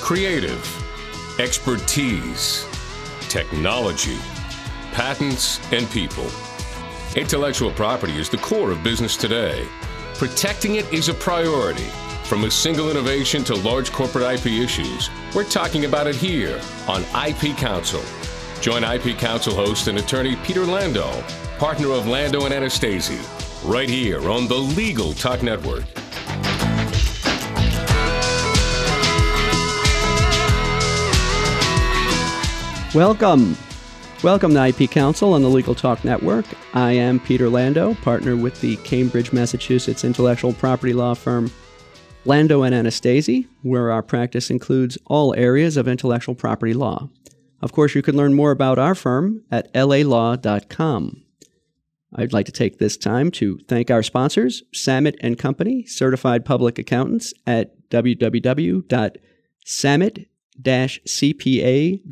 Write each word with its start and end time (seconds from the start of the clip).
Creative, 0.00 1.40
expertise, 1.40 2.66
technology, 3.28 4.18
patents, 4.92 5.60
and 5.72 5.90
people. 5.90 6.26
Intellectual 7.16 7.70
property 7.72 8.18
is 8.18 8.28
the 8.28 8.36
core 8.36 8.70
of 8.70 8.82
business 8.82 9.16
today. 9.16 9.66
Protecting 10.14 10.76
it 10.76 10.92
is 10.92 11.08
a 11.08 11.14
priority. 11.14 11.88
From 12.24 12.44
a 12.44 12.50
single 12.50 12.90
innovation 12.90 13.44
to 13.44 13.54
large 13.54 13.92
corporate 13.92 14.24
IP 14.24 14.46
issues, 14.46 15.10
we're 15.34 15.44
talking 15.44 15.84
about 15.84 16.06
it 16.06 16.16
here 16.16 16.60
on 16.86 17.02
IP 17.26 17.56
Counsel. 17.56 18.02
Join 18.60 18.84
IP 18.84 19.18
Counsel 19.18 19.54
host 19.54 19.88
and 19.88 19.98
attorney 19.98 20.36
Peter 20.36 20.64
Lando, 20.64 21.22
partner 21.58 21.90
of 21.90 22.06
Lando 22.06 22.44
and 22.46 22.54
Anastasi, 22.54 23.18
right 23.68 23.88
here 23.88 24.30
on 24.30 24.48
the 24.48 24.54
Legal 24.54 25.12
Talk 25.12 25.42
Network. 25.42 25.84
Welcome. 32.94 33.56
Welcome 34.22 34.54
to 34.54 34.66
IP 34.68 34.88
Counsel 34.88 35.32
on 35.32 35.42
the 35.42 35.48
Legal 35.48 35.74
Talk 35.74 36.04
Network. 36.04 36.44
I 36.74 36.92
am 36.92 37.18
Peter 37.18 37.48
Lando, 37.48 37.94
partner 37.94 38.36
with 38.36 38.60
the 38.60 38.76
Cambridge, 38.76 39.32
Massachusetts 39.32 40.04
intellectual 40.04 40.52
property 40.52 40.92
law 40.92 41.14
firm 41.14 41.50
Lando 42.24 42.62
and 42.62 42.72
Anastasi, 42.72 43.48
where 43.62 43.90
our 43.90 44.00
practice 44.00 44.48
includes 44.48 44.96
all 45.06 45.34
areas 45.34 45.76
of 45.76 45.88
intellectual 45.88 46.36
property 46.36 46.72
law. 46.72 47.10
Of 47.60 47.72
course, 47.72 47.96
you 47.96 48.02
can 48.02 48.16
learn 48.16 48.32
more 48.32 48.52
about 48.52 48.78
our 48.78 48.94
firm 48.94 49.42
at 49.50 49.74
lalaw.com. 49.74 51.24
I'd 52.14 52.32
like 52.32 52.46
to 52.46 52.52
take 52.52 52.78
this 52.78 52.96
time 52.96 53.32
to 53.32 53.58
thank 53.66 53.90
our 53.90 54.04
sponsors, 54.04 54.62
Samet 54.72 55.16
and 55.20 55.36
Company, 55.36 55.84
certified 55.84 56.44
public 56.44 56.78
accountants 56.78 57.34
at 57.44 57.90
www.samet 57.90 58.86
cpa.com, 60.62 62.04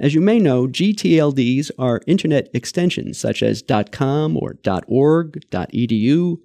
As 0.00 0.14
you 0.14 0.22
may 0.22 0.38
know, 0.38 0.66
GTLDs 0.66 1.70
are 1.78 2.00
internet 2.06 2.48
extensions 2.54 3.18
such 3.18 3.42
as 3.42 3.62
.com 3.92 4.34
or 4.34 4.56
.org, 4.88 5.42
.edu, 5.50 6.38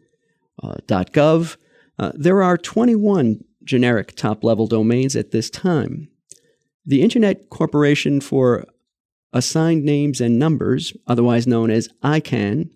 uh, 0.62 0.76
.gov. 0.88 1.56
Uh, 1.98 2.12
there 2.16 2.44
are 2.44 2.58
21 2.58 3.46
generic 3.64 4.14
top-level 4.18 4.68
domains 4.68 5.16
at 5.16 5.32
this 5.32 5.50
time. 5.50 6.10
The 6.86 7.02
Internet 7.02 7.50
Corporation 7.50 8.20
for 8.20 8.66
Assigned 9.32 9.86
Names 9.86 10.20
and 10.20 10.38
Numbers, 10.38 10.92
otherwise 11.08 11.48
known 11.48 11.72
as 11.72 11.88
ICANN, 12.04 12.70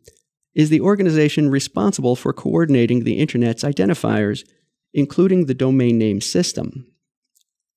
is 0.55 0.69
the 0.69 0.79
organization 0.79 1.49
responsible 1.49 2.15
for 2.15 2.31
coordinating 2.31 3.03
the 3.03 3.19
Internet's 3.19 3.65
identifiers, 3.65 4.47
including 4.93 5.45
the 5.45 5.53
domain 5.53 5.97
name 5.97 6.21
system. 6.21 6.87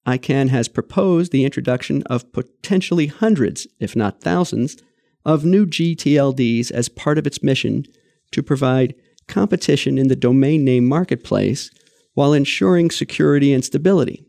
ICANN 0.06 0.48
has 0.48 0.68
proposed 0.68 1.30
the 1.30 1.44
introduction 1.44 2.02
of 2.04 2.32
potentially 2.32 3.06
hundreds, 3.06 3.66
if 3.78 3.94
not 3.94 4.20
thousands, 4.20 4.76
of 5.24 5.44
new 5.44 5.64
GTLDs 5.64 6.70
as 6.72 6.88
part 6.88 7.18
of 7.18 7.26
its 7.26 7.42
mission 7.42 7.84
to 8.32 8.42
provide 8.42 8.94
competition 9.28 9.98
in 9.98 10.08
the 10.08 10.16
domain 10.16 10.64
name 10.64 10.88
marketplace 10.88 11.70
while 12.14 12.32
ensuring 12.32 12.90
security 12.90 13.52
and 13.52 13.64
stability. 13.64 14.24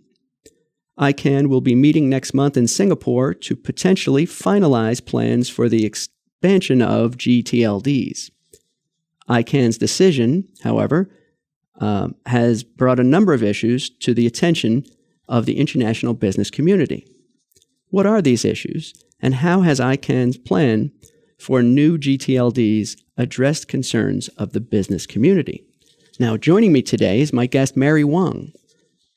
ICANN 1.00 1.48
will 1.48 1.62
be 1.62 1.74
meeting 1.74 2.08
next 2.08 2.36
month 2.36 2.56
in 2.56 2.68
Singapore 2.68 3.34
to 3.34 3.56
potentially 3.56 4.28
finalize 4.28 5.04
plans 5.04 5.50
for 5.50 5.68
the 5.68 5.86
expansion 5.86 6.82
of 6.82 7.18
GTLDs. 7.18 8.30
ICANN's 9.28 9.78
decision, 9.78 10.48
however, 10.64 11.10
uh, 11.82 12.10
has 12.28 12.64
brought 12.64 13.00
a 13.00 13.04
number 13.04 13.34
of 13.34 13.42
issues 13.42 13.90
to 13.90 14.14
the 14.14 14.28
attention 14.28 14.86
of 15.34 15.48
the 15.48 15.58
international 15.58 16.14
business 16.14 16.52
community. 16.52 17.08
What 17.90 18.06
are 18.06 18.22
these 18.22 18.46
issues, 18.46 18.94
and 19.20 19.34
how 19.34 19.62
has 19.62 19.80
ICANN's 19.80 20.38
plan 20.38 20.92
for 21.40 21.64
new 21.64 21.98
GTLDs 21.98 22.96
addressed 23.18 23.68
concerns 23.68 24.28
of 24.38 24.54
the 24.54 24.62
business 24.62 25.08
community? 25.08 25.66
Now, 26.20 26.38
joining 26.38 26.72
me 26.72 26.84
today 26.84 27.20
is 27.20 27.34
my 27.34 27.48
guest, 27.48 27.76
Mary 27.76 28.04
Wong, 28.04 28.52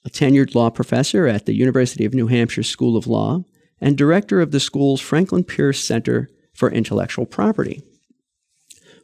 a 0.07 0.09
tenured 0.09 0.55
law 0.55 0.71
professor 0.71 1.27
at 1.27 1.45
the 1.45 1.53
University 1.53 2.07
of 2.07 2.15
New 2.15 2.29
Hampshire 2.29 2.63
School 2.63 2.97
of 2.97 3.07
Law 3.07 3.45
and 3.79 3.99
director 3.99 4.41
of 4.41 4.53
the 4.53 4.61
school's 4.61 5.03
Franklin 5.03 5.45
Pierce 5.45 5.85
Center 5.85 6.31
for 6.55 6.73
Intellectual 6.73 7.27
Property, 7.27 7.83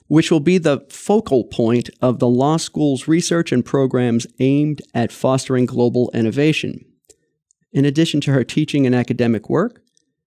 which 0.06 0.31
will 0.31 0.41
be 0.41 0.56
the 0.56 0.87
focal 0.89 1.45
point 1.45 1.91
of 2.01 2.21
the 2.21 2.28
law 2.28 2.56
school's 2.56 3.06
research 3.06 3.53
and 3.53 3.67
programs 3.67 4.27
aimed 4.41 4.81
at 4.95 5.12
fostering 5.12 5.67
global 5.67 6.11
innovation. 6.15 6.87
In 7.72 7.84
addition 7.84 8.21
to 8.22 8.33
her 8.33 8.44
teaching 8.44 8.87
and 8.87 8.94
academic 8.94 9.49
work, 9.49 9.83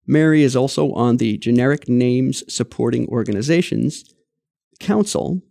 Mary 0.07 0.43
is 0.43 0.55
also 0.55 0.91
on 0.93 1.17
the 1.17 1.37
Generic 1.37 1.89
Names 1.89 2.43
Supporting 2.53 3.07
Organizations 3.07 4.03
Council 4.79 5.41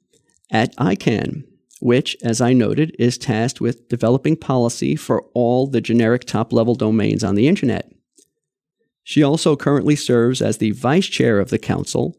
at 0.50 0.76
ICANN, 0.76 1.44
which, 1.80 2.16
as 2.22 2.40
I 2.40 2.52
noted, 2.52 2.94
is 2.98 3.18
tasked 3.18 3.60
with 3.60 3.88
developing 3.88 4.36
policy 4.36 4.96
for 4.96 5.24
all 5.34 5.66
the 5.66 5.80
generic 5.80 6.24
top 6.24 6.52
level 6.52 6.74
domains 6.74 7.24
on 7.24 7.34
the 7.34 7.48
Internet. 7.48 7.90
She 9.02 9.22
also 9.22 9.56
currently 9.56 9.96
serves 9.96 10.40
as 10.40 10.58
the 10.58 10.70
vice 10.70 11.06
chair 11.06 11.38
of 11.40 11.50
the 11.50 11.58
council 11.58 12.16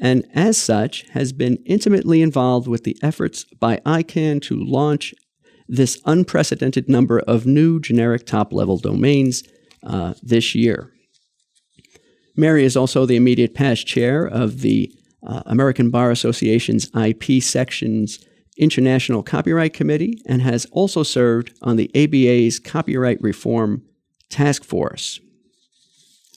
and, 0.00 0.24
as 0.34 0.56
such, 0.56 1.04
has 1.10 1.32
been 1.32 1.56
intimately 1.66 2.22
involved 2.22 2.68
with 2.68 2.84
the 2.84 2.96
efforts 3.02 3.44
by 3.58 3.78
ICANN 3.84 4.40
to 4.42 4.56
launch 4.56 5.14
this 5.68 6.00
unprecedented 6.06 6.88
number 6.88 7.20
of 7.20 7.46
new 7.46 7.78
generic 7.78 8.26
top 8.26 8.52
level 8.52 8.78
domains 8.78 9.44
uh, 9.84 10.14
this 10.22 10.54
year. 10.54 10.92
Mary 12.36 12.64
is 12.64 12.76
also 12.76 13.04
the 13.04 13.16
immediate 13.16 13.54
past 13.54 13.86
chair 13.86 14.24
of 14.24 14.60
the 14.60 14.92
uh, 15.26 15.42
American 15.46 15.90
Bar 15.90 16.10
Association's 16.10 16.90
IP 16.96 17.42
section's 17.42 18.24
International 18.56 19.22
Copyright 19.22 19.74
Committee 19.74 20.22
and 20.26 20.42
has 20.42 20.64
also 20.72 21.02
served 21.02 21.52
on 21.62 21.76
the 21.76 21.90
ABA's 21.94 22.58
Copyright 22.58 23.20
Reform 23.20 23.82
Task 24.30 24.64
Force. 24.64 25.20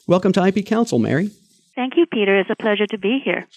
Welcome 0.08 0.34
to 0.34 0.46
IP 0.46 0.66
Counsel, 0.66 1.00
Mary. 1.00 1.30
Thank 1.76 1.96
you, 1.96 2.06
Peter. 2.12 2.40
It's 2.40 2.50
a 2.50 2.56
pleasure 2.56 2.88
to 2.88 2.98
be 2.98 3.20
here. 3.24 3.48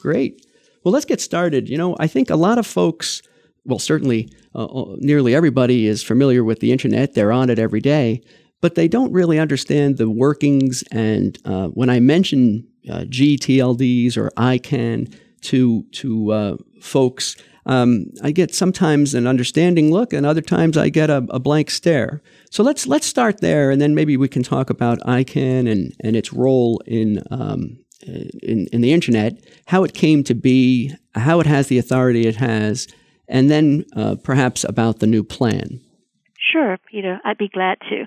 Great. 0.00 0.44
Well, 0.84 0.92
let's 0.92 1.04
get 1.04 1.20
started. 1.20 1.68
You 1.68 1.76
know, 1.76 1.96
I 1.98 2.06
think 2.06 2.30
a 2.30 2.36
lot 2.36 2.58
of 2.58 2.66
folks 2.66 3.22
well, 3.68 3.78
certainly 3.78 4.30
uh, 4.58 4.64
uh, 4.64 4.96
nearly 4.98 5.36
everybody 5.36 5.86
is 5.86 6.02
familiar 6.02 6.42
with 6.42 6.58
the 6.58 6.72
internet. 6.72 7.14
They're 7.14 7.30
on 7.30 7.48
it 7.48 7.60
every 7.60 7.80
day, 7.80 8.22
but 8.60 8.74
they 8.74 8.88
don't 8.88 9.12
really 9.12 9.38
understand 9.38 9.98
the 9.98 10.10
workings. 10.10 10.82
And 10.90 11.38
uh, 11.44 11.68
when 11.68 11.88
I 11.88 12.00
mention 12.00 12.66
uh, 12.90 13.04
GTLDs 13.04 14.16
or 14.16 14.30
ICANN 14.30 15.14
to 15.42 15.84
to 15.92 16.32
uh, 16.32 16.56
folks, 16.80 17.36
um, 17.66 18.06
I 18.24 18.32
get 18.32 18.52
sometimes 18.52 19.14
an 19.14 19.28
understanding 19.28 19.92
look, 19.92 20.12
and 20.12 20.26
other 20.26 20.40
times 20.40 20.76
I 20.76 20.88
get 20.88 21.08
a, 21.08 21.24
a, 21.30 21.38
blank 21.38 21.70
stare. 21.70 22.20
So 22.50 22.64
let's 22.64 22.88
let's 22.88 23.06
start 23.06 23.40
there, 23.40 23.70
and 23.70 23.80
then 23.80 23.94
maybe 23.94 24.16
we 24.16 24.26
can 24.26 24.42
talk 24.42 24.70
about 24.70 24.98
ICANN 25.00 25.70
and 25.70 25.94
and 26.02 26.16
its 26.16 26.32
role 26.32 26.82
in. 26.84 27.22
Um, 27.30 27.78
in, 28.42 28.68
in 28.72 28.80
the 28.80 28.92
internet, 28.92 29.44
how 29.66 29.82
it 29.82 29.92
came 29.92 30.22
to 30.24 30.32
be, 30.32 30.94
how 31.16 31.40
it 31.40 31.46
has 31.46 31.66
the 31.66 31.78
authority 31.78 32.26
it 32.26 32.36
has, 32.36 32.86
and 33.28 33.50
then 33.50 33.84
uh, 33.94 34.16
perhaps 34.22 34.64
about 34.64 34.98
the 34.98 35.06
new 35.06 35.22
plan. 35.22 35.80
Sure, 36.52 36.78
Peter. 36.90 37.20
I'd 37.24 37.38
be 37.38 37.48
glad 37.48 37.78
to. 37.90 38.04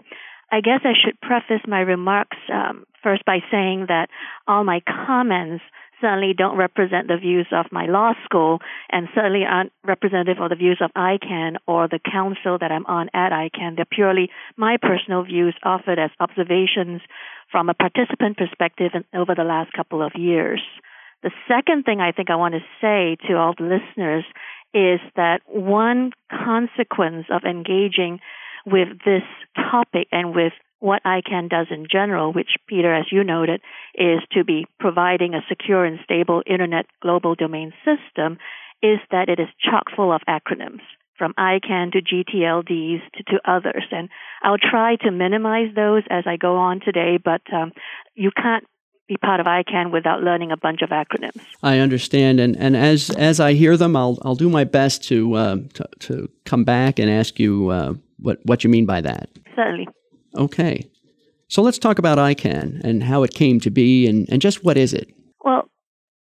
I 0.51 0.61
guess 0.61 0.81
I 0.83 0.93
should 0.93 1.19
preface 1.21 1.65
my 1.67 1.79
remarks 1.79 2.37
um, 2.51 2.85
first 3.03 3.23
by 3.25 3.39
saying 3.51 3.85
that 3.87 4.09
all 4.47 4.63
my 4.63 4.81
comments 4.81 5.63
certainly 6.01 6.33
don't 6.35 6.57
represent 6.57 7.07
the 7.07 7.17
views 7.17 7.47
of 7.51 7.67
my 7.71 7.85
law 7.85 8.13
school 8.25 8.59
and 8.91 9.07
certainly 9.13 9.45
aren't 9.47 9.71
representative 9.85 10.41
of 10.41 10.49
the 10.49 10.55
views 10.55 10.81
of 10.81 10.91
ICANN 10.97 11.57
or 11.67 11.87
the 11.87 11.99
council 11.99 12.57
that 12.59 12.71
I'm 12.71 12.85
on 12.87 13.09
at 13.13 13.31
ICANN. 13.31 13.75
They're 13.75 13.85
purely 13.85 14.29
my 14.57 14.77
personal 14.81 15.23
views 15.23 15.55
offered 15.63 15.99
as 15.99 16.09
observations 16.19 17.01
from 17.51 17.69
a 17.69 17.75
participant 17.75 18.37
perspective 18.37 18.91
over 19.13 19.35
the 19.35 19.43
last 19.43 19.71
couple 19.73 20.01
of 20.01 20.13
years. 20.15 20.61
The 21.23 21.31
second 21.47 21.83
thing 21.83 22.01
I 22.01 22.11
think 22.11 22.31
I 22.31 22.35
want 22.35 22.55
to 22.55 22.61
say 22.81 23.15
to 23.27 23.37
all 23.37 23.53
the 23.55 23.65
listeners 23.65 24.25
is 24.73 24.99
that 25.15 25.41
one 25.47 26.11
consequence 26.29 27.25
of 27.29 27.43
engaging 27.43 28.19
with 28.65 28.89
this 29.05 29.23
topic 29.55 30.07
and 30.11 30.35
with 30.35 30.53
what 30.79 31.03
ICANN 31.03 31.49
does 31.49 31.67
in 31.69 31.85
general, 31.91 32.33
which, 32.33 32.55
Peter, 32.67 32.93
as 32.93 33.05
you 33.11 33.23
noted, 33.23 33.61
is 33.93 34.19
to 34.31 34.43
be 34.43 34.65
providing 34.79 35.35
a 35.35 35.45
secure 35.47 35.85
and 35.85 35.99
stable 36.03 36.41
Internet 36.45 36.87
global 37.01 37.35
domain 37.35 37.71
system, 37.85 38.37
is 38.81 38.97
that 39.11 39.29
it 39.29 39.39
is 39.39 39.47
chock 39.63 39.85
full 39.95 40.11
of 40.11 40.21
acronyms 40.27 40.81
from 41.17 41.35
ICANN 41.37 41.91
to 41.91 42.01
GTLDs 42.01 43.01
to, 43.13 43.23
to 43.23 43.39
others. 43.45 43.83
And 43.91 44.09
I'll 44.41 44.57
try 44.57 44.95
to 45.03 45.11
minimize 45.11 45.75
those 45.75 46.01
as 46.09 46.23
I 46.25 46.37
go 46.37 46.57
on 46.57 46.79
today, 46.79 47.19
but 47.23 47.41
um, 47.53 47.73
you 48.15 48.31
can't 48.35 48.65
be 49.07 49.17
part 49.17 49.39
of 49.39 49.45
ICANN 49.45 49.91
without 49.91 50.21
learning 50.21 50.51
a 50.51 50.57
bunch 50.57 50.81
of 50.81 50.89
acronyms. 50.89 51.41
I 51.63 51.79
understand, 51.79 52.39
and, 52.39 52.55
and 52.57 52.75
as 52.75 53.09
as 53.11 53.39
I 53.39 53.53
hear 53.53 53.77
them, 53.77 53.95
I'll 53.95 54.17
I'll 54.23 54.35
do 54.35 54.49
my 54.49 54.63
best 54.63 55.03
to 55.05 55.33
uh, 55.33 55.55
to, 55.73 55.89
to, 55.99 56.29
come 56.45 56.63
back 56.63 56.99
and 56.99 57.09
ask 57.09 57.39
you 57.39 57.69
uh, 57.69 57.93
what 58.19 58.39
what 58.43 58.63
you 58.63 58.69
mean 58.69 58.85
by 58.85 59.01
that. 59.01 59.29
Certainly. 59.55 59.87
Okay, 60.37 60.89
so 61.47 61.61
let's 61.61 61.77
talk 61.77 61.99
about 61.99 62.17
ICANN 62.17 62.81
and 62.83 63.03
how 63.03 63.23
it 63.23 63.33
came 63.33 63.59
to 63.59 63.69
be, 63.69 64.07
and, 64.07 64.27
and 64.29 64.41
just 64.41 64.63
what 64.63 64.77
is 64.77 64.93
it. 64.93 65.13
Well, 65.43 65.69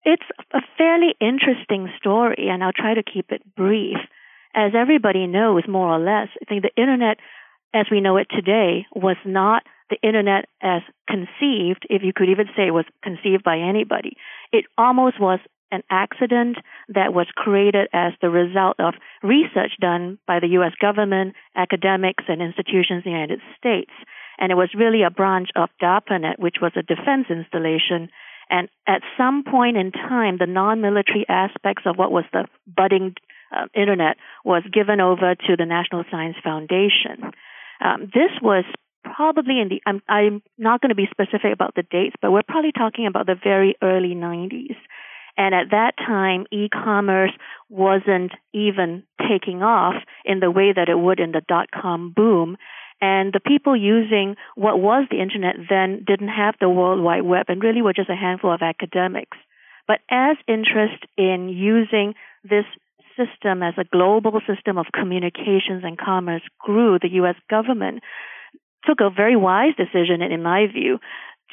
it's 0.05 0.27
a 0.53 0.61
fairly 0.77 1.15
interesting 1.21 1.89
story, 1.99 2.49
and 2.51 2.65
I'll 2.65 2.73
try 2.73 2.95
to 2.95 3.03
keep 3.03 3.31
it 3.31 3.43
brief 3.55 3.99
as 4.55 4.73
everybody 4.77 5.27
knows, 5.27 5.63
more 5.69 5.89
or 5.89 5.99
less, 5.99 6.29
I 6.41 6.45
think 6.49 6.63
the 6.63 6.81
internet 6.81 7.19
as 7.73 7.87
we 7.91 8.01
know 8.01 8.17
it 8.17 8.27
today 8.31 8.87
was 8.95 9.17
not 9.25 9.63
the 9.91 9.99
internet 10.07 10.47
as 10.63 10.83
conceived, 11.09 11.87
if 11.91 12.03
you 12.03 12.13
could 12.15 12.29
even 12.29 12.47
say 12.57 12.67
it 12.67 12.75
was 12.75 12.87
conceived 13.03 13.45
by 13.45 13.59
anybody. 13.59 14.17
It 14.53 14.65
almost 14.79 15.21
was 15.21 15.41
an 15.73 15.83
accident 15.91 16.57
that 16.89 17.15
was 17.15 17.27
created 17.35 17.89
as 17.93 18.13
the 18.21 18.31
result 18.31 18.77
of 18.81 18.95
research 19.23 19.73
done 19.81 20.19
by 20.27 20.41
the 20.41 20.49
US 20.61 20.73
government, 20.81 21.35
academics, 21.57 22.25
and 22.29 22.43
institutions 22.43 23.03
in 23.05 23.13
the 23.13 23.19
United 23.19 23.41
States. 23.57 23.93
And 24.39 24.51
it 24.51 24.57
was 24.57 24.71
really 24.75 25.03
a 25.03 25.11
branch 25.11 25.51
of 25.55 25.69
DARPANET, 25.81 26.39
which 26.39 26.57
was 26.61 26.73
a 26.77 26.83
defense 26.83 27.27
installation. 27.29 28.09
And 28.49 28.69
at 28.89 29.03
some 29.17 29.45
point 29.45 29.77
in 29.77 29.93
time, 29.93 30.39
the 30.39 30.47
non 30.47 30.81
military 30.81 31.25
aspects 31.29 31.83
of 31.87 31.97
what 31.97 32.11
was 32.11 32.25
the 32.33 32.47
budding 32.67 33.15
uh, 33.55 33.67
internet 33.75 34.17
was 34.45 34.63
given 34.73 35.01
over 35.01 35.35
to 35.35 35.57
the 35.57 35.67
National 35.67 36.05
Science 36.11 36.37
Foundation. 36.43 37.31
Um, 37.81 38.11
this 38.13 38.33
was 38.43 38.65
probably 39.15 39.61
in 39.61 39.69
the, 39.69 39.83
I'm, 39.87 40.03
I'm 40.09 40.43
not 40.59 40.81
going 40.81 40.91
to 40.91 40.95
be 40.95 41.09
specific 41.11 41.53
about 41.53 41.75
the 41.75 41.83
dates, 41.83 42.17
but 42.21 42.31
we're 42.31 42.43
probably 42.43 42.73
talking 42.73 43.07
about 43.07 43.27
the 43.27 43.37
very 43.43 43.77
early 43.83 44.15
90s. 44.15 44.77
And 45.37 45.55
at 45.55 45.71
that 45.71 45.93
time, 45.97 46.47
e-commerce 46.53 47.33
wasn't 47.69 48.33
even 48.53 49.05
taking 49.29 49.63
off 49.63 49.95
in 50.25 50.41
the 50.41 50.51
way 50.51 50.73
that 50.75 50.89
it 50.89 50.99
would 50.99 51.21
in 51.21 51.33
the 51.33 51.43
dot-com 51.47 52.13
boom. 52.15 52.57
And 53.01 53.33
the 53.33 53.41
people 53.41 53.75
using 53.75 54.37
what 54.57 54.79
was 54.79 55.07
the 55.11 55.21
internet 55.23 55.57
then 55.71 56.05
didn't 56.07 56.29
have 56.29 56.57
the 56.61 56.69
World 56.69 57.03
Wide 57.03 57.23
Web 57.23 57.47
and 57.49 57.63
really 57.63 57.81
were 57.81 57.95
just 57.95 58.11
a 58.11 58.17
handful 58.17 58.53
of 58.53 58.61
academics. 58.61 59.39
But 59.89 60.01
as 60.11 60.37
interest 60.47 61.05
in 61.17 61.49
using 61.49 62.15
this 62.45 62.67
system 63.17 63.63
as 63.63 63.75
a 63.79 63.85
global 63.85 64.41
system 64.47 64.79
of 64.79 64.87
communications 64.93 65.83
and 65.85 65.99
commerce 65.99 66.43
grew, 66.59 66.99
the 66.99 67.13
U.S. 67.13 67.37
government 67.49 68.03
took 68.85 69.01
a 69.01 69.11
very 69.11 69.37
wise 69.37 69.75
decision, 69.77 70.23
in 70.23 70.43
my 70.43 70.67
view, 70.67 70.99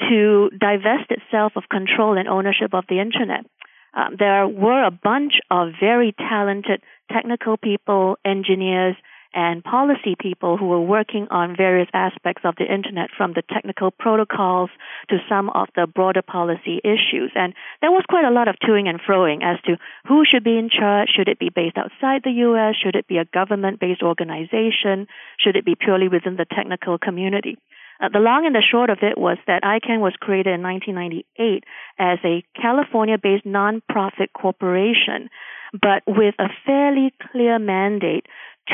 to 0.10 0.50
divest 0.58 1.10
itself 1.10 1.54
of 1.56 1.64
control 1.70 2.18
and 2.18 2.28
ownership 2.28 2.74
of 2.74 2.86
the 2.90 3.00
internet. 3.00 3.46
Um, 3.94 4.16
there 4.20 4.48
were 4.48 4.84
a 4.84 4.92
bunch 4.92 5.34
of 5.50 5.70
very 5.80 6.14
talented 6.18 6.82
technical 7.12 7.58
people, 7.58 8.18
engineers, 8.24 8.96
and 9.34 9.64
policy 9.64 10.16
people 10.20 10.58
who 10.58 10.68
were 10.68 10.82
working 10.82 11.28
on 11.30 11.56
various 11.56 11.90
aspects 11.94 12.44
of 12.46 12.56
the 12.58 12.72
internet 12.72 13.10
from 13.16 13.34
the 13.34 13.44
technical 13.54 13.92
protocols 13.92 14.70
to 15.10 15.18
some 15.30 15.50
of 15.52 15.68
the 15.76 15.88
broader 15.88 16.22
policy 16.22 16.80
issues. 16.84 17.32
And 17.36 17.54
there 17.82 17.92
was 17.92 18.04
quite 18.10 18.26
a 18.26 18.32
lot 18.32 18.48
of 18.48 18.56
toing 18.64 18.88
and 18.88 19.00
froing 19.00 19.44
as 19.44 19.62
to 19.66 19.78
who 20.08 20.24
should 20.26 20.44
be 20.44 20.58
in 20.58 20.70
charge. 20.70 21.10
Should 21.16 21.28
it 21.28 21.40
be 21.40 21.50
based 21.50 21.78
outside 21.78 22.22
the 22.24 22.32
U.S.? 22.48 22.76
Should 22.82 22.96
it 22.96 23.08
be 23.08 23.18
a 23.18 23.26
government 23.26 23.80
based 23.80 24.02
organization? 24.02 25.08
Should 25.40 25.56
it 25.56 25.66
be 25.66 25.76
purely 25.76 26.08
within 26.08 26.38
the 26.38 26.46
technical 26.46 26.98
community? 26.98 27.58
Uh, 28.00 28.10
the 28.10 28.20
long 28.20 28.46
and 28.46 28.54
the 28.54 28.62
short 28.62 28.90
of 28.90 29.00
it 29.02 29.18
was 29.18 29.38
that 29.48 29.64
ICANN 29.64 30.00
was 30.00 30.14
created 30.20 30.54
in 30.54 30.62
1998 30.62 31.64
as 31.98 32.20
a 32.24 32.44
California 32.60 33.18
based 33.18 33.46
nonprofit 33.46 34.28
corporation, 34.34 35.30
but 35.74 36.04
with 36.06 36.36
a 36.40 36.50
fairly 36.66 37.12
clear 37.32 37.58
mandate 37.58 38.26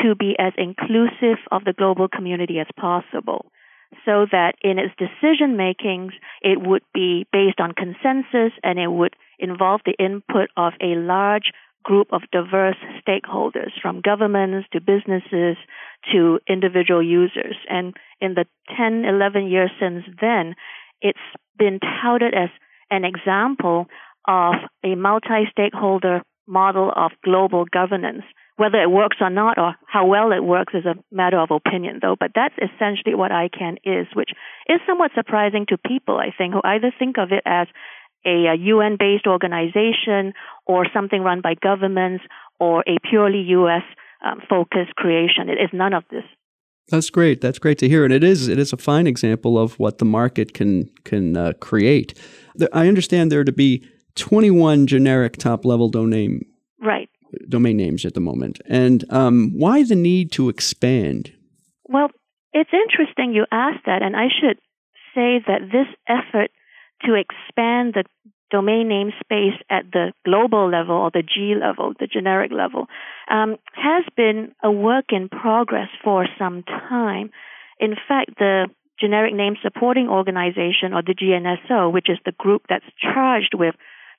to 0.02 0.14
be 0.14 0.34
as 0.38 0.52
inclusive 0.56 1.38
of 1.50 1.64
the 1.64 1.72
global 1.72 2.08
community 2.08 2.58
as 2.58 2.66
possible 2.78 3.46
so 4.04 4.26
that 4.30 4.54
in 4.62 4.78
its 4.78 4.94
decision 4.98 5.56
makings 5.56 6.12
it 6.42 6.60
would 6.60 6.82
be 6.92 7.26
based 7.32 7.60
on 7.60 7.72
consensus 7.72 8.52
and 8.62 8.78
it 8.78 8.88
would 8.88 9.14
involve 9.38 9.80
the 9.84 9.94
input 9.98 10.48
of 10.56 10.72
a 10.80 10.96
large 10.96 11.52
group 11.84 12.08
of 12.12 12.22
diverse 12.32 12.76
stakeholders 13.06 13.70
from 13.80 14.00
governments 14.00 14.66
to 14.72 14.80
businesses 14.80 15.56
to 16.10 16.40
individual 16.48 17.02
users. 17.02 17.56
And 17.68 17.94
in 18.20 18.34
the 18.34 18.46
10 18.76 19.04
11 19.04 19.48
years 19.48 19.70
since 19.78 20.04
then 20.20 20.54
it's 21.00 21.18
been 21.58 21.78
touted 22.02 22.34
as 22.34 22.48
an 22.90 23.04
example 23.04 23.86
of 24.26 24.54
a 24.82 24.94
multi-stakeholder 24.94 26.22
model 26.46 26.90
of 26.94 27.12
global 27.22 27.64
governance 27.70 28.24
whether 28.56 28.80
it 28.80 28.90
works 28.90 29.16
or 29.20 29.30
not, 29.30 29.58
or 29.58 29.74
how 29.86 30.06
well 30.06 30.32
it 30.32 30.42
works, 30.42 30.74
is 30.74 30.84
a 30.84 30.94
matter 31.10 31.38
of 31.38 31.50
opinion, 31.50 31.98
though. 32.00 32.16
But 32.18 32.30
that's 32.34 32.54
essentially 32.56 33.14
what 33.14 33.30
ICANN 33.30 33.78
is, 33.84 34.06
which 34.14 34.30
is 34.68 34.80
somewhat 34.86 35.10
surprising 35.14 35.66
to 35.68 35.78
people, 35.78 36.18
I 36.18 36.30
think, 36.36 36.54
who 36.54 36.60
either 36.64 36.92
think 36.96 37.16
of 37.18 37.32
it 37.32 37.42
as 37.44 37.66
a, 38.24 38.54
UN 38.56 38.96
based 38.98 39.26
organization 39.26 40.32
or 40.66 40.86
something 40.94 41.22
run 41.22 41.40
by 41.40 41.54
governments 41.54 42.24
or 42.58 42.82
a 42.82 42.96
purely 43.10 43.40
US 43.48 43.82
um, 44.24 44.40
focused 44.48 44.94
creation. 44.96 45.48
It 45.48 45.60
is 45.60 45.70
none 45.72 45.92
of 45.92 46.04
this. 46.10 46.24
That's 46.88 47.10
great. 47.10 47.40
That's 47.40 47.58
great 47.58 47.78
to 47.78 47.88
hear, 47.88 48.04
and 48.04 48.12
it 48.12 48.22
is 48.22 48.46
it 48.46 48.58
is 48.58 48.72
a 48.72 48.76
fine 48.76 49.06
example 49.06 49.58
of 49.58 49.78
what 49.78 49.98
the 49.98 50.04
market 50.04 50.52
can 50.52 50.90
can 51.04 51.34
uh, 51.36 51.52
create. 51.58 52.12
I 52.74 52.88
understand 52.88 53.32
there 53.32 53.42
to 53.42 53.52
be 53.52 53.82
21 54.16 54.86
generic 54.86 55.38
top 55.38 55.64
level 55.64 55.88
domain 55.88 56.44
right 56.80 57.08
domain 57.48 57.76
names 57.76 58.04
at 58.04 58.14
the 58.14 58.20
moment. 58.20 58.60
And 58.66 59.04
um, 59.10 59.52
why 59.56 59.84
the 59.84 59.94
need 59.94 60.32
to 60.32 60.48
expand? 60.48 61.32
Well, 61.84 62.08
it's 62.52 62.70
interesting 62.72 63.32
you 63.32 63.46
asked 63.50 63.84
that, 63.86 64.02
and 64.02 64.16
I 64.16 64.28
should 64.28 64.58
say 65.14 65.40
that 65.46 65.70
this 65.72 65.88
effort 66.08 66.50
to 67.04 67.14
expand 67.14 67.94
the 67.94 68.04
domain 68.50 68.88
name 68.88 69.10
space 69.20 69.60
at 69.68 69.84
the 69.92 70.12
global 70.24 70.70
level 70.70 70.94
or 70.94 71.10
the 71.10 71.22
G 71.22 71.54
level, 71.58 71.92
the 71.98 72.06
generic 72.06 72.52
level, 72.52 72.86
um, 73.30 73.56
has 73.74 74.04
been 74.16 74.54
a 74.62 74.70
work 74.70 75.06
in 75.10 75.28
progress 75.28 75.88
for 76.02 76.26
some 76.38 76.62
time. 76.62 77.30
In 77.80 77.94
fact, 78.08 78.38
the 78.38 78.66
Generic 79.00 79.34
Name 79.34 79.56
Supporting 79.60 80.08
Organization, 80.08 80.94
or 80.94 81.02
the 81.02 81.14
GNSO, 81.14 81.92
which 81.92 82.08
is 82.08 82.18
the 82.24 82.32
group 82.32 82.62
that's 82.68 82.84
charged 83.00 83.54
with 83.54 83.74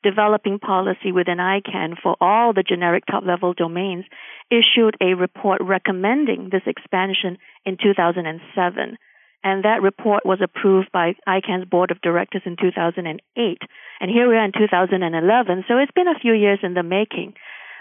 developing 0.06 0.60
policy 0.60 1.12
within 1.12 1.40
ICANN 1.40 1.96
for 2.02 2.16
all 2.22 2.54
the 2.54 2.62
generic 2.62 3.04
top 3.10 3.24
level 3.26 3.54
domains, 3.54 4.06
issued 4.52 4.96
a 5.02 5.16
report 5.16 5.60
recommending 5.62 6.50
this 6.52 6.62
expansion 6.68 7.38
in 7.66 7.76
2007. 7.82 8.98
And 9.44 9.64
that 9.64 9.82
report 9.82 10.26
was 10.26 10.40
approved 10.44 10.92
by 10.92 11.16
ICANN's 11.28 11.70
board 11.70 11.90
of 11.90 12.02
directors 12.02 12.44
in 12.46 12.56
2008. 12.56 13.62
And 14.00 14.12
here 14.12 14.30
we 14.30 14.36
are 14.36 14.46
in 14.46 14.52
2011, 14.52 15.66
so 15.68 15.78
it's 15.78 15.92
been 15.92 16.08
a 16.08 16.20
few 16.20 16.34
years 16.34 16.60
in 16.62 16.76
the 16.76 16.84
making. 16.84 17.34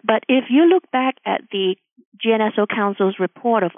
But 0.03 0.25
if 0.29 0.45
you 0.49 0.65
look 0.67 0.91
back 0.91 1.17
at 1.27 1.43
the 1.53 1.77
GNSO 2.25 2.69
Council's 2.69 3.17
report 3.19 3.63
of 3.63 3.73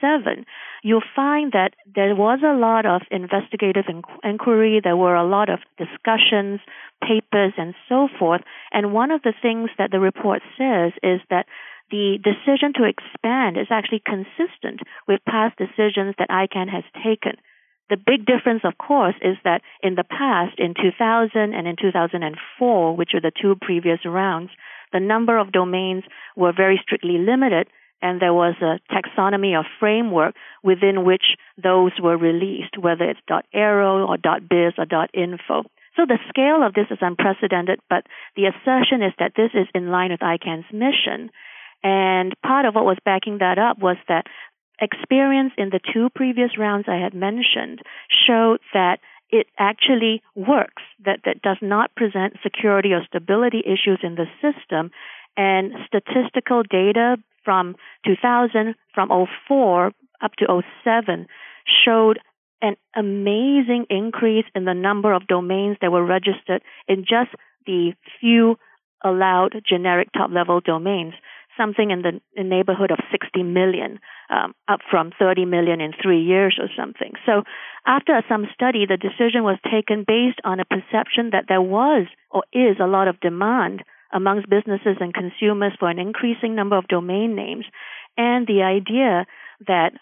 07, 0.00 0.44
you'll 0.82 1.02
find 1.14 1.52
that 1.52 1.74
there 1.94 2.14
was 2.14 2.40
a 2.44 2.58
lot 2.58 2.84
of 2.84 3.02
investigative 3.10 3.84
inquiry, 4.24 4.80
there 4.82 4.96
were 4.96 5.14
a 5.14 5.26
lot 5.26 5.48
of 5.48 5.60
discussions, 5.78 6.60
papers, 7.00 7.54
and 7.56 7.74
so 7.88 8.08
forth. 8.18 8.42
And 8.72 8.92
one 8.92 9.10
of 9.10 9.22
the 9.22 9.34
things 9.40 9.70
that 9.78 9.90
the 9.90 10.00
report 10.00 10.42
says 10.58 10.92
is 11.02 11.20
that 11.30 11.46
the 11.90 12.18
decision 12.22 12.72
to 12.74 12.84
expand 12.84 13.56
is 13.56 13.68
actually 13.70 14.02
consistent 14.04 14.80
with 15.06 15.24
past 15.24 15.56
decisions 15.56 16.14
that 16.18 16.30
ICANN 16.30 16.68
has 16.68 16.84
taken. 17.04 17.38
The 17.90 17.96
big 17.96 18.24
difference, 18.24 18.62
of 18.64 18.78
course, 18.78 19.14
is 19.20 19.36
that 19.44 19.60
in 19.82 19.94
the 19.94 20.04
past, 20.04 20.58
in 20.58 20.74
2000 20.74 21.30
and 21.36 21.68
in 21.68 21.76
2004, 21.76 22.96
which 22.96 23.10
are 23.14 23.20
the 23.20 23.30
two 23.30 23.54
previous 23.60 24.00
rounds, 24.06 24.50
the 24.92 25.00
number 25.00 25.38
of 25.38 25.52
domains 25.52 26.04
were 26.34 26.52
very 26.56 26.80
strictly 26.82 27.18
limited 27.18 27.68
and 28.02 28.20
there 28.20 28.34
was 28.34 28.54
a 28.60 28.80
taxonomy 28.92 29.56
or 29.58 29.64
framework 29.80 30.34
within 30.62 31.04
which 31.04 31.36
those 31.62 31.92
were 32.02 32.16
released, 32.16 32.76
whether 32.78 33.04
it's 33.04 33.20
.aero 33.54 34.06
or 34.06 34.18
.biz 34.18 34.74
or 34.76 34.86
.info. 35.14 35.64
So 35.96 36.06
the 36.06 36.18
scale 36.28 36.66
of 36.66 36.74
this 36.74 36.86
is 36.90 36.98
unprecedented, 37.00 37.80
but 37.88 38.06
the 38.34 38.46
assertion 38.46 39.02
is 39.02 39.12
that 39.18 39.32
this 39.36 39.50
is 39.54 39.68
in 39.74 39.90
line 39.90 40.10
with 40.10 40.20
ICANN's 40.20 40.72
mission. 40.72 41.30
And 41.82 42.34
part 42.42 42.64
of 42.64 42.74
what 42.74 42.84
was 42.84 42.98
backing 43.04 43.38
that 43.38 43.58
up 43.58 43.78
was 43.78 43.96
that 44.08 44.26
experience 44.80 45.52
in 45.56 45.70
the 45.70 45.80
two 45.92 46.08
previous 46.14 46.58
rounds 46.58 46.86
I 46.88 46.96
had 46.96 47.14
mentioned 47.14 47.82
showed 48.26 48.58
that 48.72 48.98
it 49.30 49.46
actually 49.58 50.22
works, 50.34 50.82
that, 51.04 51.20
that 51.24 51.40
does 51.42 51.56
not 51.62 51.94
present 51.94 52.36
security 52.42 52.92
or 52.92 53.04
stability 53.06 53.62
issues 53.64 54.00
in 54.02 54.16
the 54.16 54.26
system. 54.40 54.90
And 55.36 55.72
statistical 55.86 56.62
data 56.62 57.16
from 57.44 57.76
2000, 58.06 58.74
from 58.94 59.08
04 59.48 59.92
up 60.22 60.32
to 60.38 60.62
07 60.84 61.26
showed 61.84 62.18
an 62.60 62.76
amazing 62.94 63.86
increase 63.90 64.44
in 64.54 64.64
the 64.64 64.74
number 64.74 65.12
of 65.12 65.26
domains 65.26 65.76
that 65.80 65.90
were 65.90 66.04
registered 66.04 66.62
in 66.86 67.00
just 67.02 67.34
the 67.66 67.92
few 68.20 68.56
allowed 69.04 69.60
generic 69.68 70.08
top 70.16 70.30
level 70.30 70.60
domains, 70.60 71.14
something 71.56 71.90
in 71.90 72.02
the, 72.02 72.20
in 72.40 72.48
neighborhood 72.48 72.92
of 72.92 72.98
60 73.10 73.42
million, 73.42 73.98
um, 74.30 74.54
up 74.68 74.80
from 74.88 75.10
30 75.18 75.44
million 75.44 75.80
in 75.80 75.92
three 76.00 76.22
years 76.22 76.58
or 76.60 76.68
something. 76.76 77.12
So 77.26 77.42
after 77.84 78.22
some 78.28 78.46
study, 78.54 78.86
the 78.86 78.96
decision 78.96 79.42
was 79.42 79.58
taken 79.70 80.04
based 80.06 80.38
on 80.44 80.60
a 80.60 80.64
perception 80.64 81.30
that 81.32 81.46
there 81.48 81.62
was 81.62 82.06
or 82.30 82.44
is 82.52 82.76
a 82.80 82.86
lot 82.86 83.08
of 83.08 83.20
demand 83.20 83.82
amongst 84.12 84.48
businesses 84.48 84.96
and 85.00 85.14
consumers 85.14 85.72
for 85.78 85.88
an 85.88 85.98
increasing 85.98 86.54
number 86.54 86.76
of 86.76 86.88
domain 86.88 87.34
names, 87.34 87.64
and 88.16 88.46
the 88.46 88.62
idea 88.62 89.26
that 89.66 89.92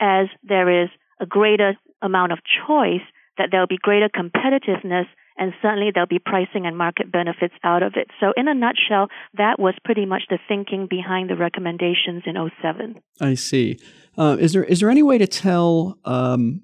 as 0.00 0.26
there 0.42 0.82
is 0.82 0.88
a 1.20 1.26
greater 1.26 1.74
amount 2.02 2.32
of 2.32 2.38
choice, 2.66 3.06
that 3.38 3.48
there'll 3.50 3.66
be 3.66 3.78
greater 3.80 4.08
competitiveness 4.08 5.06
and 5.38 5.52
certainly 5.62 5.90
there'll 5.92 6.06
be 6.06 6.18
pricing 6.18 6.66
and 6.66 6.76
market 6.76 7.10
benefits 7.10 7.54
out 7.64 7.82
of 7.82 7.94
it. 7.96 8.08
So, 8.20 8.32
in 8.36 8.48
a 8.48 8.54
nutshell, 8.54 9.08
that 9.38 9.58
was 9.58 9.74
pretty 9.84 10.04
much 10.04 10.24
the 10.28 10.38
thinking 10.46 10.86
behind 10.88 11.30
the 11.30 11.36
recommendations 11.36 12.24
in 12.26 12.34
07. 12.62 13.00
I 13.20 13.34
see. 13.34 13.78
Uh, 14.18 14.36
is 14.38 14.52
there 14.52 14.64
is 14.64 14.80
there 14.80 14.90
any 14.90 15.02
way 15.02 15.18
to 15.18 15.26
tell 15.26 15.98
um, 16.04 16.62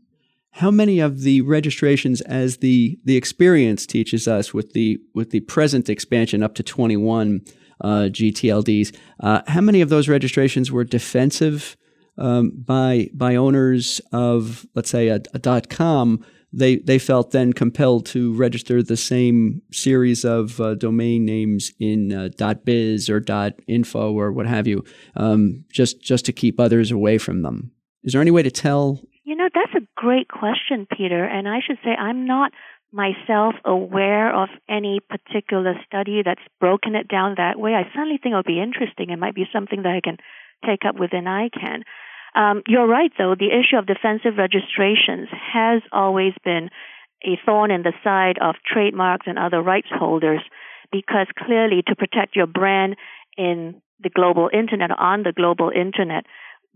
how 0.59 0.73
many 0.73 0.99
of 0.99 1.21
the 1.21 1.41
registrations, 1.43 2.21
as 2.23 2.57
the 2.57 2.99
the 3.05 3.17
experience 3.17 3.87
teaches 3.87 4.27
us, 4.27 4.53
with 4.53 4.73
the 4.73 4.99
with 5.15 5.31
the 5.31 5.41
present 5.41 5.89
expansion 5.89 6.43
up 6.43 6.57
to 6.57 6.65
21 6.65 7.43
uh, 7.81 8.09
GTLDs, 8.11 8.95
uh, 9.21 9.43
how 9.47 9.61
many 9.61 9.81
of 9.81 9.89
those 9.89 10.09
registrations 10.09 10.73
were 10.73 10.83
defensive 10.83 11.77
um, 12.17 12.51
by 12.57 13.09
by 13.15 13.37
owners 13.37 14.01
of, 14.13 14.67
let's 14.75 14.91
say, 14.91 15.09
a, 15.09 15.21
a 15.33 15.61
.com? 15.69 16.25
they 16.53 16.77
they 16.77 16.99
felt 16.99 17.31
then 17.31 17.53
compelled 17.53 18.07
to 18.07 18.33
register 18.35 18.83
the 18.83 18.97
same 18.97 19.63
series 19.71 20.25
of 20.25 20.61
uh, 20.61 20.75
domain 20.75 21.25
names 21.25 21.73
in 21.79 22.13
uh, 22.13 22.55
.biz 22.65 23.11
or 23.11 23.23
.info 23.69 24.13
or 24.13 24.33
what 24.33 24.47
have 24.47 24.67
you, 24.67 24.83
um, 25.15 25.65
just 25.71 26.01
just 26.01 26.25
to 26.25 26.33
keep 26.33 26.59
others 26.59 26.91
away 26.91 27.19
from 27.19 27.43
them. 27.43 27.71
Is 28.03 28.13
there 28.13 28.23
any 28.23 28.31
way 28.31 28.43
to 28.43 28.51
tell? 28.51 29.01
You 29.25 29.37
know, 29.37 29.51
that's 29.55 29.68
a 29.68 29.68
great 29.99 30.29
question, 30.29 30.87
Peter. 30.87 31.25
And 31.25 31.49
I 31.49 31.59
should 31.67 31.79
say 31.83 31.91
I'm 31.91 32.25
not 32.25 32.53
myself 32.93 33.55
aware 33.65 34.33
of 34.35 34.49
any 34.69 35.01
particular 35.01 35.75
study 35.87 36.23
that's 36.25 36.47
broken 36.61 36.95
it 36.95 37.09
down 37.09 37.35
that 37.37 37.59
way. 37.59 37.75
I 37.75 37.83
certainly 37.93 38.19
think 38.23 38.33
it 38.33 38.37
would 38.37 38.47
be 38.47 38.63
interesting. 38.63 39.11
It 39.11 39.19
might 39.19 39.35
be 39.35 39.47
something 39.53 39.83
that 39.83 39.93
I 39.93 40.01
can 40.01 40.17
take 40.65 40.87
up 40.87 40.95
within 40.99 41.25
ICANN. 41.25 41.83
Um, 42.37 42.63
you're 42.69 42.87
right, 42.87 43.11
though. 43.19 43.35
The 43.35 43.51
issue 43.51 43.77
of 43.77 43.87
defensive 43.87 44.39
registrations 44.39 45.29
has 45.53 45.83
always 45.91 46.33
been 46.45 46.71
a 47.25 47.37
thorn 47.45 47.73
in 47.73 47.83
the 47.83 47.93
side 48.05 48.39
of 48.41 48.55
trademarks 48.65 49.27
and 49.27 49.37
other 49.39 49.61
rights 49.61 49.89
holders 49.91 50.41
because 50.93 51.27
clearly 51.37 51.83
to 51.89 51.97
protect 51.97 52.37
your 52.37 52.47
brand 52.47 52.95
in 53.37 53.83
the 54.01 54.11
global 54.11 54.49
internet 54.53 54.93
on 54.97 55.25
the 55.25 55.33
global 55.33 55.71
internet, 55.75 56.25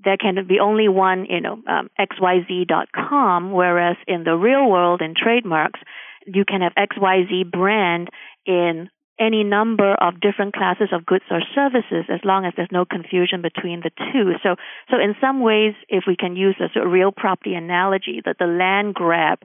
there 0.04 0.16
can 0.16 0.36
be 0.46 0.60
only 0.60 0.88
one, 0.88 1.26
you 1.28 1.40
know, 1.40 1.62
um, 1.66 1.88
xyz.com, 1.98 3.52
whereas 3.52 3.96
in 4.06 4.24
the 4.24 4.34
real 4.34 4.68
world 4.70 5.00
in 5.00 5.14
trademarks, 5.14 5.80
you 6.26 6.44
can 6.44 6.60
have 6.60 6.72
XYZ 6.76 7.50
brand 7.50 8.08
in 8.46 8.88
any 9.20 9.44
number 9.44 9.94
of 9.94 10.20
different 10.20 10.54
classes 10.54 10.88
of 10.92 11.06
goods 11.06 11.24
or 11.30 11.40
services 11.54 12.06
as 12.08 12.20
long 12.24 12.44
as 12.44 12.52
there's 12.56 12.72
no 12.72 12.84
confusion 12.84 13.42
between 13.42 13.80
the 13.80 13.90
two. 14.12 14.32
So, 14.42 14.56
so 14.90 14.96
in 14.96 15.14
some 15.20 15.40
ways, 15.40 15.74
if 15.88 16.04
we 16.06 16.16
can 16.16 16.34
use 16.34 16.56
a 16.58 16.72
sort 16.72 16.86
of 16.86 16.92
real 16.92 17.12
property 17.12 17.54
analogy, 17.54 18.20
that 18.24 18.36
the 18.38 18.46
land 18.46 18.94
grab 18.94 19.40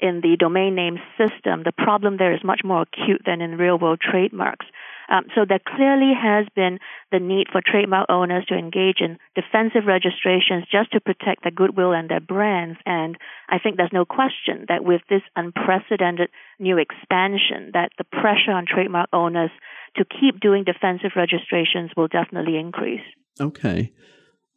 in 0.00 0.20
the 0.20 0.36
domain 0.38 0.74
name 0.74 0.98
system, 1.16 1.62
the 1.64 1.72
problem 1.72 2.16
there 2.18 2.34
is 2.34 2.40
much 2.42 2.60
more 2.64 2.82
acute 2.82 3.22
than 3.24 3.40
in 3.40 3.56
real 3.56 3.78
world 3.78 4.00
trademarks. 4.00 4.66
Um, 5.08 5.24
so 5.34 5.44
there 5.48 5.60
clearly 5.64 6.12
has 6.14 6.46
been 6.54 6.78
the 7.10 7.18
need 7.18 7.48
for 7.50 7.60
trademark 7.64 8.06
owners 8.08 8.44
to 8.46 8.54
engage 8.54 9.00
in 9.00 9.18
defensive 9.34 9.86
registrations 9.86 10.64
just 10.70 10.92
to 10.92 11.00
protect 11.00 11.42
their 11.42 11.52
goodwill 11.52 11.92
and 11.92 12.08
their 12.08 12.20
brands. 12.20 12.78
And 12.86 13.16
I 13.48 13.58
think 13.58 13.76
there's 13.76 13.92
no 13.92 14.04
question 14.04 14.66
that 14.68 14.84
with 14.84 15.02
this 15.08 15.22
unprecedented 15.36 16.30
new 16.58 16.78
expansion, 16.78 17.70
that 17.74 17.90
the 17.98 18.04
pressure 18.04 18.52
on 18.52 18.66
trademark 18.66 19.08
owners 19.12 19.50
to 19.96 20.04
keep 20.04 20.40
doing 20.40 20.64
defensive 20.64 21.12
registrations 21.16 21.90
will 21.96 22.08
definitely 22.08 22.56
increase. 22.56 23.04
Okay. 23.40 23.92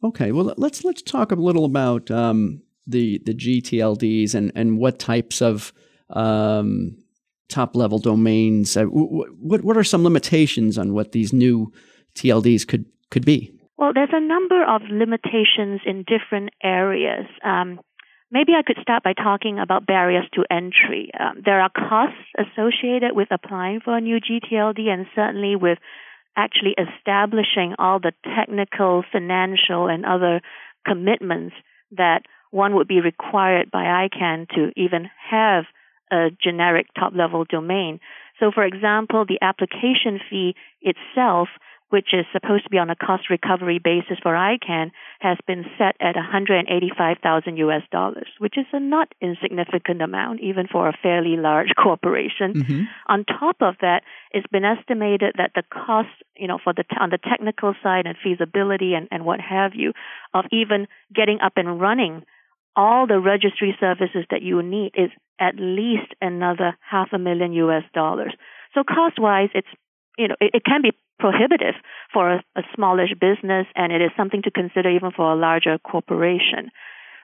Okay. 0.02 0.32
Well, 0.32 0.54
let's 0.56 0.84
let's 0.84 1.02
talk 1.02 1.32
a 1.32 1.36
little 1.36 1.64
about 1.64 2.10
um, 2.10 2.62
the 2.86 3.20
the 3.24 3.34
GTLDs 3.34 4.34
and 4.34 4.52
and 4.54 4.78
what 4.78 4.98
types 4.98 5.42
of 5.42 5.72
um, 6.10 6.98
top 7.48 7.76
level 7.76 7.98
domains? 7.98 8.76
Uh, 8.76 8.84
what 8.84 9.62
what 9.64 9.76
are 9.76 9.84
some 9.84 10.04
limitations 10.04 10.78
on 10.78 10.94
what 10.94 11.12
these 11.12 11.32
new 11.32 11.72
TLDs 12.14 12.66
could 12.66 12.86
could 13.10 13.24
be? 13.24 13.52
Well, 13.78 13.92
there's 13.92 14.10
a 14.12 14.20
number 14.20 14.64
of 14.64 14.82
limitations 14.90 15.82
in 15.84 16.04
different 16.06 16.50
areas. 16.62 17.26
Um, 17.44 17.78
maybe 18.30 18.52
I 18.58 18.62
could 18.62 18.78
start 18.80 19.02
by 19.02 19.12
talking 19.12 19.58
about 19.58 19.86
barriers 19.86 20.24
to 20.34 20.44
entry. 20.50 21.10
Um, 21.18 21.42
there 21.44 21.60
are 21.60 21.70
costs 21.70 22.24
associated 22.38 23.14
with 23.14 23.28
applying 23.30 23.80
for 23.80 23.96
a 23.96 24.00
new 24.00 24.18
GTLD, 24.18 24.88
and 24.88 25.06
certainly 25.14 25.56
with 25.56 25.78
actually 26.36 26.74
establishing 26.78 27.74
all 27.78 27.98
the 27.98 28.12
technical, 28.36 29.04
financial, 29.12 29.88
and 29.88 30.04
other 30.04 30.40
commitments 30.86 31.54
that 31.92 32.22
one 32.50 32.74
would 32.76 32.88
be 32.88 33.00
required 33.00 33.70
by 33.70 34.08
ICANN 34.08 34.48
to 34.50 34.70
even 34.76 35.10
have 35.30 35.64
a 36.10 36.28
generic 36.42 36.86
top 36.98 37.12
level 37.14 37.44
domain. 37.44 38.00
So, 38.38 38.50
for 38.52 38.64
example, 38.64 39.24
the 39.26 39.38
application 39.40 40.20
fee 40.28 40.54
itself, 40.82 41.48
which 41.88 42.08
is 42.12 42.26
supposed 42.32 42.64
to 42.64 42.70
be 42.70 42.78
on 42.78 42.90
a 42.90 42.96
cost 42.96 43.30
recovery 43.30 43.78
basis 43.78 44.18
for 44.22 44.34
ICANN, 44.34 44.90
has 45.20 45.38
been 45.46 45.64
set 45.78 45.96
at 46.00 46.16
185,000 46.16 47.56
US 47.56 47.82
dollars, 47.90 48.26
which 48.38 48.58
is 48.58 48.66
a 48.72 48.80
not 48.80 49.08
insignificant 49.20 50.02
amount, 50.02 50.40
even 50.40 50.66
for 50.66 50.88
a 50.88 50.98
fairly 51.02 51.36
large 51.36 51.72
corporation. 51.82 52.54
Mm-hmm. 52.54 52.82
On 53.06 53.24
top 53.24 53.56
of 53.60 53.76
that, 53.80 54.02
it's 54.32 54.46
been 54.48 54.64
estimated 54.64 55.36
that 55.38 55.52
the 55.54 55.62
cost, 55.70 56.08
you 56.36 56.48
know, 56.48 56.58
for 56.62 56.74
the 56.74 56.84
on 57.00 57.10
the 57.10 57.18
technical 57.18 57.74
side 57.82 58.06
and 58.06 58.16
feasibility 58.22 58.94
and, 58.94 59.08
and 59.10 59.24
what 59.24 59.40
have 59.40 59.72
you, 59.74 59.92
of 60.34 60.44
even 60.52 60.88
getting 61.14 61.38
up 61.40 61.52
and 61.56 61.80
running 61.80 62.22
all 62.76 63.06
the 63.06 63.18
registry 63.18 63.74
services 63.80 64.26
that 64.30 64.42
you 64.42 64.62
need 64.62 64.92
is 64.94 65.10
at 65.40 65.54
least 65.58 66.14
another 66.20 66.76
half 66.80 67.08
a 67.12 67.18
million 67.18 67.52
US 67.52 67.84
dollars. 67.94 68.34
So 68.74 68.82
cost 68.84 69.18
wise, 69.18 69.50
it's, 69.54 69.68
you 70.18 70.28
know, 70.28 70.36
it, 70.40 70.50
it 70.54 70.64
can 70.64 70.82
be 70.82 70.92
prohibitive 71.18 71.74
for 72.12 72.34
a, 72.34 72.44
a 72.56 72.62
smallish 72.74 73.12
business 73.20 73.66
and 73.74 73.92
it 73.92 74.02
is 74.02 74.10
something 74.16 74.42
to 74.42 74.50
consider 74.50 74.90
even 74.90 75.10
for 75.12 75.32
a 75.32 75.36
larger 75.36 75.78
corporation. 75.78 76.70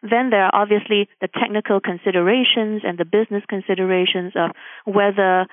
Then 0.03 0.31
there 0.31 0.45
are 0.45 0.55
obviously 0.55 1.09
the 1.21 1.29
technical 1.29 1.81
considerations 1.81 2.83
and 2.85 2.99
the 2.99 3.05
business 3.05 3.45
considerations 3.49 4.33
of 4.35 4.51
whether, 4.85 5.47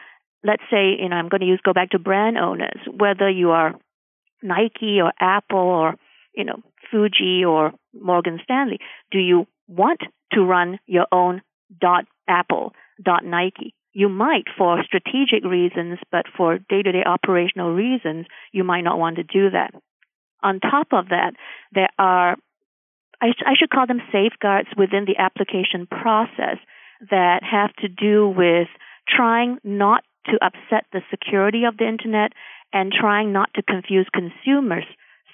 let's 0.43 0.63
say, 0.71 0.95
you 0.99 1.09
know, 1.09 1.15
I'm 1.15 1.29
going 1.29 1.41
to 1.41 1.47
use, 1.47 1.61
go 1.63 1.73
back 1.73 1.91
to 1.91 1.99
brand 1.99 2.37
owners, 2.37 2.79
whether 2.91 3.29
you 3.29 3.51
are 3.51 3.75
Nike 4.41 4.99
or 5.01 5.13
Apple 5.19 5.59
or, 5.59 5.95
you 6.33 6.45
know, 6.45 6.61
Fuji 6.89 7.43
or 7.45 7.73
Morgan 7.93 8.39
Stanley. 8.43 8.79
Do 9.11 9.19
you 9.19 9.45
want 9.67 10.01
to 10.33 10.41
run 10.41 10.79
your 10.87 11.05
own 11.11 11.41
dot 11.79 12.05
Apple, 12.29 12.73
dot 13.03 13.25
Nike. 13.25 13.73
You 13.91 14.07
might 14.07 14.45
for 14.57 14.83
strategic 14.83 15.43
reasons, 15.43 15.99
but 16.11 16.25
for 16.37 16.59
day 16.59 16.83
to 16.83 16.91
day 16.91 17.03
operational 17.05 17.73
reasons, 17.73 18.27
you 18.51 18.63
might 18.63 18.83
not 18.83 18.99
want 18.99 19.17
to 19.17 19.23
do 19.23 19.49
that. 19.49 19.73
On 20.41 20.59
top 20.59 20.87
of 20.93 21.09
that, 21.09 21.33
there 21.73 21.89
are, 21.97 22.37
I, 23.21 23.33
I 23.45 23.53
should 23.57 23.71
call 23.71 23.87
them 23.87 24.01
safeguards 24.11 24.69
within 24.77 25.05
the 25.05 25.17
application 25.17 25.87
process 25.87 26.57
that 27.09 27.41
have 27.43 27.73
to 27.77 27.87
do 27.89 28.29
with 28.29 28.67
trying 29.07 29.57
not 29.63 30.03
to 30.27 30.37
upset 30.41 30.85
the 30.93 31.01
security 31.09 31.63
of 31.65 31.77
the 31.77 31.87
internet 31.87 32.31
and 32.71 32.93
trying 32.93 33.33
not 33.33 33.49
to 33.55 33.63
confuse 33.63 34.07
consumers 34.13 34.85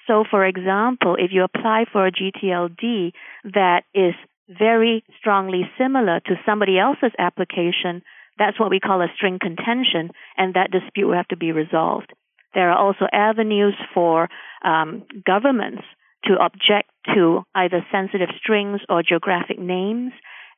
so, 0.06 0.24
for 0.28 0.44
example, 0.44 1.16
if 1.18 1.32
you 1.32 1.42
apply 1.42 1.84
for 1.90 2.06
a 2.06 2.12
GTLD 2.12 3.12
that 3.44 3.82
is 3.94 4.14
very 4.48 5.04
strongly 5.18 5.62
similar 5.78 6.20
to 6.20 6.34
somebody 6.44 6.78
else's 6.78 7.12
application, 7.18 8.02
that's 8.38 8.60
what 8.60 8.70
we 8.70 8.80
call 8.80 9.00
a 9.00 9.08
string 9.16 9.38
contention, 9.40 10.10
and 10.36 10.54
that 10.54 10.70
dispute 10.70 11.06
will 11.06 11.16
have 11.16 11.28
to 11.28 11.36
be 11.36 11.52
resolved. 11.52 12.12
There 12.54 12.70
are 12.70 12.78
also 12.78 13.06
avenues 13.12 13.74
for 13.92 14.28
um, 14.64 15.04
governments 15.26 15.82
to 16.24 16.34
object 16.34 16.90
to 17.14 17.42
either 17.54 17.84
sensitive 17.92 18.30
strings 18.38 18.80
or 18.88 19.02
geographic 19.02 19.58
names. 19.58 20.12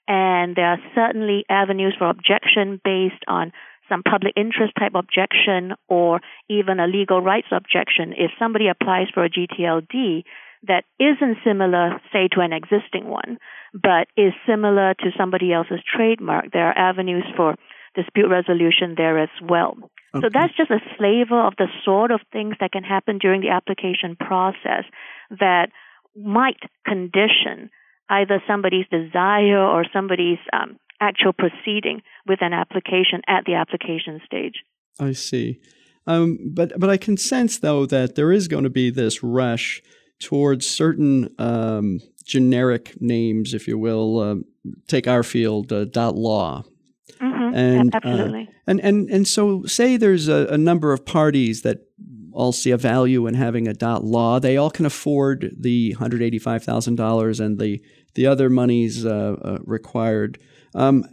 And 0.07 0.57
there 0.57 0.66
are 0.66 0.78
certainly 0.95 1.45
avenues 1.50 1.95
for 1.99 2.09
objection 2.09 2.80
based 2.83 3.23
on 3.26 3.52
some 3.88 4.02
public 4.02 4.35
interest 4.37 4.75
type 4.78 4.92
objection 4.95 5.73
or 5.88 6.21
even 6.49 6.80
a 6.80 6.87
legal 6.87 7.21
rights 7.21 7.49
objection. 7.52 8.12
If 8.16 8.30
somebody 8.38 8.68
applies 8.68 9.09
for 9.12 9.25
a 9.25 9.30
GTLD 9.30 10.25
that 10.67 10.85
isn't 10.99 11.38
similar, 11.45 12.00
say, 12.12 12.29
to 12.33 12.41
an 12.41 12.53
existing 12.53 13.09
one, 13.09 13.38
but 13.73 14.09
is 14.17 14.33
similar 14.47 14.95
to 14.95 15.11
somebody 15.17 15.53
else's 15.53 15.81
trademark, 15.85 16.53
there 16.53 16.69
are 16.69 16.79
avenues 16.79 17.25
for 17.37 17.55
dispute 17.95 18.29
resolution 18.29 18.95
there 18.97 19.19
as 19.19 19.29
well. 19.43 19.77
Okay. 20.15 20.27
So 20.27 20.31
that's 20.33 20.57
just 20.57 20.71
a 20.71 20.81
flavor 20.97 21.41
of 21.47 21.55
the 21.59 21.69
sort 21.85 22.11
of 22.11 22.21
things 22.33 22.55
that 22.61 22.73
can 22.73 22.83
happen 22.83 23.19
during 23.19 23.41
the 23.41 23.50
application 23.50 24.17
process 24.17 24.85
that 25.31 25.69
might 26.17 26.59
condition 26.87 27.71
either 28.09 28.43
somebody's 28.47 28.87
desire 28.91 29.62
or 29.62 29.85
somebody's 29.93 30.38
um, 30.53 30.79
actual 31.00 31.33
proceeding 31.33 32.00
with 32.27 32.38
an 32.41 32.53
application 32.53 33.21
at 33.29 33.45
the 33.45 33.55
application 33.55 34.21
stage. 34.25 34.65
I 34.99 35.12
see. 35.12 35.61
Um, 36.07 36.38
but 36.55 36.73
but 36.81 36.88
I 36.88 36.97
can 36.97 37.19
sense 37.19 37.59
though 37.59 37.85
that 37.87 38.15
there 38.15 38.33
is 38.33 38.49
going 38.49 38.65
to 38.65 38.71
be 38.71 38.88
this 38.88 39.23
rush 39.23 39.83
towards 40.21 40.67
certain 40.67 41.35
um, 41.39 42.01
generic 42.25 43.01
names, 43.01 43.55
if 43.55 43.67
you 43.69 43.79
will. 43.79 44.19
Uh, 44.19 44.35
take 44.87 45.09
our 45.09 45.23
field, 45.23 45.73
uh, 45.73 45.85
dot 45.87 46.15
law. 46.15 46.65
Mm-hmm. 47.21 47.55
And, 47.55 47.95
uh, 47.95 48.45
and 48.67 48.81
and 48.81 49.09
and 49.09 49.27
so, 49.27 49.65
say 49.65 49.97
there's 49.97 50.29
a, 50.29 50.47
a, 50.49 50.59
number 50.59 50.93
of 50.93 51.05
parties 51.05 51.63
that 51.63 51.89
all 52.33 52.53
see 52.53 52.71
a 52.71 52.77
value 52.77 53.27
in 53.27 53.35
having 53.35 53.67
a 53.67 53.73
dot 53.73 54.05
law. 54.05 54.39
They 54.39 54.57
all 54.57 54.71
can 54.71 54.87
afford 54.87 55.55
the 55.59 55.93
hundred 55.93 56.23
eighty-five 56.23 56.63
thousand 56.63 56.97
dollars 56.97 57.41
and 57.41 57.59
the 57.59 57.83
the 58.15 58.27
other 58.27 58.51
monies 58.51 59.05
uh, 59.05 59.37
uh, 59.43 59.59
required. 59.65 60.39
Um, 60.75 61.07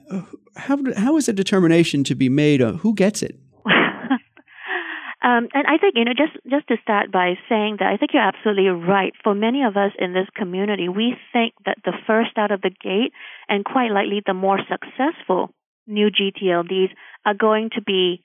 how 0.58 0.78
how 0.96 1.18
is 1.18 1.28
a 1.28 1.34
determination 1.34 2.04
to 2.04 2.16
be 2.16 2.30
made? 2.30 2.60
who 2.60 2.94
gets 2.94 3.24
it? 3.24 3.40
Um, 5.26 5.50
and 5.56 5.66
I 5.66 5.78
think 5.82 5.96
you 5.96 6.06
know 6.06 6.14
just 6.14 6.38
just 6.48 6.68
to 6.68 6.78
start 6.84 7.12
by 7.12 7.34
saying 7.50 7.78
that 7.80 7.90
I 7.92 7.98
think 7.98 8.14
you're 8.14 8.22
absolutely 8.22 8.70
right. 8.70 9.12
For 9.24 9.34
many 9.34 9.64
of 9.64 9.76
us 9.76 9.92
in 9.98 10.14
this 10.14 10.28
community, 10.36 10.88
we 10.88 11.18
think 11.34 11.56
that 11.66 11.80
the 11.84 11.94
first 12.06 12.38
out 12.38 12.52
of 12.52 12.62
the 12.62 12.70
gate 12.70 13.12
and 13.50 13.66
quite 13.66 13.90
likely 13.90 14.22
the 14.24 14.36
more 14.36 14.60
successful 14.70 15.50
new 15.88 16.10
GTLDs 16.12 16.90
are 17.26 17.34
going 17.34 17.72
to 17.74 17.82
be, 17.82 18.24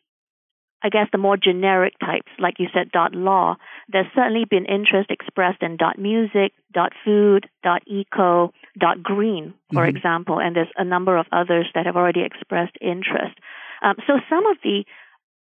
I 0.83 0.91
guess, 0.91 1.09
the 1.11 1.17
more 1.17 1.39
generic 1.39 1.95
types, 2.01 2.33
like 2.39 2.59
you 2.59 2.67
said, 2.75 2.93
dot 2.93 3.15
law. 3.15 3.57
There's 3.89 4.13
certainly 4.15 4.45
been 4.45 4.67
interest 4.67 5.11
expressed 5.11 5.63
in 5.63 5.79
dot 5.79 5.99
music, 5.99 6.53
dot 6.71 6.93
food, 7.03 7.49
dot 7.63 7.81
eco, 7.87 8.53
dot 8.79 9.03
green, 9.03 9.55
for 9.73 9.87
mm-hmm. 9.87 9.97
example, 9.97 10.39
and 10.39 10.55
there's 10.55 10.73
a 10.77 10.85
number 10.85 11.17
of 11.17 11.25
others 11.33 11.67
that 11.75 11.87
have 11.87 11.97
already 11.97 12.23
expressed 12.23 12.77
interest. 12.83 13.39
Um, 13.83 13.97
so 14.07 14.21
some 14.29 14.45
of 14.45 14.59
the 14.63 14.85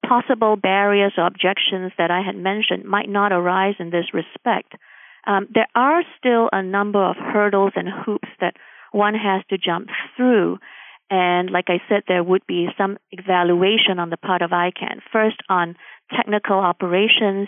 possible 0.07 0.55
barriers 0.55 1.13
or 1.17 1.25
objections 1.25 1.91
that 1.97 2.11
I 2.11 2.21
had 2.21 2.35
mentioned 2.35 2.85
might 2.85 3.09
not 3.09 3.31
arise 3.31 3.75
in 3.79 3.89
this 3.89 4.13
respect. 4.13 4.73
Um, 5.27 5.47
there 5.53 5.67
are 5.75 6.03
still 6.17 6.49
a 6.51 6.61
number 6.61 7.03
of 7.03 7.15
hurdles 7.17 7.73
and 7.75 7.87
hoops 7.89 8.29
that 8.39 8.55
one 8.91 9.15
has 9.15 9.41
to 9.49 9.57
jump 9.57 9.89
through. 10.15 10.59
And 11.09 11.49
like 11.49 11.65
I 11.67 11.81
said, 11.89 12.03
there 12.07 12.23
would 12.23 12.45
be 12.47 12.67
some 12.77 12.97
evaluation 13.11 13.99
on 13.99 14.09
the 14.09 14.17
part 14.17 14.41
of 14.41 14.51
ICANN. 14.51 15.01
First, 15.11 15.37
on 15.49 15.75
technical 16.15 16.57
operations. 16.57 17.47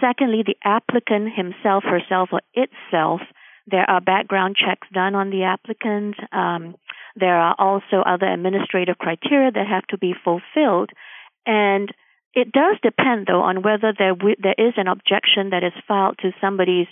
Secondly, 0.00 0.42
the 0.44 0.56
applicant 0.64 1.32
himself, 1.34 1.84
herself, 1.84 2.30
or 2.32 2.40
itself. 2.54 3.20
There 3.66 3.88
are 3.88 4.00
background 4.00 4.56
checks 4.56 4.88
done 4.92 5.14
on 5.14 5.30
the 5.30 5.44
applicant. 5.44 6.16
Um, 6.32 6.74
there 7.16 7.36
are 7.36 7.54
also 7.58 8.02
other 8.04 8.26
administrative 8.26 8.98
criteria 8.98 9.50
that 9.52 9.66
have 9.66 9.86
to 9.88 9.98
be 9.98 10.14
fulfilled. 10.24 10.90
And 11.46 11.90
it 12.34 12.52
does 12.52 12.76
depend, 12.82 13.26
though, 13.26 13.42
on 13.42 13.62
whether 13.62 13.92
there 13.96 14.14
w- 14.14 14.36
there 14.38 14.54
is 14.56 14.74
an 14.76 14.86
objection 14.88 15.50
that 15.50 15.64
is 15.64 15.72
filed 15.86 16.18
to 16.18 16.32
somebody's 16.40 16.86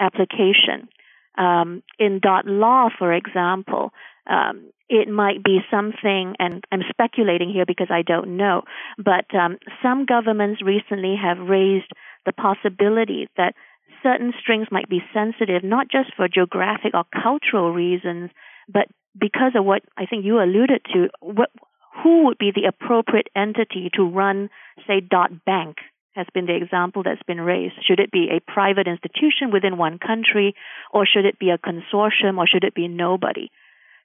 application. 0.00 0.88
Um, 1.38 1.82
in 1.98 2.20
dot 2.20 2.46
law, 2.46 2.88
for 2.98 3.12
example, 3.12 3.92
um, 4.26 4.70
it 4.88 5.08
might 5.08 5.42
be 5.42 5.60
something, 5.70 6.34
and 6.38 6.64
I'm 6.70 6.82
speculating 6.90 7.50
here 7.50 7.64
because 7.66 7.88
I 7.90 8.02
don't 8.02 8.36
know, 8.36 8.62
but 8.98 9.34
um, 9.34 9.58
some 9.82 10.04
governments 10.04 10.60
recently 10.62 11.16
have 11.16 11.38
raised 11.48 11.90
the 12.26 12.32
possibility 12.32 13.28
that 13.36 13.54
certain 14.02 14.32
strings 14.40 14.68
might 14.70 14.88
be 14.88 15.02
sensitive, 15.14 15.64
not 15.64 15.88
just 15.90 16.14
for 16.14 16.28
geographic 16.28 16.92
or 16.94 17.04
cultural 17.22 17.72
reasons, 17.72 18.30
but 18.68 18.88
because 19.18 19.52
of 19.56 19.64
what 19.64 19.82
I 19.96 20.06
think 20.06 20.24
you 20.24 20.38
alluded 20.40 20.82
to, 20.92 21.08
what, 21.20 21.50
who 22.02 22.24
would 22.24 22.38
be 22.38 22.52
the 22.54 22.66
appropriate 22.66 23.28
entity 23.36 23.90
to 23.94 24.02
run, 24.02 24.50
say, 24.86 25.00
dot 25.00 25.44
bank 25.44 25.76
has 26.14 26.26
been 26.34 26.46
the 26.46 26.56
example 26.56 27.02
that's 27.02 27.22
been 27.26 27.40
raised. 27.40 27.74
Should 27.86 28.00
it 28.00 28.10
be 28.10 28.28
a 28.30 28.52
private 28.52 28.86
institution 28.86 29.50
within 29.52 29.78
one 29.78 29.98
country, 29.98 30.54
or 30.92 31.06
should 31.06 31.24
it 31.24 31.38
be 31.38 31.50
a 31.50 31.58
consortium, 31.58 32.38
or 32.38 32.46
should 32.46 32.64
it 32.64 32.74
be 32.74 32.88
nobody? 32.88 33.50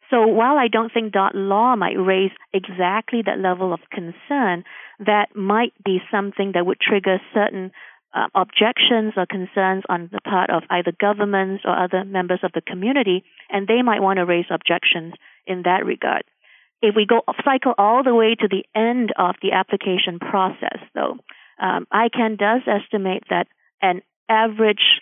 So 0.10 0.26
while 0.26 0.58
I 0.58 0.70
don't 0.70 0.92
think 0.94 1.12
dot 1.12 1.36
law 1.36 1.76
might 1.76 2.00
raise 2.00 2.32
exactly 2.54 3.24
that 3.26 3.40
level 3.40 3.74
of 3.74 3.82
concern, 3.92 4.64
that 5.00 5.36
might 5.36 5.74
be 5.84 6.00
something 6.10 6.54
that 6.54 6.66
would 6.66 6.80
trigger 6.80 7.20
certain 7.34 7.72
uh, 8.14 8.28
objections 8.34 9.14
or 9.18 9.26
concerns 9.26 9.84
on 9.90 10.10
the 10.12 10.22
part 10.22 10.50
of 10.50 10.64
either 10.70 10.94
governments 10.98 11.64
or 11.66 11.78
other 11.78 12.06
members 12.06 12.40
of 12.42 12.52
the 12.54 12.62
community, 12.62 13.26
and 13.50 13.68
they 13.68 13.82
might 13.82 14.02
want 14.02 14.18
to 14.18 14.26
raise 14.26 14.46
objections 14.50 15.14
in 15.46 15.64
that 15.64 15.86
regard. 15.86 16.24
If 16.82 16.96
we 16.96 17.06
go 17.06 17.22
cycle 17.44 17.74
all 17.78 18.04
the 18.04 18.14
way 18.14 18.36
to 18.36 18.48
the 18.48 18.64
end 18.76 19.12
of 19.18 19.36
the 19.42 19.54
application 19.54 20.20
process, 20.20 20.80
though, 20.94 21.18
um, 21.60 21.88
ICANN 21.92 22.38
does 22.38 22.62
estimate 22.68 23.24
that 23.30 23.48
an 23.82 24.02
average 24.30 25.02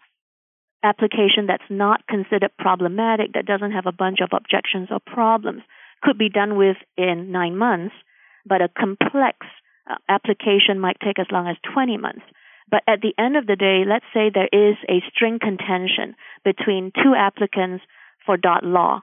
application 0.83 1.47
that's 1.47 1.69
not 1.69 2.07
considered 2.07 2.51
problematic, 2.57 3.33
that 3.33 3.45
doesn't 3.45 3.71
have 3.71 3.87
a 3.87 3.91
bunch 3.91 4.19
of 4.21 4.29
objections 4.31 4.89
or 4.91 4.99
problems, 5.05 5.63
could 6.01 6.17
be 6.17 6.29
done 6.29 6.57
with 6.57 6.77
in 6.97 7.31
nine 7.31 7.57
months, 7.57 7.95
but 8.45 8.61
a 8.61 8.69
complex 8.69 9.37
uh, 9.89 9.95
application 10.07 10.79
might 10.79 10.97
take 11.03 11.19
as 11.19 11.27
long 11.31 11.47
as 11.47 11.57
20 11.73 11.97
months. 11.97 12.23
But 12.69 12.83
at 12.87 13.01
the 13.01 13.13
end 13.21 13.35
of 13.35 13.47
the 13.47 13.55
day, 13.55 13.83
let's 13.87 14.05
say 14.13 14.29
there 14.29 14.49
is 14.51 14.75
a 14.87 15.03
string 15.13 15.39
contention 15.39 16.15
between 16.43 16.91
two 16.91 17.13
applicants 17.15 17.83
for 18.25 18.37
law 18.63 19.01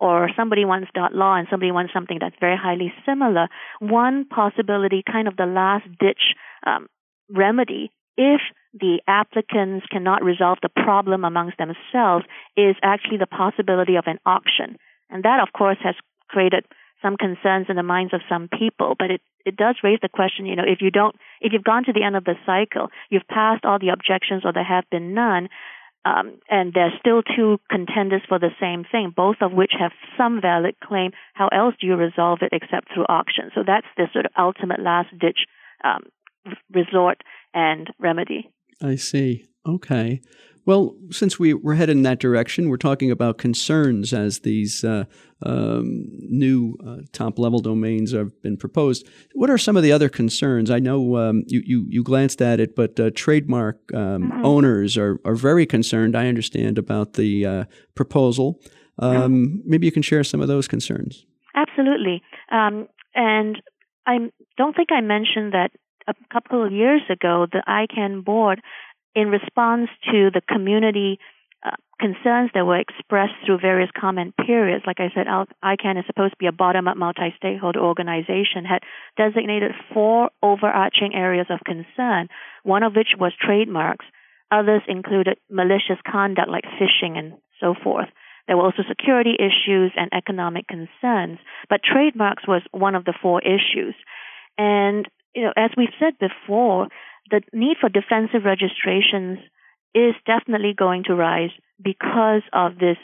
or 0.00 0.30
somebody 0.34 0.64
wants 0.64 0.90
law 1.12 1.36
and 1.36 1.46
somebody 1.50 1.70
wants 1.70 1.92
something 1.92 2.18
that's 2.20 2.34
very 2.40 2.56
highly 2.56 2.92
similar, 3.06 3.48
one 3.80 4.24
possibility, 4.24 5.02
kind 5.06 5.28
of 5.28 5.36
the 5.36 5.46
last 5.46 5.84
ditch 6.00 6.34
um, 6.66 6.88
remedy, 7.28 7.92
if 8.16 8.40
the 8.72 9.00
applicants 9.06 9.86
cannot 9.90 10.24
resolve 10.24 10.58
the 10.62 10.70
problem 10.70 11.24
amongst 11.24 11.58
themselves, 11.58 12.24
is 12.56 12.76
actually 12.82 13.18
the 13.18 13.26
possibility 13.26 13.96
of 13.96 14.04
an 14.06 14.18
auction. 14.24 14.76
And 15.10 15.22
that, 15.24 15.40
of 15.40 15.52
course, 15.52 15.78
has 15.82 15.94
created 16.28 16.64
some 17.02 17.16
concerns 17.16 17.66
in 17.68 17.76
the 17.76 17.82
minds 17.82 18.14
of 18.14 18.20
some 18.28 18.48
people, 18.48 18.94
but 18.98 19.10
it, 19.10 19.20
it 19.44 19.56
does 19.56 19.76
raise 19.82 19.98
the 20.02 20.08
question, 20.08 20.46
you 20.46 20.56
know, 20.56 20.66
if 20.66 20.80
you 20.80 20.90
don't, 20.90 21.16
if 21.40 21.52
you've 21.52 21.64
gone 21.64 21.84
to 21.84 21.92
the 21.92 22.02
end 22.02 22.14
of 22.14 22.24
the 22.24 22.34
cycle, 22.44 22.88
you've 23.08 23.26
passed 23.28 23.64
all 23.64 23.78
the 23.78 23.88
objections 23.88 24.42
or 24.44 24.52
there 24.52 24.64
have 24.64 24.84
been 24.90 25.14
none, 25.14 25.48
um, 26.04 26.38
and 26.48 26.72
there's 26.72 26.92
still 26.98 27.22
two 27.22 27.58
contenders 27.70 28.22
for 28.28 28.38
the 28.38 28.50
same 28.60 28.84
thing, 28.90 29.12
both 29.14 29.36
of 29.40 29.52
which 29.52 29.72
have 29.78 29.92
some 30.16 30.40
valid 30.40 30.76
claim. 30.82 31.10
How 31.34 31.48
else 31.48 31.74
do 31.80 31.86
you 31.86 31.94
resolve 31.96 32.38
it 32.42 32.50
except 32.52 32.92
through 32.94 33.04
auction? 33.08 33.50
So 33.54 33.62
that's 33.66 33.86
the 33.96 34.06
sort 34.12 34.24
of 34.26 34.32
ultimate 34.38 34.80
last 34.80 35.08
ditch 35.18 35.40
um, 35.84 36.04
resort 36.72 37.22
and 37.52 37.88
remedy. 37.98 38.50
I 38.82 38.96
see. 38.96 39.44
Okay. 39.66 40.22
Well, 40.70 40.94
since 41.10 41.36
we, 41.36 41.52
we're 41.52 41.74
headed 41.74 41.96
in 41.96 42.04
that 42.04 42.20
direction, 42.20 42.68
we're 42.68 42.76
talking 42.76 43.10
about 43.10 43.38
concerns 43.38 44.12
as 44.12 44.38
these 44.38 44.84
uh, 44.84 45.02
um, 45.44 46.06
new 46.12 46.76
uh, 46.86 46.98
top 47.10 47.40
level 47.40 47.58
domains 47.58 48.12
have 48.12 48.40
been 48.40 48.56
proposed. 48.56 49.08
What 49.34 49.50
are 49.50 49.58
some 49.58 49.76
of 49.76 49.82
the 49.82 49.90
other 49.90 50.08
concerns? 50.08 50.70
I 50.70 50.78
know 50.78 51.16
um, 51.16 51.42
you, 51.48 51.60
you, 51.66 51.86
you, 51.88 52.04
glanced 52.04 52.40
at 52.40 52.60
it, 52.60 52.76
but 52.76 53.00
uh, 53.00 53.10
trademark 53.16 53.78
um, 53.92 54.30
mm-hmm. 54.30 54.46
owners 54.46 54.96
are, 54.96 55.18
are 55.24 55.34
very 55.34 55.66
concerned, 55.66 56.16
I 56.16 56.28
understand, 56.28 56.78
about 56.78 57.14
the 57.14 57.44
uh, 57.44 57.64
proposal. 57.96 58.60
Um, 59.00 59.64
maybe 59.66 59.86
you 59.86 59.92
can 59.92 60.02
share 60.02 60.22
some 60.22 60.40
of 60.40 60.46
those 60.46 60.68
concerns. 60.68 61.26
Absolutely. 61.52 62.22
Um, 62.52 62.86
and 63.16 63.60
I 64.06 64.18
don't 64.56 64.76
think 64.76 64.92
I 64.92 65.00
mentioned 65.00 65.52
that 65.52 65.72
a 66.06 66.14
couple 66.32 66.64
of 66.64 66.70
years 66.70 67.02
ago, 67.10 67.46
the 67.50 67.64
ICANN 67.66 68.24
board 68.24 68.60
in 69.14 69.28
response 69.28 69.88
to 70.10 70.30
the 70.30 70.42
community 70.48 71.18
uh, 71.64 71.76
concerns 72.00 72.50
that 72.54 72.64
were 72.64 72.78
expressed 72.78 73.34
through 73.44 73.58
various 73.58 73.90
comment 73.98 74.34
periods, 74.36 74.84
like 74.86 75.00
I 75.00 75.10
said, 75.14 75.26
ICANN 75.26 75.98
is 75.98 76.06
supposed 76.06 76.32
to 76.32 76.38
be 76.38 76.46
a 76.46 76.52
bottom-up 76.52 76.96
multi-stakeholder 76.96 77.80
organization, 77.80 78.64
had 78.64 78.80
designated 79.16 79.72
four 79.92 80.30
overarching 80.42 81.14
areas 81.14 81.46
of 81.50 81.60
concern, 81.66 82.28
one 82.62 82.82
of 82.82 82.94
which 82.94 83.08
was 83.18 83.32
trademarks, 83.38 84.06
Others 84.50 84.82
included 84.88 85.38
malicious 85.48 85.98
conduct 86.10 86.48
like 86.48 86.64
phishing 86.64 87.16
and 87.16 87.34
so 87.60 87.74
forth. 87.82 88.08
There 88.46 88.56
were 88.56 88.64
also 88.64 88.82
security 88.88 89.36
issues 89.38 89.92
and 89.96 90.10
economic 90.12 90.66
concerns, 90.66 91.38
but 91.68 91.82
trademarks 91.84 92.48
was 92.48 92.62
one 92.72 92.96
of 92.96 93.04
the 93.04 93.14
four 93.22 93.40
issues. 93.42 93.94
And 94.58 95.08
you 95.34 95.42
know, 95.42 95.52
as 95.56 95.70
we've 95.76 95.94
said 96.00 96.14
before, 96.18 96.88
the 97.30 97.42
need 97.52 97.76
for 97.80 97.88
defensive 97.88 98.44
registrations 98.44 99.38
is 99.94 100.14
definitely 100.26 100.74
going 100.76 101.04
to 101.04 101.14
rise 101.14 101.50
because 101.82 102.42
of 102.52 102.78
this 102.78 102.96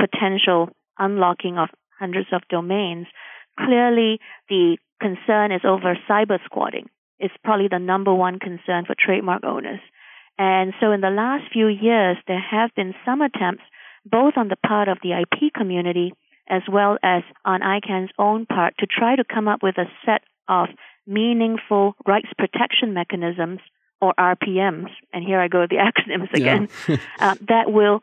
potential 0.00 0.70
unlocking 0.98 1.58
of 1.58 1.68
hundreds 1.98 2.28
of 2.32 2.42
domains. 2.48 3.06
Clearly, 3.58 4.18
the 4.48 4.78
concern 5.00 5.52
is 5.52 5.62
over 5.64 5.96
cyber 6.08 6.38
squatting. 6.44 6.88
It's 7.18 7.34
probably 7.44 7.68
the 7.68 7.78
number 7.78 8.12
one 8.12 8.38
concern 8.38 8.84
for 8.86 8.94
trademark 8.98 9.44
owners. 9.44 9.80
And 10.38 10.72
so 10.80 10.90
in 10.90 11.00
the 11.00 11.10
last 11.10 11.44
few 11.52 11.68
years, 11.68 12.16
there 12.26 12.40
have 12.40 12.70
been 12.74 12.94
some 13.04 13.20
attempts, 13.20 13.62
both 14.04 14.34
on 14.36 14.48
the 14.48 14.56
part 14.56 14.88
of 14.88 14.98
the 15.02 15.12
IP 15.12 15.52
community 15.54 16.12
as 16.48 16.62
well 16.70 16.98
as 17.02 17.22
on 17.44 17.60
ICANN's 17.60 18.10
own 18.18 18.46
part, 18.46 18.74
to 18.78 18.86
try 18.86 19.16
to 19.16 19.24
come 19.24 19.48
up 19.48 19.62
with 19.62 19.78
a 19.78 19.86
set 20.04 20.22
of 20.48 20.68
meaningful 21.06 21.94
rights 22.06 22.28
protection 22.38 22.94
mechanisms 22.94 23.60
or 24.00 24.14
RPMs, 24.18 24.90
and 25.12 25.24
here 25.24 25.40
I 25.40 25.48
go 25.48 25.60
with 25.60 25.70
the 25.70 25.76
acronyms 25.88 26.32
again, 26.32 26.68
yeah. 26.88 26.96
uh, 27.18 27.34
that 27.48 27.72
will, 27.72 28.02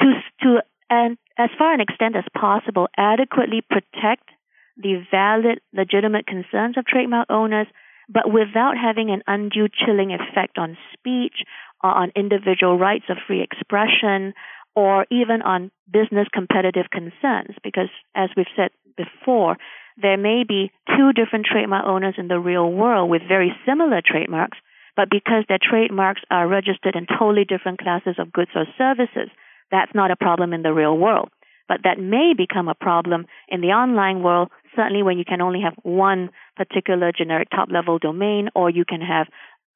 to 0.00 0.12
to 0.42 0.62
and 0.88 1.18
as 1.38 1.50
far 1.58 1.72
an 1.72 1.80
extent 1.80 2.16
as 2.16 2.24
possible, 2.34 2.88
adequately 2.96 3.62
protect 3.68 4.30
the 4.76 5.02
valid, 5.10 5.60
legitimate 5.72 6.26
concerns 6.26 6.76
of 6.76 6.86
trademark 6.86 7.30
owners, 7.30 7.66
but 8.08 8.32
without 8.32 8.76
having 8.76 9.10
an 9.10 9.22
undue 9.26 9.68
chilling 9.68 10.12
effect 10.12 10.58
on 10.58 10.76
speech 10.92 11.42
or 11.82 11.90
on 11.90 12.12
individual 12.14 12.78
rights 12.78 13.06
of 13.08 13.16
free 13.26 13.42
expression 13.42 14.32
or 14.74 15.06
even 15.10 15.42
on 15.42 15.70
business 15.90 16.28
competitive 16.32 16.86
concerns. 16.90 17.56
Because 17.64 17.88
as 18.14 18.30
we've 18.36 18.46
said 18.54 18.70
before, 18.96 19.56
there 19.96 20.16
may 20.16 20.44
be 20.46 20.70
two 20.96 21.12
different 21.12 21.46
trademark 21.46 21.86
owners 21.86 22.14
in 22.18 22.28
the 22.28 22.38
real 22.38 22.70
world 22.70 23.10
with 23.10 23.22
very 23.26 23.52
similar 23.64 24.02
trademarks, 24.04 24.58
but 24.94 25.10
because 25.10 25.44
their 25.48 25.58
trademarks 25.60 26.22
are 26.30 26.48
registered 26.48 26.96
in 26.96 27.06
totally 27.06 27.44
different 27.44 27.80
classes 27.80 28.16
of 28.18 28.32
goods 28.32 28.50
or 28.54 28.66
services, 28.78 29.30
that's 29.70 29.94
not 29.94 30.10
a 30.10 30.16
problem 30.16 30.52
in 30.52 30.62
the 30.62 30.72
real 30.72 30.96
world. 30.96 31.30
But 31.68 31.80
that 31.84 31.98
may 31.98 32.32
become 32.36 32.68
a 32.68 32.74
problem 32.74 33.26
in 33.48 33.60
the 33.60 33.68
online 33.68 34.22
world, 34.22 34.50
certainly 34.76 35.02
when 35.02 35.18
you 35.18 35.24
can 35.24 35.40
only 35.40 35.60
have 35.62 35.74
one 35.82 36.30
particular 36.56 37.10
generic 37.12 37.48
top 37.50 37.68
level 37.70 37.98
domain, 37.98 38.50
or 38.54 38.70
you 38.70 38.84
can 38.84 39.00
have 39.00 39.26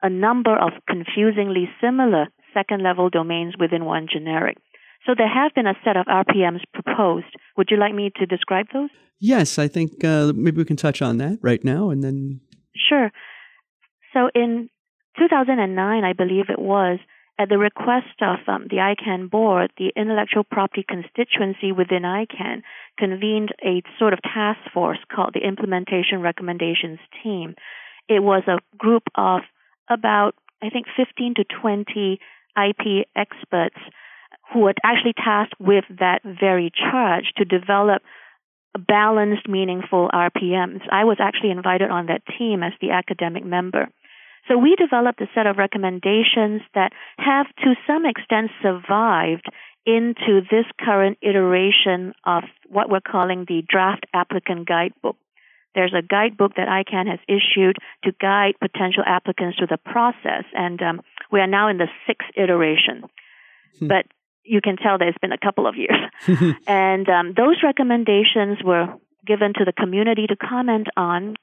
a 0.02 0.08
number 0.08 0.56
of 0.56 0.72
confusingly 0.88 1.68
similar 1.80 2.28
second 2.54 2.82
level 2.82 3.10
domains 3.10 3.54
within 3.58 3.84
one 3.84 4.06
generic. 4.10 4.56
So 5.06 5.14
there 5.16 5.28
have 5.28 5.52
been 5.54 5.66
a 5.66 5.74
set 5.84 5.96
of 5.96 6.06
RPMs 6.06 6.62
proposed. 6.74 7.34
Would 7.56 7.68
you 7.70 7.78
like 7.78 7.94
me 7.94 8.10
to 8.16 8.26
describe 8.26 8.66
those? 8.72 8.90
Yes, 9.18 9.58
I 9.58 9.68
think 9.68 10.04
uh, 10.04 10.32
maybe 10.34 10.58
we 10.58 10.64
can 10.64 10.76
touch 10.76 11.02
on 11.02 11.18
that 11.18 11.38
right 11.42 11.62
now 11.64 11.90
and 11.90 12.02
then. 12.02 12.40
Sure. 12.74 13.10
So 14.12 14.30
in 14.34 14.68
2009, 15.18 16.04
I 16.04 16.12
believe 16.12 16.46
it 16.48 16.58
was, 16.58 16.98
at 17.38 17.48
the 17.48 17.58
request 17.58 18.20
of 18.20 18.38
um, 18.48 18.66
the 18.68 18.76
ICANN 18.76 19.30
board, 19.30 19.72
the 19.78 19.92
intellectual 19.96 20.44
property 20.44 20.84
constituency 20.86 21.72
within 21.72 22.02
ICANN 22.02 22.60
convened 22.98 23.54
a 23.64 23.82
sort 23.98 24.12
of 24.12 24.20
task 24.22 24.60
force 24.74 24.98
called 25.14 25.32
the 25.32 25.46
Implementation 25.46 26.20
Recommendations 26.20 26.98
Team. 27.22 27.54
It 28.08 28.22
was 28.22 28.42
a 28.46 28.58
group 28.76 29.04
of 29.14 29.40
about, 29.88 30.34
I 30.62 30.68
think, 30.68 30.86
15 30.96 31.34
to 31.36 31.44
20 31.62 32.18
IP 32.56 33.06
experts 33.16 33.78
who 34.52 34.60
were 34.60 34.74
actually 34.84 35.14
tasked 35.14 35.54
with 35.60 35.84
that 35.98 36.20
very 36.24 36.70
charge 36.70 37.32
to 37.36 37.44
develop 37.44 38.02
balanced, 38.78 39.48
meaningful 39.48 40.08
RPMs. 40.12 40.82
I 40.90 41.04
was 41.04 41.18
actually 41.20 41.50
invited 41.50 41.90
on 41.90 42.06
that 42.06 42.22
team 42.38 42.62
as 42.62 42.72
the 42.80 42.90
academic 42.90 43.44
member. 43.44 43.88
So 44.48 44.56
we 44.56 44.76
developed 44.76 45.20
a 45.20 45.26
set 45.34 45.46
of 45.46 45.58
recommendations 45.58 46.62
that 46.74 46.92
have 47.18 47.46
to 47.62 47.74
some 47.86 48.06
extent 48.06 48.50
survived 48.62 49.46
into 49.86 50.40
this 50.50 50.66
current 50.80 51.18
iteration 51.22 52.12
of 52.24 52.44
what 52.68 52.90
we're 52.90 53.00
calling 53.00 53.44
the 53.46 53.62
draft 53.68 54.04
applicant 54.14 54.68
guidebook. 54.68 55.16
There's 55.74 55.94
a 55.96 56.02
guidebook 56.02 56.54
that 56.56 56.68
ICANN 56.68 57.08
has 57.08 57.20
issued 57.28 57.76
to 58.04 58.12
guide 58.20 58.54
potential 58.60 59.04
applicants 59.06 59.58
through 59.58 59.68
the 59.68 59.78
process, 59.78 60.44
and 60.52 60.82
um, 60.82 61.00
we 61.30 61.40
are 61.40 61.46
now 61.46 61.68
in 61.68 61.78
the 61.78 61.86
sixth 62.06 62.28
iteration. 62.36 63.04
Hmm. 63.78 63.86
But 63.86 64.06
you 64.50 64.60
can 64.60 64.76
tell 64.76 64.98
there's 64.98 65.14
been 65.22 65.32
a 65.32 65.38
couple 65.38 65.66
of 65.66 65.76
years. 65.76 66.56
and 66.66 67.08
um, 67.08 67.34
those 67.36 67.62
recommendations 67.62 68.58
were 68.64 68.86
given 69.24 69.52
to 69.54 69.64
the 69.64 69.72
community 69.72 70.26
to 70.26 70.36
comment 70.36 70.88
on 70.96 71.36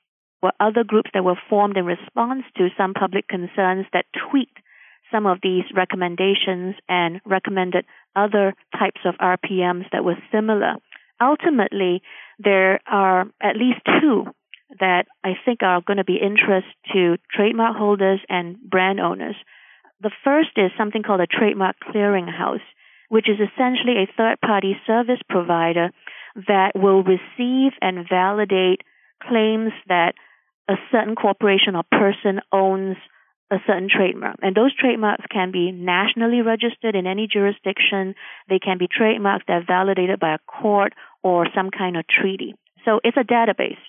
were 0.43 0.51
other 0.59 0.83
groups 0.83 1.09
that 1.13 1.23
were 1.23 1.39
formed 1.49 1.77
in 1.77 1.85
response 1.85 2.43
to 2.57 2.67
some 2.77 2.93
public 2.93 3.27
concerns 3.27 3.85
that 3.93 4.05
tweaked 4.29 4.59
some 5.11 5.25
of 5.25 5.37
these 5.41 5.63
recommendations 5.73 6.75
and 6.89 7.21
recommended 7.25 7.85
other 8.15 8.53
types 8.77 8.99
of 9.05 9.15
RPMs 9.15 9.85
that 9.93 10.03
were 10.03 10.17
similar. 10.31 10.75
Ultimately, 11.21 12.01
there 12.37 12.81
are 12.85 13.21
at 13.41 13.55
least 13.55 13.79
two 14.01 14.25
that 14.79 15.05
I 15.23 15.31
think 15.45 15.63
are 15.63 15.81
going 15.81 15.97
to 15.97 16.03
be 16.03 16.19
interest 16.21 16.67
to 16.93 17.15
trademark 17.33 17.77
holders 17.77 18.19
and 18.27 18.57
brand 18.59 18.99
owners. 18.99 19.35
The 20.01 20.11
first 20.25 20.49
is 20.57 20.71
something 20.77 21.03
called 21.03 21.21
a 21.21 21.27
trademark 21.27 21.77
clearinghouse, 21.79 22.67
which 23.09 23.29
is 23.29 23.37
essentially 23.39 24.03
a 24.03 24.11
third 24.17 24.39
party 24.41 24.75
service 24.85 25.21
provider 25.29 25.91
that 26.47 26.71
will 26.75 27.03
receive 27.03 27.71
and 27.81 28.07
validate 28.09 28.81
claims 29.21 29.71
that 29.87 30.13
a 30.69 30.75
certain 30.91 31.15
corporation 31.15 31.75
or 31.75 31.83
person 31.91 32.41
owns 32.51 32.97
a 33.49 33.57
certain 33.65 33.87
trademark. 33.89 34.37
And 34.41 34.55
those 34.55 34.75
trademarks 34.75 35.23
can 35.31 35.51
be 35.51 35.71
nationally 35.71 36.41
registered 36.41 36.95
in 36.95 37.07
any 37.07 37.27
jurisdiction. 37.31 38.13
They 38.49 38.59
can 38.59 38.77
be 38.77 38.87
trademarks 38.91 39.45
that 39.47 39.53
are 39.53 39.65
validated 39.65 40.19
by 40.19 40.33
a 40.33 40.39
court 40.39 40.93
or 41.23 41.47
some 41.55 41.69
kind 41.71 41.95
of 41.95 42.05
treaty. 42.07 42.55
So 42.83 42.99
it's 43.03 43.17
a 43.17 43.23
database. 43.23 43.79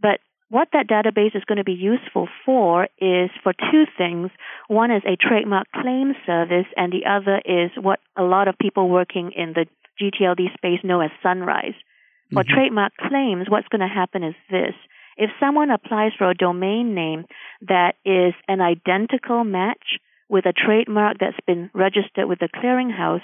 But 0.00 0.20
what 0.50 0.68
that 0.72 0.88
database 0.88 1.36
is 1.36 1.44
going 1.44 1.58
to 1.58 1.64
be 1.64 1.72
useful 1.72 2.28
for 2.44 2.88
is 2.98 3.30
for 3.42 3.52
two 3.52 3.84
things. 3.96 4.30
One 4.68 4.90
is 4.90 5.02
a 5.06 5.16
trademark 5.16 5.66
claim 5.72 6.14
service, 6.24 6.66
and 6.76 6.92
the 6.92 7.08
other 7.08 7.40
is 7.44 7.70
what 7.76 8.00
a 8.16 8.22
lot 8.22 8.48
of 8.48 8.58
people 8.58 8.88
working 8.88 9.32
in 9.36 9.52
the 9.52 9.66
GTLD 10.00 10.54
space 10.54 10.80
know 10.82 11.00
as 11.00 11.10
Sunrise. 11.22 11.74
For 12.32 12.42
mm-hmm. 12.42 12.54
trademark 12.54 12.92
claims, 12.96 13.46
what's 13.48 13.68
going 13.68 13.80
to 13.80 13.94
happen 13.94 14.22
is 14.22 14.34
this. 14.50 14.74
If 15.16 15.30
someone 15.40 15.70
applies 15.70 16.12
for 16.16 16.30
a 16.30 16.34
domain 16.34 16.94
name 16.94 17.24
that 17.62 17.96
is 18.04 18.34
an 18.46 18.60
identical 18.60 19.44
match 19.44 19.98
with 20.28 20.46
a 20.46 20.52
trademark 20.52 21.18
that's 21.18 21.40
been 21.46 21.70
registered 21.74 22.28
with 22.28 22.38
the 22.38 22.48
clearinghouse, 22.48 23.22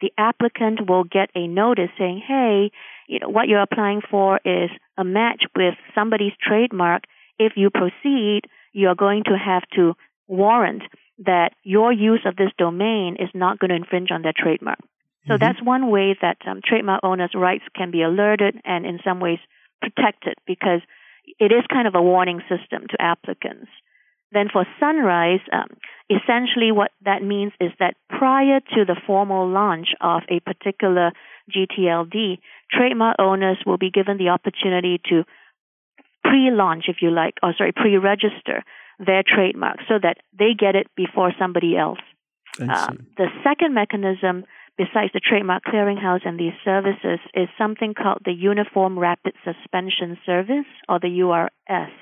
the 0.00 0.12
applicant 0.18 0.88
will 0.88 1.04
get 1.04 1.30
a 1.34 1.46
notice 1.46 1.90
saying, 1.98 2.22
hey, 2.26 2.70
you 3.10 3.18
know, 3.18 3.28
what 3.28 3.48
you're 3.48 3.60
applying 3.60 4.02
for 4.08 4.38
is 4.44 4.70
a 4.96 5.02
match 5.02 5.42
with 5.56 5.74
somebody's 5.96 6.32
trademark. 6.40 7.02
If 7.40 7.54
you 7.56 7.68
proceed, 7.70 8.42
you're 8.72 8.94
going 8.94 9.24
to 9.24 9.36
have 9.36 9.64
to 9.74 9.94
warrant 10.28 10.82
that 11.26 11.50
your 11.64 11.92
use 11.92 12.20
of 12.24 12.36
this 12.36 12.52
domain 12.56 13.16
is 13.18 13.28
not 13.34 13.58
going 13.58 13.70
to 13.70 13.74
infringe 13.74 14.12
on 14.12 14.22
their 14.22 14.32
trademark. 14.36 14.78
So 15.26 15.34
mm-hmm. 15.34 15.40
that's 15.40 15.60
one 15.60 15.90
way 15.90 16.16
that 16.22 16.36
um, 16.46 16.60
trademark 16.64 17.00
owners' 17.02 17.32
rights 17.34 17.64
can 17.74 17.90
be 17.90 18.02
alerted 18.02 18.60
and 18.64 18.86
in 18.86 19.00
some 19.04 19.18
ways 19.18 19.40
protected 19.82 20.34
because 20.46 20.80
it 21.40 21.50
is 21.50 21.64
kind 21.68 21.88
of 21.88 21.96
a 21.96 22.02
warning 22.02 22.40
system 22.48 22.86
to 22.90 23.02
applicants. 23.02 23.70
Then 24.32 24.48
for 24.52 24.64
Sunrise, 24.78 25.40
um, 25.52 25.66
essentially 26.08 26.70
what 26.70 26.92
that 27.04 27.24
means 27.24 27.52
is 27.60 27.72
that 27.80 27.96
prior 28.08 28.60
to 28.60 28.84
the 28.84 28.96
formal 29.04 29.48
launch 29.48 29.88
of 30.00 30.22
a 30.28 30.38
particular 30.38 31.10
GTLD, 31.50 32.38
trademark 32.70 33.16
owners 33.18 33.58
will 33.64 33.78
be 33.78 33.90
given 33.90 34.18
the 34.18 34.28
opportunity 34.28 35.00
to 35.08 35.24
pre-launch, 36.24 36.84
if 36.88 36.96
you 37.00 37.10
like, 37.10 37.34
or 37.42 37.54
sorry, 37.56 37.72
pre-register 37.72 38.62
their 38.98 39.22
trademark 39.26 39.78
so 39.88 39.94
that 40.02 40.18
they 40.38 40.52
get 40.58 40.74
it 40.76 40.86
before 40.96 41.32
somebody 41.38 41.76
else. 41.76 41.98
Uh, 42.60 42.92
the 43.16 43.28
second 43.42 43.74
mechanism 43.74 44.44
besides 44.80 45.12
the 45.12 45.20
Trademark 45.20 45.62
Clearinghouse 45.64 46.24
and 46.24 46.40
these 46.40 46.56
services, 46.64 47.20
is 47.34 47.48
something 47.58 47.92
called 47.92 48.22
the 48.24 48.32
Uniform 48.32 48.98
Rapid 48.98 49.34
Suspension 49.44 50.16
Service, 50.24 50.64
or 50.88 50.98
the 50.98 51.20
URS. 51.20 51.92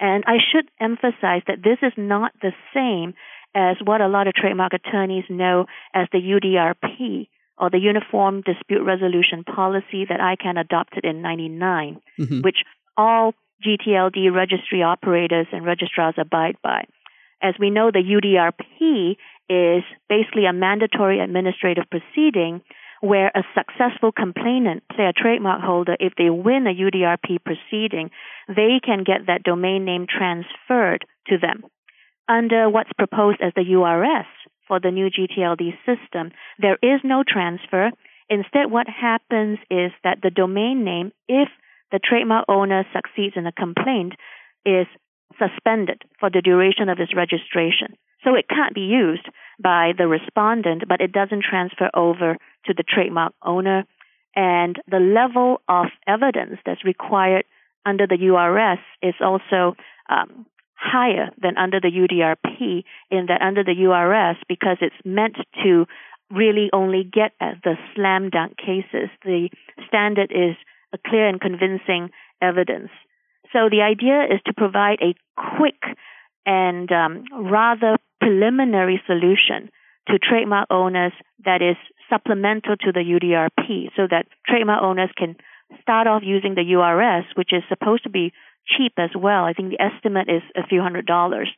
And 0.00 0.24
I 0.26 0.38
should 0.50 0.68
emphasize 0.80 1.42
that 1.46 1.62
this 1.62 1.78
is 1.82 1.92
not 1.96 2.32
the 2.42 2.52
same 2.74 3.14
as 3.54 3.76
what 3.84 4.00
a 4.00 4.08
lot 4.08 4.26
of 4.26 4.34
trademark 4.34 4.72
attorneys 4.72 5.24
know 5.28 5.66
as 5.94 6.08
the 6.10 6.18
UDRP, 6.18 7.28
or 7.60 7.68
the 7.68 7.78
Uniform 7.78 8.40
Dispute 8.40 8.82
Resolution 8.82 9.44
Policy 9.44 10.06
that 10.08 10.18
ICANN 10.18 10.58
adopted 10.58 11.04
in 11.04 11.20
99, 11.20 12.00
mm-hmm. 12.18 12.40
which 12.40 12.64
all 12.96 13.34
GTLD 13.64 14.34
registry 14.34 14.82
operators 14.82 15.46
and 15.52 15.64
registrars 15.66 16.14
abide 16.16 16.56
by. 16.62 16.84
As 17.42 17.54
we 17.60 17.70
know, 17.70 17.90
the 17.90 18.00
UDRP 18.00 19.16
is 19.50 19.84
basically 20.08 20.46
a 20.46 20.52
mandatory 20.52 21.20
administrative 21.20 21.84
proceeding 21.90 22.62
where 23.02 23.28
a 23.34 23.42
successful 23.54 24.12
complainant, 24.12 24.82
say 24.96 25.04
a 25.04 25.12
trademark 25.12 25.62
holder, 25.62 25.96
if 26.00 26.14
they 26.16 26.28
win 26.28 26.66
a 26.66 26.74
UDRP 26.74 27.38
proceeding, 27.44 28.10
they 28.48 28.80
can 28.84 29.04
get 29.04 29.26
that 29.26 29.42
domain 29.42 29.84
name 29.84 30.06
transferred 30.06 31.04
to 31.28 31.38
them. 31.38 31.64
Under 32.28 32.68
what's 32.68 32.92
proposed 32.92 33.40
as 33.42 33.52
the 33.56 33.64
URS 33.72 34.26
for 34.70 34.78
the 34.78 34.92
new 34.92 35.10
GTLD 35.10 35.72
system, 35.84 36.30
there 36.60 36.78
is 36.80 37.00
no 37.02 37.24
transfer. 37.26 37.90
Instead, 38.28 38.70
what 38.70 38.86
happens 38.86 39.58
is 39.68 39.90
that 40.04 40.18
the 40.22 40.30
domain 40.30 40.84
name, 40.84 41.10
if 41.28 41.48
the 41.90 41.98
trademark 41.98 42.44
owner 42.48 42.86
succeeds 42.94 43.34
in 43.34 43.48
a 43.48 43.52
complaint, 43.52 44.12
is 44.64 44.86
suspended 45.42 46.02
for 46.20 46.30
the 46.30 46.40
duration 46.40 46.88
of 46.88 47.00
its 47.00 47.16
registration. 47.16 47.98
So 48.22 48.36
it 48.36 48.46
can't 48.48 48.72
be 48.72 48.82
used 48.82 49.26
by 49.60 49.90
the 49.98 50.06
respondent, 50.06 50.84
but 50.88 51.00
it 51.00 51.10
doesn't 51.10 51.42
transfer 51.42 51.90
over 51.92 52.36
to 52.66 52.72
the 52.72 52.84
trademark 52.86 53.32
owner. 53.44 53.82
And 54.36 54.76
the 54.88 55.00
level 55.00 55.62
of 55.68 55.86
evidence 56.06 56.60
that's 56.64 56.84
required 56.84 57.44
under 57.84 58.06
the 58.06 58.18
URS 58.20 58.78
is 59.02 59.14
also 59.20 59.74
um, 60.08 60.46
higher 60.80 61.30
than 61.40 61.58
under 61.58 61.80
the 61.80 61.90
UDRP 61.90 62.84
in 63.10 63.26
that 63.26 63.42
under 63.42 63.62
the 63.62 63.74
URS, 63.74 64.36
because 64.48 64.78
it's 64.80 64.96
meant 65.04 65.36
to 65.62 65.86
really 66.30 66.70
only 66.72 67.04
get 67.04 67.32
at 67.40 67.62
the 67.62 67.74
slam 67.94 68.30
dunk 68.30 68.56
cases, 68.56 69.10
the 69.24 69.50
standard 69.86 70.30
is 70.30 70.56
a 70.92 70.98
clear 71.06 71.28
and 71.28 71.40
convincing 71.40 72.10
evidence. 72.40 72.90
So 73.52 73.68
the 73.68 73.82
idea 73.82 74.24
is 74.24 74.40
to 74.46 74.54
provide 74.54 74.98
a 75.02 75.14
quick 75.58 75.82
and 76.46 76.90
um, 76.92 77.24
rather 77.50 77.96
preliminary 78.20 79.02
solution 79.06 79.70
to 80.08 80.18
trademark 80.18 80.68
owners 80.70 81.12
that 81.44 81.62
is 81.62 81.76
supplemental 82.08 82.76
to 82.76 82.92
the 82.92 83.00
UDRP 83.00 83.90
so 83.96 84.06
that 84.10 84.26
trademark 84.46 84.82
owners 84.82 85.10
can 85.16 85.36
start 85.82 86.06
off 86.06 86.22
using 86.24 86.54
the 86.54 86.62
URS, 86.62 87.24
which 87.36 87.52
is 87.52 87.62
supposed 87.68 88.04
to 88.04 88.10
be 88.10 88.32
cheap 88.66 88.92
as 88.98 89.10
well. 89.16 89.44
I 89.44 89.52
think 89.52 89.70
the 89.70 89.82
estimate 89.82 90.28
is 90.28 90.42
a 90.56 90.66
few 90.66 90.80
hundred 90.80 91.06
dollars. 91.06 91.48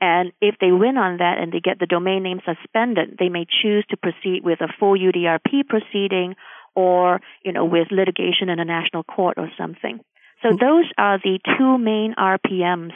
And 0.00 0.32
if 0.40 0.56
they 0.60 0.72
win 0.72 0.96
on 0.96 1.18
that 1.18 1.38
and 1.38 1.52
they 1.52 1.60
get 1.60 1.78
the 1.78 1.86
domain 1.86 2.24
name 2.24 2.40
suspended, 2.44 3.16
they 3.18 3.28
may 3.28 3.46
choose 3.62 3.84
to 3.90 3.96
proceed 3.96 4.40
with 4.42 4.60
a 4.60 4.72
full 4.80 4.98
UDRP 4.98 5.68
proceeding 5.68 6.34
or, 6.74 7.20
you 7.44 7.52
know, 7.52 7.64
with 7.64 7.88
litigation 7.92 8.48
in 8.48 8.58
a 8.58 8.64
national 8.64 9.04
court 9.04 9.34
or 9.36 9.48
something. 9.56 10.00
So 10.42 10.48
those 10.50 10.86
are 10.98 11.18
the 11.18 11.38
two 11.56 11.78
main 11.78 12.14
RPMs 12.18 12.92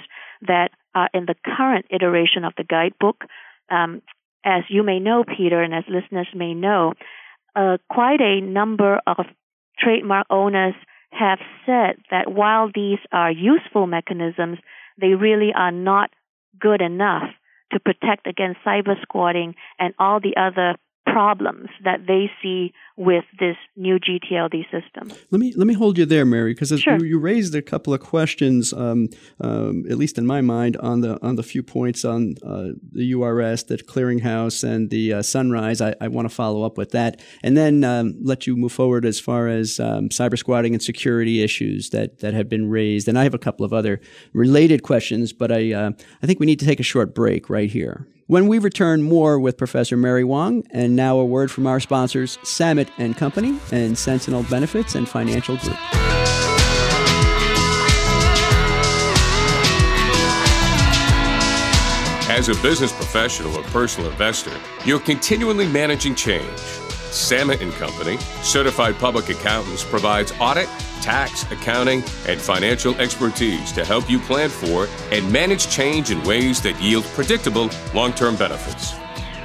that 0.48 0.70
are 0.96 1.08
in 1.14 1.26
the 1.26 1.36
current 1.44 1.86
iteration 1.90 2.44
of 2.44 2.54
the 2.56 2.64
guidebook. 2.64 3.24
Um, 3.70 4.02
as 4.44 4.64
you 4.68 4.82
may 4.82 4.98
know, 4.98 5.24
Peter, 5.24 5.62
and 5.62 5.74
as 5.74 5.84
listeners 5.88 6.28
may 6.34 6.54
know, 6.54 6.94
uh, 7.54 7.78
quite 7.88 8.20
a 8.20 8.40
number 8.40 9.00
of 9.06 9.26
trademark 9.78 10.26
owners 10.28 10.74
have 11.18 11.38
said 11.64 11.96
that 12.10 12.30
while 12.30 12.70
these 12.74 12.98
are 13.12 13.30
useful 13.30 13.86
mechanisms, 13.86 14.58
they 15.00 15.14
really 15.14 15.52
are 15.54 15.72
not 15.72 16.10
good 16.60 16.80
enough 16.80 17.24
to 17.72 17.80
protect 17.80 18.26
against 18.26 18.60
cyber 18.64 19.00
squatting 19.02 19.54
and 19.78 19.94
all 19.98 20.20
the 20.20 20.36
other 20.36 20.76
problems 21.06 21.68
that 21.84 22.06
they 22.06 22.30
see 22.42 22.72
with 22.96 23.24
this 23.38 23.56
new 23.76 23.98
GTLD 23.98 24.64
system. 24.70 25.16
Let 25.30 25.38
me 25.38 25.52
let 25.56 25.66
me 25.66 25.74
hold 25.74 25.98
you 25.98 26.06
there, 26.06 26.24
Mary, 26.24 26.52
because 26.52 26.68
sure. 26.80 26.98
you, 26.98 27.04
you, 27.04 27.18
raised 27.18 27.54
a 27.54 27.62
couple 27.62 27.94
of 27.94 28.00
questions, 28.00 28.72
um, 28.72 29.08
um, 29.40 29.84
at 29.88 29.98
least 29.98 30.18
in 30.18 30.26
my 30.26 30.40
mind, 30.40 30.76
on 30.78 31.02
the 31.02 31.22
on 31.24 31.36
the 31.36 31.42
few 31.42 31.62
points 31.62 32.04
on 32.04 32.34
uh, 32.44 32.68
the 32.92 33.12
URS, 33.12 33.64
the 33.64 33.76
clearinghouse, 33.78 34.64
and 34.64 34.90
the 34.90 35.14
uh, 35.14 35.22
Sunrise. 35.22 35.80
I, 35.80 35.94
I 36.00 36.08
want 36.08 36.28
to 36.28 36.34
follow 36.34 36.64
up 36.64 36.76
with 36.76 36.90
that, 36.90 37.20
and 37.42 37.56
then 37.56 37.84
um, 37.84 38.16
let 38.22 38.46
you 38.46 38.56
move 38.56 38.72
forward 38.72 39.04
as 39.04 39.20
far 39.20 39.48
as 39.48 39.78
um, 39.78 40.08
cyber 40.08 40.38
squatting 40.38 40.74
and 40.74 40.82
security 40.82 41.42
issues 41.42 41.90
that 41.90 42.20
that 42.20 42.34
have 42.34 42.48
been 42.48 42.68
raised. 42.68 43.08
And 43.08 43.18
I 43.18 43.22
have 43.22 43.34
a 43.34 43.38
couple 43.38 43.64
of 43.64 43.72
other 43.72 44.00
related 44.32 44.82
questions, 44.82 45.32
but 45.32 45.52
I 45.52 45.72
uh, 45.72 45.90
I 46.22 46.26
think 46.26 46.40
we 46.40 46.46
need 46.46 46.60
to 46.60 46.66
take 46.66 46.80
a 46.80 46.84
short 46.84 47.14
break 47.14 47.48
right 47.48 47.70
here. 47.70 48.08
When 48.28 48.48
we 48.48 48.58
return, 48.58 49.02
more 49.02 49.38
with 49.38 49.56
Professor 49.56 49.96
Mary 49.96 50.24
Wong, 50.24 50.64
and 50.72 50.96
now 50.96 51.18
a 51.18 51.24
word 51.24 51.48
from 51.48 51.64
our 51.64 51.78
sponsors, 51.78 52.38
Samet 52.38 52.88
and 52.98 53.16
Company 53.16 53.56
and 53.70 53.96
Sentinel 53.96 54.42
Benefits 54.50 54.96
and 54.96 55.08
Financial 55.08 55.56
Group. 55.58 55.76
As 62.28 62.48
a 62.48 62.54
business 62.62 62.92
professional 62.92 63.56
or 63.56 63.62
personal 63.64 64.10
investor, 64.10 64.50
you're 64.84 64.98
continually 64.98 65.68
managing 65.68 66.16
change. 66.16 66.50
Samet 67.16 67.60
and 67.60 67.72
Company, 67.72 68.18
certified 68.42 68.96
public 68.98 69.28
accountants, 69.30 69.82
provides 69.82 70.32
audit, 70.38 70.68
tax, 71.00 71.50
accounting, 71.50 72.02
and 72.28 72.40
financial 72.40 72.94
expertise 72.96 73.72
to 73.72 73.84
help 73.84 74.08
you 74.10 74.18
plan 74.20 74.50
for 74.50 74.86
and 75.10 75.32
manage 75.32 75.68
change 75.68 76.10
in 76.10 76.22
ways 76.24 76.60
that 76.62 76.80
yield 76.80 77.04
predictable 77.14 77.70
long-term 77.94 78.36
benefits. 78.36 78.92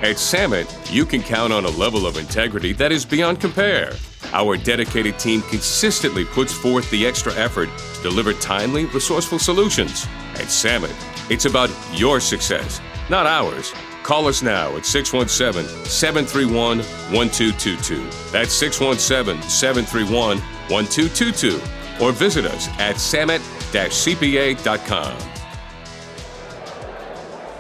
At 0.02 0.18
Samet, 0.18 0.92
you 0.92 1.06
can 1.06 1.22
count 1.22 1.54
on 1.54 1.66
a 1.66 1.70
level 1.70 2.06
of 2.06 2.18
integrity 2.18 2.74
that 2.74 2.92
is 2.92 3.06
beyond 3.06 3.40
compare. 3.40 3.94
Our 4.34 4.58
dedicated 4.58 5.20
team 5.20 5.42
consistently 5.44 6.26
puts 6.26 6.54
forth 6.54 6.90
the 6.90 7.06
extra 7.06 7.34
effort 7.36 7.70
to 7.96 8.02
deliver 8.04 8.34
timely, 8.34 8.86
resourceful 8.86 9.40
solutions. 9.40 10.08
At 10.34 10.48
Samet, 10.48 10.96
it's 11.30 11.46
about 11.46 11.70
your 11.94 12.20
success, 12.20 12.82
not 13.10 13.26
ours. 13.26 13.74
Call 14.12 14.28
us 14.28 14.42
now 14.42 14.76
at 14.76 14.86
617 14.86 15.86
731 15.86 16.80
1222. 17.16 18.04
That's 18.30 18.52
617 18.52 19.42
731 19.50 20.38
1222. 20.68 21.62
Or 22.04 22.12
visit 22.12 22.44
us 22.44 22.68
at 22.78 22.98
samet 22.98 23.40
cpa.com. 23.72 25.18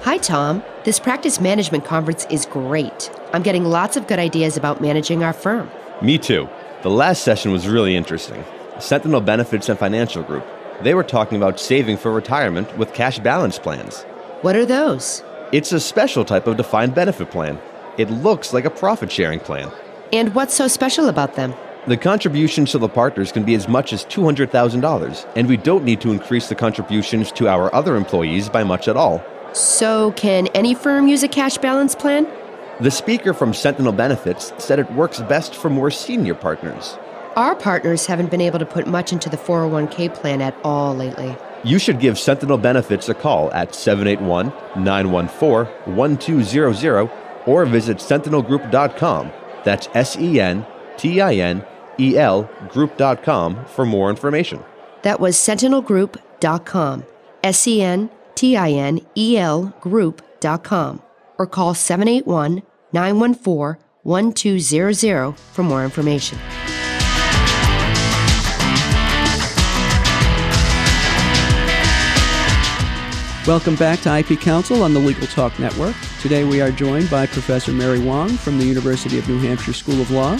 Hi, 0.01 0.17
Tom. 0.17 0.61
This 0.83 0.99
practice 0.99 1.39
management 1.39 1.85
conference 1.85 2.27
is 2.29 2.45
great. 2.45 3.09
I'm 3.31 3.43
getting 3.43 3.63
lots 3.63 3.95
of 3.95 4.07
good 4.07 4.19
ideas 4.19 4.57
about 4.57 4.81
managing 4.81 5.23
our 5.23 5.31
firm. 5.31 5.71
Me 6.01 6.17
too. 6.17 6.49
The 6.81 6.89
last 6.89 7.23
session 7.23 7.53
was 7.53 7.65
really 7.65 7.95
interesting. 7.95 8.43
Sentinel 8.77 9.21
Benefits 9.21 9.69
and 9.69 9.79
Financial 9.79 10.21
Group. 10.21 10.45
They 10.81 10.95
were 10.95 11.03
talking 11.05 11.37
about 11.37 11.61
saving 11.61 11.95
for 11.95 12.11
retirement 12.11 12.77
with 12.77 12.93
cash 12.93 13.19
balance 13.19 13.57
plans. 13.57 14.03
What 14.41 14.57
are 14.57 14.65
those? 14.65 15.23
It's 15.51 15.73
a 15.73 15.81
special 15.81 16.23
type 16.23 16.47
of 16.47 16.55
defined 16.55 16.95
benefit 16.95 17.29
plan. 17.29 17.59
It 17.97 18.09
looks 18.09 18.53
like 18.53 18.63
a 18.63 18.69
profit 18.69 19.11
sharing 19.11 19.41
plan. 19.41 19.69
And 20.13 20.33
what's 20.33 20.53
so 20.53 20.69
special 20.69 21.09
about 21.09 21.35
them? 21.35 21.53
The 21.87 21.97
contributions 21.97 22.71
to 22.71 22.77
the 22.77 22.87
partners 22.87 23.33
can 23.33 23.43
be 23.43 23.55
as 23.55 23.67
much 23.67 23.91
as 23.91 24.05
$200,000, 24.05 25.27
and 25.35 25.49
we 25.49 25.57
don't 25.57 25.83
need 25.83 25.99
to 26.01 26.11
increase 26.11 26.47
the 26.47 26.55
contributions 26.55 27.33
to 27.33 27.49
our 27.49 27.73
other 27.75 27.97
employees 27.97 28.47
by 28.47 28.63
much 28.63 28.87
at 28.87 28.95
all. 28.95 29.21
So, 29.51 30.13
can 30.13 30.47
any 30.55 30.73
firm 30.73 31.09
use 31.09 31.21
a 31.21 31.27
cash 31.27 31.57
balance 31.57 31.95
plan? 31.95 32.27
The 32.79 32.91
speaker 32.91 33.33
from 33.33 33.53
Sentinel 33.53 33.91
Benefits 33.91 34.53
said 34.57 34.79
it 34.79 34.93
works 34.93 35.19
best 35.19 35.53
for 35.53 35.69
more 35.69 35.91
senior 35.91 36.33
partners. 36.33 36.97
Our 37.35 37.55
partners 37.55 38.05
haven't 38.05 38.31
been 38.31 38.39
able 38.39 38.59
to 38.59 38.65
put 38.65 38.87
much 38.87 39.11
into 39.11 39.27
the 39.27 39.37
401k 39.37 40.13
plan 40.13 40.41
at 40.41 40.55
all 40.63 40.95
lately. 40.95 41.35
You 41.63 41.77
should 41.77 41.99
give 41.99 42.17
Sentinel 42.17 42.57
Benefits 42.57 43.09
a 43.09 43.13
call 43.13 43.51
at 43.53 43.75
781 43.75 44.47
914 44.83 45.95
1200 45.95 47.11
or 47.45 47.65
visit 47.65 47.97
sentinelgroup.com. 47.97 49.31
That's 49.63 49.87
S 49.93 50.17
E 50.17 50.39
N 50.39 50.65
T 50.97 51.21
I 51.21 51.35
N 51.35 51.65
E 51.99 52.17
L 52.17 52.49
group.com 52.69 53.65
for 53.65 53.85
more 53.85 54.09
information. 54.09 54.63
That 55.03 55.19
was 55.19 55.35
sentinelgroup.com. 55.35 57.05
S 57.43 57.67
E 57.67 57.81
N 57.81 58.09
T 58.35 58.57
I 58.57 58.71
N 58.71 59.01
E 59.15 59.37
L 59.37 59.73
group.com. 59.81 61.01
Or 61.37 61.47
call 61.47 61.73
781 61.73 62.63
914 62.91 63.83
1200 64.03 65.37
for 65.37 65.63
more 65.63 65.83
information. 65.83 66.39
Welcome 73.47 73.75
back 73.75 74.01
to 74.01 74.15
IP 74.15 74.39
Counsel 74.39 74.83
on 74.83 74.93
the 74.93 74.99
Legal 74.99 75.25
Talk 75.25 75.57
Network. 75.57 75.95
Today 76.21 76.43
we 76.43 76.61
are 76.61 76.71
joined 76.71 77.09
by 77.09 77.25
Professor 77.25 77.71
Mary 77.71 77.97
Wong 77.97 78.29
from 78.29 78.59
the 78.59 78.65
University 78.65 79.17
of 79.17 79.27
New 79.27 79.39
Hampshire 79.39 79.73
School 79.73 79.99
of 79.99 80.11
Law. 80.11 80.37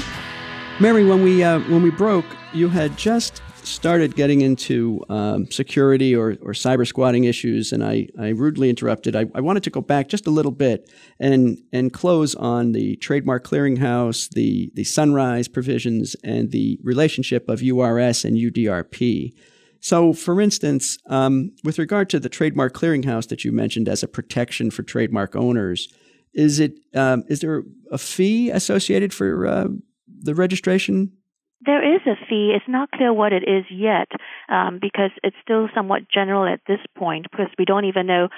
Mary, 0.79 1.03
when 1.03 1.23
we 1.23 1.43
uh, 1.43 1.61
when 1.61 1.81
we 1.81 1.89
broke, 1.89 2.25
you 2.53 2.69
had 2.69 2.95
just 2.99 3.41
started 3.63 4.15
getting 4.15 4.41
into 4.41 5.03
um, 5.09 5.49
security 5.49 6.15
or, 6.15 6.37
or 6.43 6.53
cyber 6.53 6.85
squatting 6.85 7.23
issues, 7.23 7.71
and 7.71 7.83
I, 7.83 8.07
I 8.19 8.29
rudely 8.29 8.69
interrupted. 8.69 9.15
I, 9.15 9.25
I 9.33 9.41
wanted 9.41 9.63
to 9.63 9.71
go 9.71 9.81
back 9.81 10.07
just 10.07 10.27
a 10.27 10.31
little 10.31 10.51
bit 10.51 10.87
and 11.19 11.57
and 11.73 11.91
close 11.91 12.35
on 12.35 12.71
the 12.73 12.97
trademark 12.97 13.43
clearinghouse, 13.43 14.29
the 14.29 14.71
the 14.75 14.83
sunrise 14.83 15.47
provisions, 15.47 16.15
and 16.23 16.51
the 16.51 16.77
relationship 16.83 17.49
of 17.49 17.63
URS 17.63 18.23
and 18.25 18.37
UDRP. 18.37 19.33
So, 19.81 20.13
for 20.13 20.39
instance, 20.39 20.99
um, 21.07 21.51
with 21.63 21.79
regard 21.79 22.09
to 22.11 22.19
the 22.19 22.29
trademark 22.29 22.73
clearinghouse 22.73 23.27
that 23.29 23.43
you 23.43 23.51
mentioned 23.51 23.89
as 23.89 24.03
a 24.03 24.07
protection 24.07 24.69
for 24.69 24.83
trademark 24.83 25.35
owners, 25.35 25.91
is 26.33 26.59
it 26.59 26.75
um, 26.93 27.23
is 27.27 27.41
there 27.41 27.63
a 27.91 27.97
fee 27.97 28.51
associated 28.51 29.13
for 29.13 29.47
uh, 29.47 29.67
the 30.07 30.35
registration? 30.35 31.11
There 31.63 31.95
is 31.95 32.01
a 32.07 32.15
fee. 32.27 32.53
It's 32.55 32.67
not 32.67 32.89
clear 32.91 33.13
what 33.13 33.33
it 33.33 33.43
is 33.43 33.65
yet 33.69 34.09
um, 34.49 34.79
because 34.81 35.11
it's 35.23 35.35
still 35.43 35.69
somewhat 35.75 36.09
general 36.11 36.51
at 36.51 36.61
this 36.67 36.79
point 36.97 37.27
because 37.29 37.47
we 37.59 37.65
don't 37.65 37.85
even 37.85 38.07
know 38.07 38.29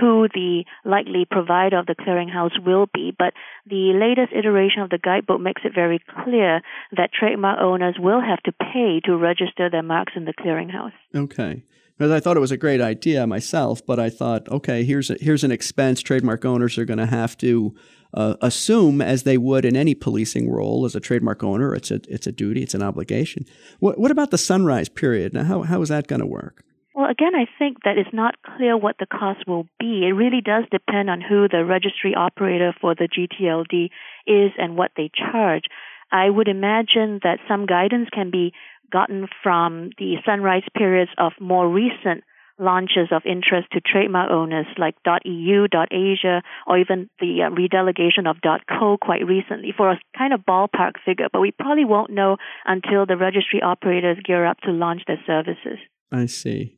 who 0.00 0.28
the 0.32 0.64
likely 0.84 1.26
provider 1.30 1.78
of 1.78 1.86
the 1.86 1.94
clearinghouse 1.94 2.58
will 2.64 2.86
be. 2.92 3.14
But 3.16 3.34
the 3.66 3.92
latest 3.92 4.32
iteration 4.32 4.82
of 4.82 4.88
the 4.90 4.98
guidebook 4.98 5.40
makes 5.40 5.62
it 5.64 5.74
very 5.74 6.00
clear 6.24 6.62
that 6.96 7.10
trademark 7.12 7.60
owners 7.60 7.96
will 7.98 8.20
have 8.20 8.42
to 8.44 8.52
pay 8.52 9.00
to 9.04 9.16
register 9.16 9.68
their 9.68 9.82
marks 9.82 10.14
in 10.16 10.24
the 10.24 10.32
clearinghouse. 10.32 10.92
Okay. 11.14 11.62
Because 11.98 12.12
I 12.12 12.20
thought 12.20 12.38
it 12.38 12.40
was 12.40 12.50
a 12.50 12.56
great 12.56 12.80
idea 12.80 13.26
myself, 13.26 13.84
but 13.84 14.00
I 14.00 14.08
thought, 14.08 14.48
okay, 14.48 14.84
here's 14.84 15.10
a, 15.10 15.18
here's 15.20 15.44
an 15.44 15.52
expense 15.52 16.00
trademark 16.00 16.46
owners 16.46 16.78
are 16.78 16.86
going 16.86 16.98
to 16.98 17.04
have 17.04 17.36
to 17.38 17.74
uh, 18.14 18.34
assume, 18.40 19.00
as 19.00 19.22
they 19.22 19.38
would 19.38 19.64
in 19.64 19.76
any 19.76 19.94
policing 19.94 20.50
role 20.50 20.84
as 20.84 20.94
a 20.94 21.00
trademark 21.00 21.42
owner. 21.42 21.74
It's 21.74 21.90
a 21.90 22.00
it's 22.08 22.26
a 22.26 22.32
duty, 22.32 22.62
it's 22.62 22.74
an 22.74 22.82
obligation. 22.82 23.46
What 23.78 23.98
what 23.98 24.10
about 24.10 24.30
the 24.30 24.38
sunrise 24.38 24.88
period? 24.88 25.34
Now, 25.34 25.44
how 25.44 25.62
how 25.62 25.82
is 25.82 25.88
that 25.88 26.06
going 26.06 26.20
to 26.20 26.26
work? 26.26 26.64
Well, 26.94 27.08
again, 27.08 27.34
I 27.34 27.46
think 27.58 27.78
that 27.84 27.96
it's 27.96 28.12
not 28.12 28.34
clear 28.42 28.76
what 28.76 28.96
the 28.98 29.06
cost 29.06 29.46
will 29.46 29.64
be. 29.78 30.04
It 30.06 30.12
really 30.12 30.40
does 30.40 30.64
depend 30.70 31.08
on 31.08 31.20
who 31.20 31.48
the 31.48 31.64
registry 31.64 32.14
operator 32.14 32.74
for 32.80 32.94
the 32.94 33.08
GTLD 33.08 33.90
is 34.26 34.52
and 34.58 34.76
what 34.76 34.90
they 34.96 35.10
charge. 35.14 35.64
I 36.12 36.28
would 36.28 36.48
imagine 36.48 37.20
that 37.22 37.38
some 37.46 37.66
guidance 37.66 38.08
can 38.12 38.30
be 38.30 38.52
gotten 38.90 39.28
from 39.42 39.90
the 39.98 40.16
sunrise 40.26 40.64
periods 40.76 41.12
of 41.16 41.32
more 41.40 41.68
recent 41.68 42.24
launches 42.60 43.08
of 43.10 43.22
interest 43.24 43.68
to 43.72 43.80
trademark 43.80 44.30
owners 44.30 44.66
like 44.78 44.94
.eu, 45.24 45.66
.asia, 45.90 46.42
or 46.66 46.78
even 46.78 47.08
the 47.18 47.42
uh, 47.42 47.50
redelegation 47.50 48.28
of 48.28 48.36
.co 48.68 48.98
quite 48.98 49.26
recently 49.26 49.72
for 49.76 49.90
a 49.90 50.00
kind 50.16 50.32
of 50.32 50.40
ballpark 50.40 50.92
figure. 51.04 51.28
But 51.32 51.40
we 51.40 51.50
probably 51.50 51.84
won't 51.84 52.10
know 52.10 52.36
until 52.66 53.06
the 53.06 53.16
registry 53.16 53.62
operators 53.62 54.18
gear 54.24 54.44
up 54.44 54.60
to 54.60 54.70
launch 54.70 55.02
their 55.06 55.20
services. 55.26 55.78
I 56.12 56.26
see. 56.26 56.76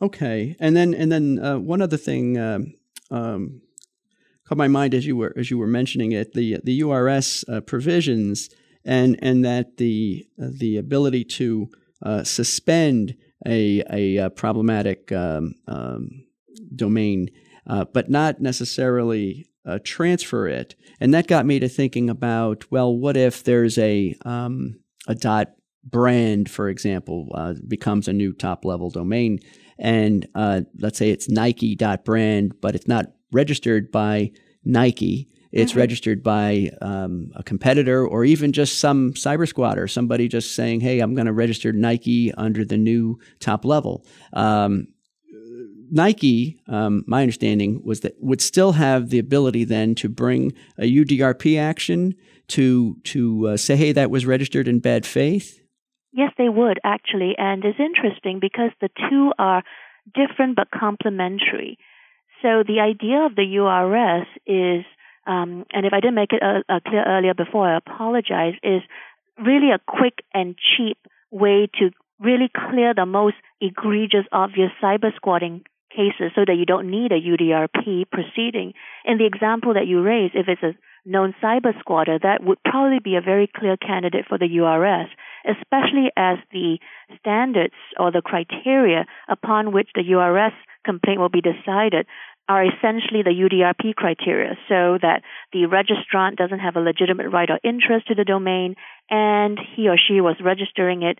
Okay, 0.00 0.56
and 0.60 0.76
then 0.76 0.92
and 0.94 1.10
then 1.10 1.38
uh, 1.38 1.58
one 1.58 1.80
other 1.80 1.96
thing 1.96 2.38
um, 2.38 2.74
um, 3.10 3.62
caught 4.46 4.58
my 4.58 4.68
mind 4.68 4.94
as 4.94 5.06
you 5.06 5.16
were 5.16 5.32
as 5.36 5.50
you 5.50 5.58
were 5.58 5.66
mentioning 5.66 6.12
it 6.12 6.34
the 6.34 6.58
the 6.62 6.82
URS 6.82 7.44
uh, 7.48 7.60
provisions 7.60 8.50
and 8.84 9.18
and 9.22 9.44
that 9.44 9.76
the 9.78 10.26
uh, 10.40 10.48
the 10.52 10.76
ability 10.76 11.24
to 11.24 11.68
uh, 12.02 12.22
suspend 12.24 13.16
a 13.46 13.82
a, 13.90 14.16
a 14.16 14.30
problematic 14.30 15.12
um, 15.12 15.54
um, 15.66 16.24
domain, 16.74 17.28
uh, 17.66 17.84
but 17.92 18.10
not 18.10 18.40
necessarily 18.40 19.46
uh, 19.66 19.78
transfer 19.84 20.46
it. 20.46 20.74
And 21.00 21.12
that 21.14 21.26
got 21.26 21.46
me 21.46 21.58
to 21.60 21.68
thinking 21.68 22.10
about 22.10 22.70
well, 22.70 22.94
what 22.96 23.16
if 23.16 23.44
there's 23.44 23.78
a 23.78 24.14
um, 24.24 24.80
a 25.06 25.14
dot 25.14 25.54
brand, 25.84 26.50
for 26.50 26.68
example, 26.68 27.28
uh, 27.34 27.54
becomes 27.66 28.08
a 28.08 28.12
new 28.12 28.32
top 28.32 28.64
level 28.64 28.90
domain, 28.90 29.40
and 29.78 30.26
uh, 30.34 30.62
let's 30.78 30.98
say 30.98 31.10
it's 31.10 31.28
Nike 31.28 31.74
dot 31.74 32.04
brand, 32.04 32.60
but 32.60 32.74
it's 32.74 32.88
not 32.88 33.12
registered 33.32 33.90
by 33.90 34.30
Nike 34.64 35.28
it's 35.54 35.70
mm-hmm. 35.70 35.80
registered 35.80 36.22
by 36.22 36.70
um, 36.82 37.30
a 37.36 37.44
competitor 37.44 38.04
or 38.04 38.24
even 38.24 38.52
just 38.52 38.80
some 38.80 39.12
cyber 39.12 39.46
squatter, 39.46 39.86
somebody 39.86 40.26
just 40.26 40.56
saying, 40.56 40.80
hey, 40.80 40.98
I'm 40.98 41.14
going 41.14 41.26
to 41.26 41.32
register 41.32 41.72
Nike 41.72 42.34
under 42.34 42.64
the 42.64 42.76
new 42.76 43.20
top 43.38 43.64
level. 43.64 44.04
Um, 44.32 44.88
Nike, 45.92 46.58
um, 46.66 47.04
my 47.06 47.20
understanding 47.20 47.80
was 47.84 48.00
that 48.00 48.16
would 48.20 48.40
still 48.40 48.72
have 48.72 49.10
the 49.10 49.20
ability 49.20 49.62
then 49.62 49.94
to 49.96 50.08
bring 50.08 50.52
a 50.76 50.92
UDRP 50.92 51.56
action 51.56 52.14
to 52.48 52.96
to 53.04 53.48
uh, 53.48 53.56
say, 53.56 53.76
hey, 53.76 53.92
that 53.92 54.10
was 54.10 54.26
registered 54.26 54.66
in 54.66 54.80
bad 54.80 55.06
faith. 55.06 55.60
Yes, 56.12 56.32
they 56.36 56.48
would 56.48 56.80
actually, 56.82 57.34
and 57.38 57.64
it's 57.64 57.78
interesting 57.78 58.40
because 58.40 58.70
the 58.80 58.88
two 59.08 59.32
are 59.38 59.62
different 60.14 60.56
but 60.56 60.68
complementary. 60.72 61.78
So 62.42 62.64
the 62.66 62.80
idea 62.80 63.24
of 63.24 63.36
the 63.36 63.56
URS 63.56 64.26
is 64.46 64.84
um, 65.26 65.64
and 65.72 65.86
if 65.86 65.92
I 65.92 66.00
didn't 66.00 66.14
make 66.16 66.32
it 66.32 66.42
uh, 66.42 66.60
uh, 66.68 66.80
clear 66.86 67.04
earlier 67.04 67.34
before, 67.34 67.68
I 67.68 67.76
apologize, 67.76 68.54
is 68.62 68.82
really 69.38 69.70
a 69.70 69.80
quick 69.86 70.22
and 70.32 70.54
cheap 70.56 70.98
way 71.30 71.68
to 71.78 71.90
really 72.20 72.50
clear 72.70 72.94
the 72.94 73.06
most 73.06 73.36
egregious, 73.60 74.26
obvious 74.32 74.70
cyber 74.82 75.14
squatting 75.16 75.64
cases 75.90 76.32
so 76.34 76.42
that 76.46 76.56
you 76.58 76.66
don't 76.66 76.90
need 76.90 77.12
a 77.12 77.20
UDRP 77.20 78.04
proceeding. 78.10 78.74
In 79.04 79.18
the 79.18 79.26
example 79.26 79.74
that 79.74 79.86
you 79.86 80.02
raised, 80.02 80.34
if 80.34 80.48
it's 80.48 80.62
a 80.62 80.74
known 81.04 81.34
cyber 81.42 81.78
squatter, 81.78 82.18
that 82.22 82.42
would 82.42 82.58
probably 82.64 82.98
be 82.98 83.16
a 83.16 83.20
very 83.20 83.48
clear 83.54 83.76
candidate 83.76 84.24
for 84.28 84.38
the 84.38 84.48
URS, 84.48 85.08
especially 85.44 86.10
as 86.16 86.38
the 86.52 86.78
standards 87.20 87.74
or 87.98 88.10
the 88.10 88.22
criteria 88.22 89.06
upon 89.28 89.72
which 89.72 89.88
the 89.94 90.02
URS 90.02 90.52
complaint 90.84 91.20
will 91.20 91.28
be 91.28 91.40
decided 91.42 92.06
are 92.48 92.64
essentially 92.64 93.22
the 93.22 93.30
UDRP 93.30 93.94
criteria 93.94 94.56
so 94.68 94.98
that 95.00 95.22
the 95.52 95.60
registrant 95.60 96.36
doesn't 96.36 96.58
have 96.58 96.76
a 96.76 96.80
legitimate 96.80 97.30
right 97.30 97.48
or 97.48 97.58
interest 97.64 98.08
to 98.08 98.14
the 98.14 98.24
domain 98.24 98.74
and 99.10 99.58
he 99.76 99.88
or 99.88 99.96
she 99.96 100.20
was 100.20 100.36
registering 100.44 101.02
it 101.02 101.18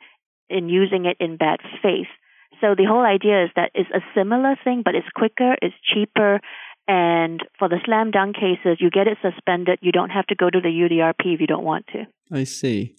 and 0.51 0.71
using 0.71 1.07
it 1.07 1.17
in 1.21 1.37
bad 1.37 1.61
faith. 1.83 2.13
So 2.61 2.75
the 2.77 2.85
whole 2.85 3.05
idea 3.05 3.45
is 3.45 3.51
that 3.57 3.71
it's 3.75 3.91
a 3.91 4.01
similar 4.15 4.57
thing, 4.63 4.83
but 4.85 4.95
it's 4.95 5.09
quicker, 5.15 5.57
it's 5.61 5.75
cheaper, 5.83 6.41
and 6.87 7.41
for 7.59 7.69
the 7.69 7.79
slam 7.85 8.11
dunk 8.11 8.37
cases, 8.37 8.79
you 8.79 8.91
get 8.91 9.07
it 9.07 9.19
suspended. 9.23 9.79
You 9.81 9.93
don't 9.93 10.11
have 10.11 10.27
to 10.27 10.35
go 10.35 10.51
to 10.51 10.61
the 10.61 10.69
UDRP 10.69 11.35
if 11.35 11.41
you 11.41 11.47
don't 11.47 11.65
want 11.65 11.87
to. 11.89 12.05
I 12.31 12.45
see. 12.45 12.95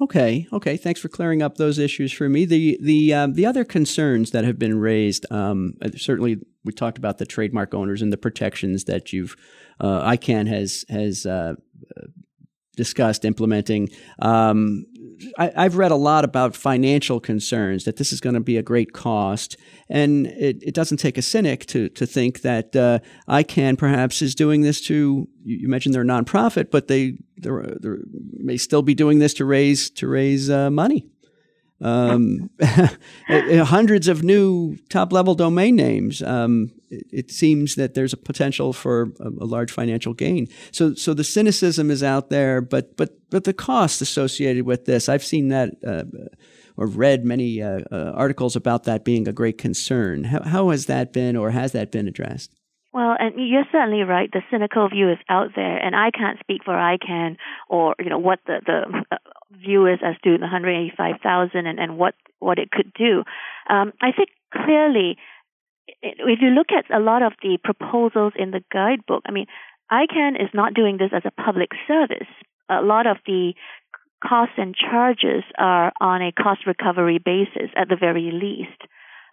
Okay, 0.00 0.48
okay. 0.52 0.76
Thanks 0.76 1.00
for 1.00 1.08
clearing 1.08 1.40
up 1.40 1.56
those 1.56 1.78
issues 1.78 2.12
for 2.12 2.28
me. 2.28 2.44
The 2.44 2.78
the 2.82 3.14
um, 3.14 3.34
the 3.34 3.46
other 3.46 3.64
concerns 3.64 4.32
that 4.32 4.44
have 4.44 4.58
been 4.58 4.78
raised, 4.78 5.24
um, 5.30 5.74
certainly 5.96 6.38
we 6.64 6.72
talked 6.72 6.98
about 6.98 7.18
the 7.18 7.26
trademark 7.26 7.74
owners 7.74 8.02
and 8.02 8.12
the 8.12 8.16
protections 8.16 8.84
that 8.84 9.12
you've 9.12 9.36
uh, 9.78 10.02
ICANN 10.10 10.48
has 10.48 10.84
has 10.88 11.26
uh, 11.26 11.54
discussed 12.76 13.24
implementing. 13.24 13.88
Um, 14.18 14.86
I, 15.38 15.62
have 15.62 15.76
read 15.76 15.90
a 15.90 15.96
lot 15.96 16.24
about 16.24 16.54
financial 16.56 17.20
concerns 17.20 17.84
that 17.84 17.96
this 17.96 18.12
is 18.12 18.20
going 18.20 18.34
to 18.34 18.40
be 18.40 18.56
a 18.56 18.62
great 18.62 18.92
cost, 18.92 19.56
and 19.88 20.26
it, 20.26 20.62
it 20.62 20.74
doesn't 20.74 20.98
take 20.98 21.18
a 21.18 21.22
cynic 21.22 21.66
to 21.66 21.88
to 21.90 22.06
think 22.06 22.42
that 22.42 22.74
uh, 22.76 22.98
ICANN 23.28 23.78
perhaps 23.78 24.22
is 24.22 24.34
doing 24.34 24.62
this 24.62 24.80
to. 24.82 25.28
You 25.44 25.68
mentioned 25.68 25.94
they're 25.94 26.02
a 26.02 26.06
nonprofit, 26.06 26.70
but 26.70 26.88
they 26.88 27.18
they 27.38 27.50
may 28.38 28.56
still 28.56 28.82
be 28.82 28.94
doing 28.94 29.18
this 29.18 29.34
to 29.34 29.44
raise 29.44 29.90
to 29.90 30.08
raise 30.08 30.50
uh, 30.50 30.70
money 30.70 31.06
um, 31.84 32.48
hundreds 33.28 34.08
of 34.08 34.24
new 34.24 34.76
top 34.88 35.12
level 35.12 35.34
domain 35.34 35.76
names. 35.76 36.22
Um, 36.22 36.72
it, 36.88 37.06
it, 37.12 37.30
seems 37.30 37.74
that 37.74 37.92
there's 37.92 38.14
a 38.14 38.16
potential 38.16 38.72
for 38.72 39.12
a, 39.20 39.28
a, 39.28 39.44
large 39.44 39.70
financial 39.70 40.14
gain. 40.14 40.48
So, 40.72 40.94
so 40.94 41.12
the 41.12 41.24
cynicism 41.24 41.90
is 41.90 42.02
out 42.02 42.30
there, 42.30 42.62
but 42.62 42.96
but 42.96 43.18
but 43.30 43.44
the 43.44 43.52
cost 43.52 44.00
associated 44.00 44.64
with 44.64 44.86
this, 44.86 45.08
I've 45.08 45.24
seen 45.24 45.48
that. 45.48 45.74
Uh, 45.86 46.04
or 46.76 46.88
read 46.88 47.24
many 47.24 47.62
uh, 47.62 47.82
uh, 47.92 48.10
articles 48.16 48.56
about 48.56 48.82
that 48.82 49.04
being 49.04 49.28
a 49.28 49.32
great 49.32 49.58
concern. 49.58 50.24
How, 50.24 50.42
how 50.42 50.70
has 50.70 50.86
that 50.86 51.12
been, 51.12 51.36
or 51.36 51.52
has 51.52 51.70
that 51.70 51.92
been 51.92 52.08
addressed? 52.08 52.50
Well, 52.92 53.14
and 53.18 53.34
you're 53.36 53.64
certainly 53.70 54.02
right. 54.02 54.30
The 54.32 54.42
cynical 54.50 54.88
view 54.88 55.10
is 55.10 55.18
out 55.28 55.50
there, 55.54 55.76
and 55.78 55.94
I 55.96 56.10
can't 56.10 56.38
speak 56.40 56.62
for 56.64 56.74
ICANN 56.74 57.36
or 57.68 57.94
you 57.98 58.08
know 58.08 58.18
what 58.18 58.38
the 58.46 58.60
the 58.64 59.18
view 59.50 59.86
is 59.86 59.98
as 60.04 60.16
to 60.24 60.36
the 60.38 60.48
185,000 60.48 61.66
and 61.66 61.78
and 61.78 61.98
what 61.98 62.14
what 62.38 62.58
it 62.58 62.70
could 62.70 62.92
do. 62.94 63.24
Um, 63.68 63.92
I 64.00 64.12
think 64.12 64.30
clearly, 64.52 65.16
if 66.02 66.40
you 66.40 66.48
look 66.50 66.68
at 66.72 66.94
a 66.94 67.00
lot 67.00 67.22
of 67.22 67.32
the 67.42 67.58
proposals 67.62 68.32
in 68.36 68.50
the 68.50 68.62
guidebook, 68.72 69.22
I 69.26 69.32
mean, 69.32 69.46
ICANN 69.90 70.42
is 70.42 70.50
not 70.54 70.74
doing 70.74 70.96
this 70.98 71.10
as 71.12 71.22
a 71.24 71.42
public 71.42 71.70
service. 71.86 72.28
A 72.68 72.82
lot 72.82 73.06
of 73.06 73.18
the 73.26 73.54
costs 74.26 74.54
and 74.56 74.74
charges 74.74 75.44
are 75.58 75.92
on 76.00 76.22
a 76.22 76.32
cost 76.32 76.66
recovery 76.66 77.18
basis 77.18 77.70
at 77.76 77.88
the 77.88 77.96
very 77.96 78.30
least. 78.32 78.80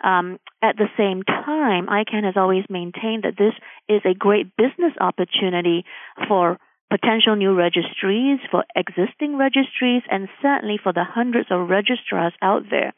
Um, 0.04 0.40
at 0.62 0.78
the 0.78 0.90
same 0.98 1.24
time, 1.24 1.88
ICANN 1.88 2.26
has 2.26 2.36
always 2.36 2.66
maintained 2.70 3.24
that 3.24 3.38
this 3.38 3.54
is 3.88 4.02
a 4.04 4.14
great 4.14 4.56
business 4.58 4.94
opportunity 5.00 5.86
for 6.28 6.58
potential 6.92 7.36
new 7.38 7.56
registries, 7.56 8.40
for 8.52 8.66
existing 8.76 9.38
registries, 9.38 10.04
and 10.12 10.28
certainly 10.42 10.78
for 10.84 10.92
the 10.92 11.08
hundreds 11.08 11.50
of 11.50 11.70
registrars 11.70 12.34
out 12.42 12.64
there. 12.70 12.92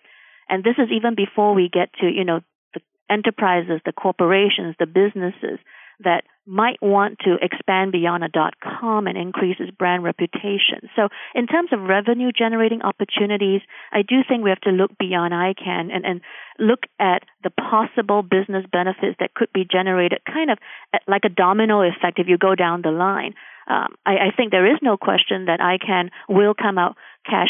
And 0.49 0.63
this 0.63 0.75
is 0.77 0.89
even 0.91 1.13
before 1.15 1.53
we 1.53 1.69
get 1.71 1.93
to, 2.01 2.07
you 2.09 2.25
know, 2.25 2.41
the 2.73 2.81
enterprises, 3.09 3.79
the 3.85 3.93
corporations, 3.93 4.75
the 4.79 4.87
businesses 4.87 5.59
that 6.03 6.23
might 6.45 6.81
want 6.81 7.19
to 7.19 7.37
expand 7.41 7.91
beyond 7.93 8.23
a 8.23 8.27
dot 8.27 8.55
com 8.59 9.07
and 9.07 9.17
increase 9.17 9.55
its 9.59 9.71
brand 9.71 10.03
reputation. 10.03 10.89
So 10.97 11.07
in 11.33 11.45
terms 11.47 11.69
of 11.71 11.79
revenue 11.81 12.31
generating 12.35 12.81
opportunities, 12.81 13.61
I 13.93 14.01
do 14.01 14.17
think 14.27 14.43
we 14.43 14.49
have 14.49 14.67
to 14.67 14.71
look 14.71 14.97
beyond 14.97 15.33
ICANN 15.33 15.85
and, 15.93 16.03
and 16.03 16.21
look 16.59 16.81
at 16.99 17.21
the 17.43 17.51
possible 17.51 18.23
business 18.23 18.65
benefits 18.69 19.15
that 19.21 19.35
could 19.35 19.53
be 19.53 19.65
generated 19.69 20.19
kind 20.25 20.49
of 20.49 20.57
like 21.07 21.21
a 21.23 21.29
domino 21.29 21.83
effect 21.83 22.19
if 22.19 22.27
you 22.27 22.37
go 22.37 22.55
down 22.55 22.81
the 22.81 22.91
line. 22.91 23.33
Um, 23.67 23.95
I, 24.05 24.11
I 24.11 24.35
think 24.35 24.51
there 24.51 24.71
is 24.71 24.79
no 24.81 24.97
question 24.97 25.45
that 25.45 25.59
ICANN 25.59 26.09
will 26.29 26.53
come 26.53 26.77
out 26.77 26.95
cash 27.25 27.49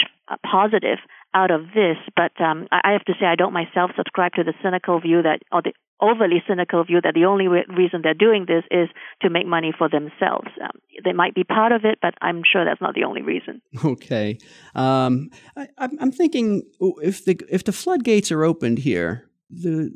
positive 0.50 1.00
out 1.34 1.52
of 1.52 1.66
this, 1.74 1.98
but 2.16 2.32
um, 2.40 2.68
I 2.72 2.92
have 2.92 3.06
to 3.06 3.14
say 3.20 3.26
I 3.26 3.36
don't 3.36 3.54
myself 3.54 3.92
subscribe 3.98 4.34
to 4.34 4.44
the 4.44 4.54
cynical 4.62 5.00
view 5.00 5.24
that, 5.24 5.40
or 5.52 5.62
the 5.64 5.74
overly 6.00 6.44
cynical 6.48 6.84
view 6.84 7.02
that 7.02 7.14
the 7.16 7.26
only 7.26 7.48
re- 7.48 7.66
reason 7.70 8.02
they're 8.04 8.14
doing 8.14 8.46
this 8.48 8.64
is 8.70 8.90
to 9.22 9.30
make 9.30 9.48
money 9.48 9.74
for 9.76 9.90
themselves. 9.90 10.48
Um, 10.62 10.72
they 11.04 11.14
might 11.14 11.34
be 11.34 11.44
part 11.44 11.72
of 11.72 11.86
it, 11.86 12.00
but 12.02 12.14
I'm 12.22 12.44
sure 12.50 12.66
that's 12.66 12.82
not 12.82 12.94
the 12.94 13.04
only 13.04 13.22
reason. 13.22 13.62
Okay, 13.84 14.38
um, 14.76 15.30
I, 15.58 15.68
I'm 15.78 16.12
thinking 16.12 16.64
if 17.02 17.26
the 17.26 17.40
if 17.50 17.64
the 17.64 17.72
floodgates 17.72 18.32
are 18.32 18.44
opened 18.44 18.80
here, 18.80 19.30
the 19.50 19.92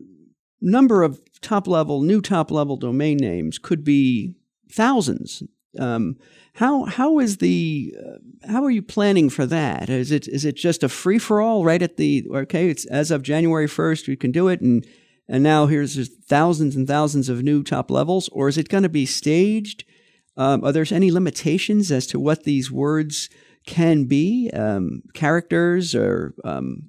number 0.62 1.04
of 1.04 1.20
top 1.42 1.68
level 1.68 2.02
new 2.02 2.22
top 2.22 2.52
level 2.52 2.78
domain 2.78 3.18
names 3.18 3.58
could 3.58 3.84
be 3.84 4.36
thousands. 4.72 5.44
Um, 5.80 6.18
how 6.54 6.86
how 6.86 7.20
is 7.20 7.38
the 7.38 7.96
uh, 8.00 8.52
how 8.52 8.64
are 8.64 8.72
you 8.72 8.82
planning 8.82 9.30
for 9.30 9.46
that? 9.46 9.90
Is 9.90 10.12
it 10.12 10.28
is 10.28 10.44
it 10.44 10.56
just 10.56 10.84
a 10.84 10.90
free 10.90 11.20
for 11.20 11.40
all 11.40 11.64
right 11.64 11.82
at 11.82 11.98
the 11.98 12.26
okay? 12.34 12.70
It's 12.70 12.86
as 12.86 13.12
of 13.12 13.22
January 13.22 13.68
first, 13.68 14.08
you 14.08 14.18
can 14.18 14.32
do 14.32 14.48
it, 14.48 14.62
and 14.62 14.86
and 15.28 15.44
now 15.44 15.68
here's 15.68 16.10
thousands 16.26 16.76
and 16.76 16.88
thousands 16.88 17.30
of 17.30 17.44
new 17.44 17.64
top 17.64 17.92
levels, 17.92 18.28
or 18.30 18.48
is 18.48 18.58
it 18.58 18.70
going 18.70 18.84
to 18.84 18.90
be 18.90 19.06
staged? 19.06 19.84
Um, 20.36 20.64
are 20.64 20.72
there 20.72 20.86
any 20.92 21.12
limitations 21.12 21.92
as 21.92 22.08
to 22.08 22.20
what 22.20 22.44
these 22.44 22.72
words 22.72 23.30
can 23.66 24.06
be, 24.06 24.50
um, 24.54 25.02
characters, 25.14 25.94
or 25.94 26.34
um, 26.44 26.84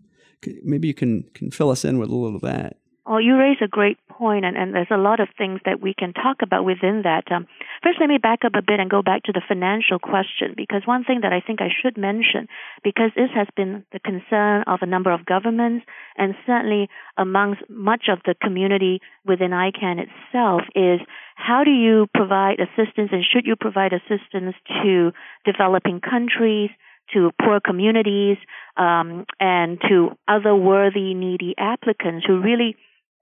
maybe 0.63 0.89
you 0.89 0.95
can 0.95 1.25
can 1.35 1.51
fill 1.51 1.71
us 1.71 1.85
in 1.85 1.99
with 1.99 2.09
a 2.09 2.15
little 2.15 2.37
of 2.37 2.43
that? 2.43 2.79
Well, 3.09 3.23
you 3.23 3.39
raise 3.39 3.57
a 3.63 3.69
great 3.69 3.97
point, 4.07 4.45
and, 4.45 4.55
and 4.55 4.75
there's 4.75 4.91
a 4.91 4.99
lot 4.99 5.19
of 5.19 5.29
things 5.39 5.61
that 5.65 5.81
we 5.81 5.95
can 5.95 6.13
talk 6.13 6.43
about 6.43 6.67
within 6.67 7.03
that. 7.05 7.33
Um, 7.33 7.47
first, 7.83 7.99
let 7.99 8.11
me 8.11 8.19
back 8.19 8.41
up 8.45 8.53
a 8.55 8.61
bit 8.61 8.81
and 8.81 8.91
go 8.91 9.01
back 9.01 9.23
to 9.23 9.33
the 9.33 9.41
financial 9.49 9.99
question, 9.99 10.53
because 10.55 10.83
one 10.85 11.05
thing 11.05 11.21
that 11.23 11.33
I 11.33 11.41
think 11.41 11.63
I 11.63 11.71
should 11.73 11.97
mention, 11.97 12.49
because 12.85 13.11
this 13.17 13.31
has 13.35 13.47
been 13.57 13.87
the 13.93 14.01
concern 14.01 14.65
of 14.67 14.81
a 14.83 14.87
number 14.87 15.11
of 15.11 15.25
governments, 15.25 15.87
and 16.19 16.35
certainly 16.45 16.91
amongst 17.17 17.63
much 17.71 18.09
of 18.13 18.19
the 18.27 18.35
community 18.43 19.01
within 19.25 19.53
ICANN 19.53 20.05
itself, 20.05 20.61
is 20.75 21.01
how 21.35 21.65
do 21.65 21.71
you 21.71 22.09
provide 22.13 22.61
assistance, 22.61 23.09
and 23.11 23.25
should 23.25 23.47
you 23.47 23.57
provide 23.57 23.95
assistance 23.95 24.55
to 24.83 25.13
developing 25.47 26.03
countries? 26.03 26.69
to 27.15 27.31
poor 27.41 27.59
communities 27.59 28.37
um, 28.77 29.25
and 29.41 29.81
to 29.89 30.11
other 30.29 30.55
worthy, 30.55 31.15
needy 31.15 31.55
applicants 31.57 32.27
who 32.27 32.39
really 32.43 32.77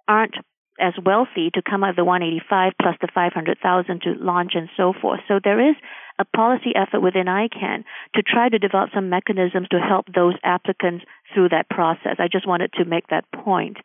aren't 0.08 0.34
as 0.78 0.92
wealthy 1.02 1.50
to 1.54 1.62
come 1.62 1.82
out 1.82 1.90
of 1.90 1.96
the 1.96 2.04
185 2.04 2.72
plus 2.80 2.96
the 3.00 3.08
500,000 3.14 4.02
to 4.02 4.14
launch 4.20 4.52
and 4.54 4.68
so 4.76 4.92
forth. 4.92 5.20
So 5.26 5.40
there 5.42 5.70
is 5.70 5.76
a 6.18 6.24
policy 6.24 6.72
effort 6.74 7.00
within 7.00 7.26
ICANN 7.26 7.84
to 8.14 8.22
try 8.22 8.48
to 8.48 8.58
develop 8.58 8.90
some 8.94 9.08
mechanisms 9.08 9.68
to 9.70 9.78
help 9.78 10.06
those 10.14 10.34
applicants 10.44 11.04
through 11.32 11.50
that 11.50 11.68
process. 11.68 12.16
I 12.18 12.28
just 12.30 12.46
wanted 12.46 12.72
to 12.74 12.84
make 12.84 13.08
that 13.08 13.24
point. 13.32 13.78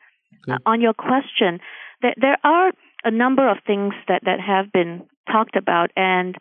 Uh, 0.49 0.57
on 0.65 0.81
your 0.81 0.93
question, 0.93 1.59
there, 2.01 2.15
there 2.19 2.37
are 2.43 2.71
a 3.03 3.11
number 3.11 3.49
of 3.49 3.57
things 3.65 3.93
that, 4.07 4.21
that 4.25 4.39
have 4.39 4.71
been 4.71 5.07
talked 5.31 5.55
about, 5.55 5.91
and 5.95 6.35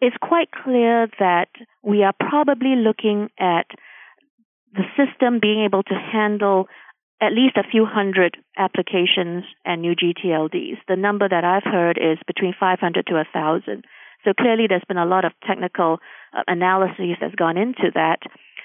it's 0.00 0.16
quite 0.20 0.50
clear 0.50 1.08
that 1.18 1.48
we 1.82 2.02
are 2.02 2.14
probably 2.18 2.76
looking 2.76 3.30
at 3.38 3.66
the 4.72 4.84
system 4.96 5.38
being 5.40 5.64
able 5.64 5.82
to 5.82 5.94
handle 5.94 6.68
at 7.20 7.32
least 7.32 7.56
a 7.56 7.68
few 7.70 7.86
hundred 7.86 8.36
applications 8.58 9.44
and 9.64 9.80
new 9.80 9.94
GTLDs. 9.94 10.78
The 10.88 10.96
number 10.96 11.28
that 11.28 11.44
I've 11.44 11.70
heard 11.70 11.98
is 11.98 12.18
between 12.26 12.54
500 12.58 13.06
to 13.06 13.14
1,000. 13.14 13.84
So 14.24 14.32
clearly 14.38 14.66
there's 14.68 14.84
been 14.86 14.98
a 14.98 15.06
lot 15.06 15.24
of 15.24 15.32
technical 15.46 15.98
uh, 16.36 16.42
analysis 16.46 17.16
that's 17.20 17.34
gone 17.34 17.56
into 17.56 17.90
that. 17.94 18.18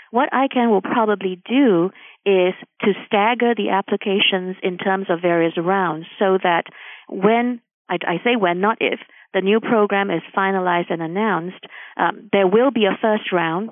What 0.10 0.30
ICANN 0.34 0.70
will 0.70 0.82
probably 0.82 1.42
do 1.48 1.92
is 2.26 2.54
to 2.82 2.94
stagger 3.06 3.56
the 3.56 3.70
applications 3.70 4.58
in 4.62 4.78
terms 4.78 5.06
of 5.10 5.22
various 5.22 5.54
rounds 5.58 6.06
so 6.20 6.38
that 6.44 6.66
when, 7.08 7.62
I, 7.90 7.98
I 8.06 8.18
say 8.24 8.36
when, 8.36 8.60
not 8.60 8.78
if, 8.82 9.00
the 9.34 9.42
new 9.42 9.62
program 9.62 10.10
is 10.12 10.22
finalized 10.36 10.92
and 10.92 11.02
announced, 11.02 11.64
um, 11.96 12.30
there 12.34 12.48
will 12.48 12.72
be 12.72 12.86
a 12.86 12.98
first 13.02 13.32
round 13.32 13.72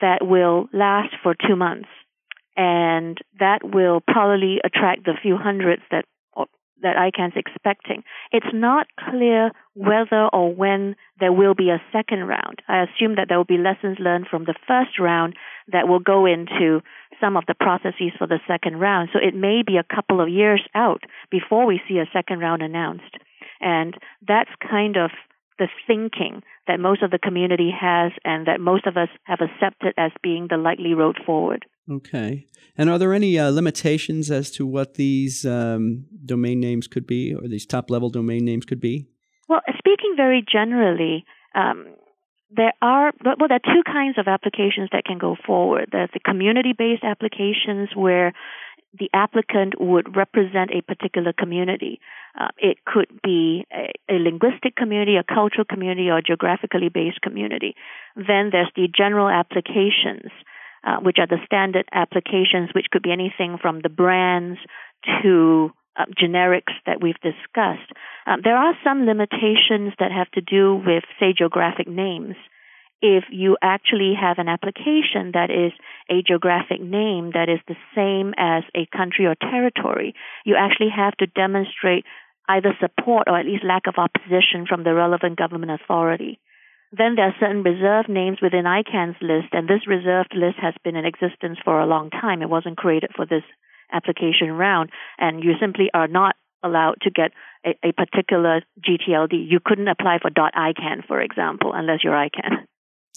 that 0.00 0.18
will 0.20 0.68
last 0.72 1.14
for 1.22 1.34
two 1.34 1.56
months 1.56 1.88
and 2.60 3.16
that 3.38 3.60
will 3.64 4.02
probably 4.06 4.60
attract 4.62 5.06
the 5.06 5.14
few 5.22 5.38
hundreds 5.38 5.80
that 5.90 6.04
that 6.82 6.96
ICANN's 6.96 7.36
expecting. 7.36 8.02
It's 8.32 8.54
not 8.54 8.86
clear 8.98 9.50
whether 9.74 10.28
or 10.32 10.54
when 10.54 10.96
there 11.18 11.32
will 11.32 11.54
be 11.54 11.68
a 11.68 11.82
second 11.92 12.20
round. 12.20 12.62
I 12.68 12.84
assume 12.84 13.16
that 13.16 13.26
there 13.28 13.36
will 13.36 13.44
be 13.44 13.58
lessons 13.58 13.98
learned 14.00 14.28
from 14.30 14.44
the 14.44 14.54
first 14.66 14.98
round 14.98 15.36
that 15.70 15.88
will 15.88 16.00
go 16.00 16.24
into 16.24 16.80
some 17.20 17.36
of 17.36 17.44
the 17.46 17.54
processes 17.54 18.12
for 18.16 18.26
the 18.26 18.40
second 18.48 18.80
round. 18.80 19.10
So 19.12 19.18
it 19.18 19.34
may 19.34 19.62
be 19.62 19.76
a 19.76 19.94
couple 19.94 20.22
of 20.22 20.30
years 20.30 20.62
out 20.74 21.02
before 21.30 21.66
we 21.66 21.82
see 21.86 21.98
a 21.98 22.08
second 22.14 22.38
round 22.38 22.62
announced. 22.62 23.14
And 23.60 23.92
that's 24.26 24.50
kind 24.70 24.96
of 24.96 25.10
the 25.58 25.68
thinking 25.86 26.42
that 26.66 26.80
most 26.80 27.02
of 27.02 27.10
the 27.10 27.18
community 27.18 27.70
has 27.78 28.12
and 28.24 28.46
that 28.46 28.58
most 28.58 28.86
of 28.86 28.96
us 28.96 29.10
have 29.24 29.40
accepted 29.42 29.92
as 29.98 30.12
being 30.22 30.46
the 30.48 30.56
likely 30.56 30.94
road 30.94 31.18
forward. 31.26 31.66
Okay. 31.90 32.46
And 32.76 32.88
are 32.88 32.98
there 32.98 33.12
any 33.12 33.38
uh, 33.38 33.50
limitations 33.50 34.30
as 34.30 34.50
to 34.52 34.64
what 34.64 34.94
these 34.94 35.44
um, 35.44 36.06
domain 36.24 36.60
names 36.60 36.86
could 36.86 37.06
be 37.06 37.34
or 37.34 37.48
these 37.48 37.66
top 37.66 37.90
level 37.90 38.10
domain 38.10 38.44
names 38.44 38.64
could 38.64 38.80
be? 38.80 39.08
Well, 39.48 39.60
speaking 39.78 40.14
very 40.16 40.44
generally, 40.50 41.24
um, 41.54 41.86
there 42.50 42.72
are 42.80 43.12
well, 43.24 43.48
there 43.48 43.58
are 43.62 43.74
two 43.74 43.82
kinds 43.84 44.18
of 44.18 44.28
applications 44.28 44.90
that 44.92 45.04
can 45.04 45.18
go 45.18 45.36
forward. 45.46 45.90
There's 45.92 46.10
the 46.12 46.20
community-based 46.20 47.04
applications 47.04 47.90
where 47.94 48.32
the 48.98 49.08
applicant 49.14 49.74
would 49.80 50.16
represent 50.16 50.70
a 50.72 50.82
particular 50.82 51.32
community. 51.32 52.00
Uh, 52.38 52.48
it 52.58 52.78
could 52.84 53.06
be 53.22 53.66
a, 53.72 53.92
a, 54.12 54.18
linguistic 54.18 54.74
community, 54.74 55.16
a 55.16 55.22
cultural 55.22 55.64
community, 55.64 56.08
or 56.08 56.18
a 56.18 56.22
geographically 56.22 56.88
based 56.88 57.20
community. 57.20 57.74
Then 58.16 58.50
there's 58.50 58.70
the 58.74 58.88
general 58.88 59.28
applications, 59.28 60.30
uh, 60.84 60.96
which 60.96 61.18
are 61.18 61.26
the 61.26 61.42
standard 61.44 61.86
applications, 61.92 62.70
which 62.74 62.86
could 62.90 63.02
be 63.02 63.12
anything 63.12 63.58
from 63.60 63.80
the 63.82 63.88
brands 63.88 64.58
to 65.22 65.70
uh, 65.96 66.04
generics 66.20 66.72
that 66.86 67.00
we've 67.02 67.20
discussed. 67.20 67.90
Um, 68.26 68.40
there 68.44 68.56
are 68.56 68.74
some 68.84 69.06
limitations 69.06 69.92
that 69.98 70.12
have 70.12 70.30
to 70.32 70.40
do 70.40 70.74
with, 70.74 71.04
say, 71.18 71.34
geographic 71.36 71.88
names 71.88 72.36
if 73.02 73.24
you 73.30 73.56
actually 73.62 74.14
have 74.20 74.38
an 74.38 74.48
application 74.48 75.32
that 75.32 75.50
is 75.50 75.72
a 76.10 76.22
geographic 76.22 76.80
name 76.80 77.30
that 77.32 77.48
is 77.48 77.60
the 77.66 77.76
same 77.94 78.34
as 78.36 78.62
a 78.74 78.86
country 78.94 79.26
or 79.26 79.34
territory, 79.34 80.14
you 80.44 80.54
actually 80.56 80.90
have 80.94 81.16
to 81.16 81.26
demonstrate 81.26 82.04
either 82.48 82.76
support 82.80 83.28
or 83.28 83.38
at 83.38 83.46
least 83.46 83.64
lack 83.64 83.86
of 83.86 83.94
opposition 83.96 84.66
from 84.68 84.84
the 84.84 84.92
relevant 84.92 85.38
government 85.38 85.72
authority. 85.72 86.38
Then 86.92 87.14
there 87.14 87.26
are 87.26 87.34
certain 87.38 87.62
reserved 87.62 88.08
names 88.08 88.38
within 88.42 88.64
ICANN's 88.64 89.16
list, 89.20 89.48
and 89.52 89.68
this 89.68 89.86
reserved 89.86 90.34
list 90.34 90.56
has 90.60 90.74
been 90.82 90.96
in 90.96 91.04
existence 91.04 91.58
for 91.64 91.80
a 91.80 91.86
long 91.86 92.10
time. 92.10 92.42
It 92.42 92.50
wasn't 92.50 92.76
created 92.76 93.10
for 93.14 93.26
this 93.26 93.44
application 93.92 94.52
round, 94.52 94.90
and 95.18 95.44
you 95.44 95.52
simply 95.60 95.90
are 95.94 96.08
not 96.08 96.34
allowed 96.62 96.96
to 97.02 97.10
get 97.10 97.30
a, 97.64 97.70
a 97.88 97.92
particular 97.92 98.62
GTLD. 98.80 99.32
You 99.32 99.60
couldn't 99.64 99.88
apply 99.88 100.18
for 100.20 100.30
.ICANN, 100.30 101.06
for 101.06 101.20
example, 101.20 101.72
unless 101.74 102.02
you're 102.02 102.12
ICANN. 102.12 102.66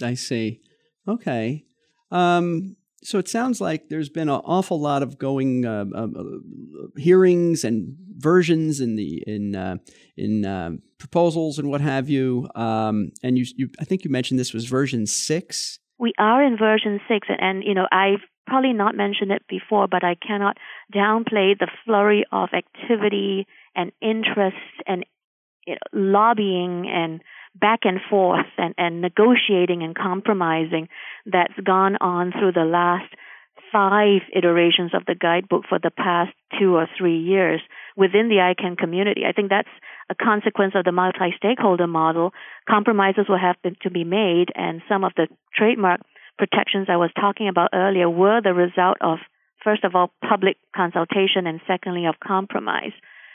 I 0.02 0.14
see. 0.14 0.62
Okay. 1.08 1.66
Um, 2.12 2.76
so 3.04 3.20
it 3.20 3.28
sounds 3.28 3.62
like 3.62 3.90
there's 3.90 4.10
been 4.10 4.30
an 4.30 4.42
awful 4.46 4.80
lot 4.80 5.04
of 5.04 5.18
going 5.18 5.66
uh, 5.66 5.86
uh, 5.96 6.08
hearings 6.98 7.64
and 7.64 7.96
versions 8.18 8.80
in 8.80 8.96
the 8.96 9.24
in 9.28 9.56
uh, 9.56 9.78
in 10.18 10.46
uh, 10.46 10.72
proposals 10.98 11.60
and 11.60 11.70
what 11.70 11.82
have 11.82 12.10
you. 12.10 12.48
Um, 12.56 13.12
and 13.22 13.38
you, 13.38 13.46
you, 13.56 13.70
I 13.80 13.86
think 13.86 14.04
you 14.04 14.12
mentioned 14.12 14.40
this 14.40 14.54
was 14.54 14.66
version 14.66 15.06
six. 15.06 15.80
We 16.00 16.14
are 16.18 16.44
in 16.44 16.58
version 16.58 17.00
six, 17.08 17.28
and, 17.30 17.40
and 17.42 17.64
you 17.64 17.74
know 17.74 17.88
I've 17.92 18.22
probably 18.48 18.74
not 18.74 18.96
mentioned 18.96 19.32
it 19.32 19.44
before, 19.48 19.88
but 19.88 20.04
I 20.04 20.16
cannot 20.16 20.58
downplay 20.94 21.58
the 21.58 21.70
flurry 21.86 22.26
of 22.32 22.50
activity 22.54 23.48
and 23.76 23.92
interest 24.02 24.58
and 24.86 25.06
you 25.66 25.76
know, 25.76 25.80
lobbying 25.94 26.90
and 26.90 27.22
back 27.60 27.82
and 27.84 28.00
forth 28.10 28.48
and, 28.58 28.74
and 28.78 29.02
negotiating 29.02 29.84
and 29.84 29.96
compromising 29.96 30.88
that's 31.26 31.58
gone 31.64 31.98
on 32.02 32.32
through 32.32 32.52
the 32.54 32.66
last 32.66 33.14
five 33.72 34.22
iterations 34.36 34.94
of 34.94 35.04
the 35.08 35.16
guidebook 35.16 35.64
for 35.68 35.80
the 35.80 35.92
past 35.92 36.32
two 36.60 36.76
or 36.76 36.88
three 36.98 37.20
years 37.20 37.60
within 37.98 38.30
the 38.30 38.36
ICANN 38.36 38.78
community. 38.78 39.24
I 39.28 39.32
think 39.34 39.50
that's 39.50 39.68
a 40.10 40.16
consequence 40.16 40.74
of 40.76 40.86
the 40.86 40.92
multi-stakeholder 40.92 41.88
model, 41.88 42.34
compromises 42.70 43.26
will 43.28 43.40
have 43.40 43.56
to 43.82 43.90
be 43.90 44.04
made, 44.04 44.50
and 44.56 44.82
some 44.88 45.04
of 45.04 45.14
the 45.16 45.28
trademark 45.56 46.02
protections 46.38 46.88
I 46.90 46.98
was 46.98 47.10
talking 47.20 47.48
about 47.48 47.70
earlier 47.74 48.10
were 48.10 48.42
the 48.42 48.54
result 48.54 48.98
of, 49.02 49.20
first 49.64 49.84
of 49.84 49.96
all, 49.96 50.12
public 50.28 50.58
consultation, 50.76 51.48
and 51.48 51.60
secondly, 51.68 52.06
of 52.06 52.16
compromise. 52.26 52.94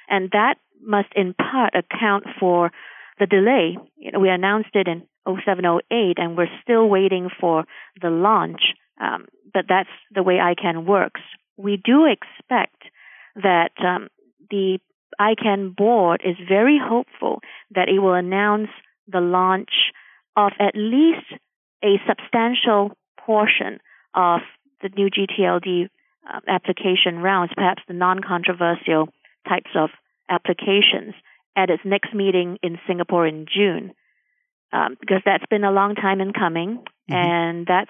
And 0.09 0.31
that 0.33 0.57
must 0.81 1.09
in 1.16 1.35
part 1.35 1.75
account 1.75 2.25
for 2.39 2.71
the 3.19 3.27
delay. 3.27 3.77
You 3.97 4.12
know, 4.12 4.21
we 4.21 4.29
announced 4.29 4.71
it 4.75 4.89
in 4.89 5.03
0708, 5.27 6.19
and 6.19 6.37
we're 6.37 6.47
still 6.62 6.89
waiting 6.89 7.29
for 7.41 7.64
the 8.01 8.11
launch. 8.11 8.62
Um, 9.01 9.27
but 9.53 9.64
that's 9.69 9.89
the 10.14 10.23
way 10.23 10.35
ICANN 10.35 10.87
works. 10.87 11.21
We 11.57 11.77
do 11.77 12.07
expect 12.07 12.83
that 13.37 13.73
um, 13.85 14.09
the 14.51 14.79
ICANN 15.21 15.77
board 15.77 16.23
is 16.25 16.37
very 16.49 16.81
hopeful 16.83 17.41
that 17.75 17.89
it 17.89 17.99
will 18.01 18.14
announce 18.14 18.69
the 19.07 19.21
launch 19.21 19.71
of 20.37 20.53
at 20.61 20.75
least 20.75 21.27
a 21.83 21.97
substantial 22.07 22.93
portion 23.19 23.79
of 24.14 24.41
the 24.83 24.89
new 24.97 25.09
GTLD 25.11 25.89
uh, 26.29 26.41
application 26.47 27.19
rounds, 27.19 27.53
perhaps 27.55 27.83
the 27.89 27.95
non 27.95 28.21
controversial 28.21 29.09
types 29.49 29.71
of 29.75 29.91
applications, 30.29 31.14
at 31.59 31.71
its 31.71 31.83
next 31.85 32.15
meeting 32.15 32.59
in 32.63 32.79
Singapore 32.87 33.27
in 33.27 33.47
June. 33.53 33.93
Um, 34.73 34.97
because 35.01 35.23
that's 35.25 35.45
been 35.51 35.65
a 35.65 35.73
long 35.73 35.95
time 35.95 36.21
in 36.21 36.33
coming, 36.33 36.77
mm-hmm. 36.77 37.15
and 37.15 37.67
that 37.67 37.89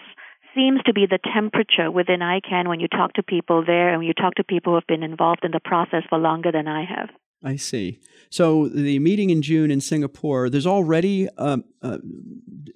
seems 0.54 0.80
to 0.86 0.92
be 0.92 1.06
the 1.06 1.18
temperature 1.34 1.90
within 1.90 2.20
ICANN 2.20 2.68
when 2.68 2.80
you 2.80 2.88
talk 2.88 3.12
to 3.14 3.22
people 3.22 3.64
there 3.66 3.90
and 3.90 3.98
when 3.98 4.06
you 4.06 4.14
talk 4.14 4.36
to 4.36 4.44
people 4.44 4.72
who 4.72 4.74
have 4.76 4.86
been 4.86 5.02
involved 5.02 5.40
in 5.44 5.50
the 5.50 5.60
process 5.60 6.02
for 6.08 6.18
longer 6.18 6.52
than 6.52 6.68
I 6.68 6.84
have. 6.84 7.10
I 7.42 7.56
see. 7.56 8.00
So 8.30 8.68
the 8.68 8.98
meeting 9.00 9.30
in 9.30 9.42
June 9.42 9.70
in 9.70 9.80
Singapore, 9.80 10.48
there's 10.48 10.66
already 10.66 11.28
um, 11.36 11.64
uh, 11.82 11.98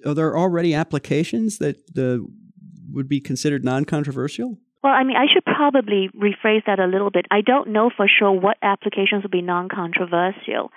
are 0.05 0.13
there 0.13 0.37
already 0.37 0.73
applications 0.73 1.57
that 1.57 1.95
the 1.95 2.25
would 2.91 3.07
be 3.07 3.19
considered 3.19 3.63
non-controversial? 3.63 4.59
Well, 4.83 4.91
I 4.91 5.05
mean, 5.05 5.15
I 5.15 5.27
should 5.33 5.45
probably 5.45 6.09
rephrase 6.13 6.65
that 6.67 6.79
a 6.79 6.87
little 6.87 7.09
bit. 7.09 7.25
I 7.31 7.39
don't 7.39 7.69
know 7.69 7.89
for 7.95 8.05
sure 8.07 8.33
what 8.33 8.57
applications 8.61 9.23
will 9.23 9.29
be 9.29 9.41
non-controversial, 9.41 10.71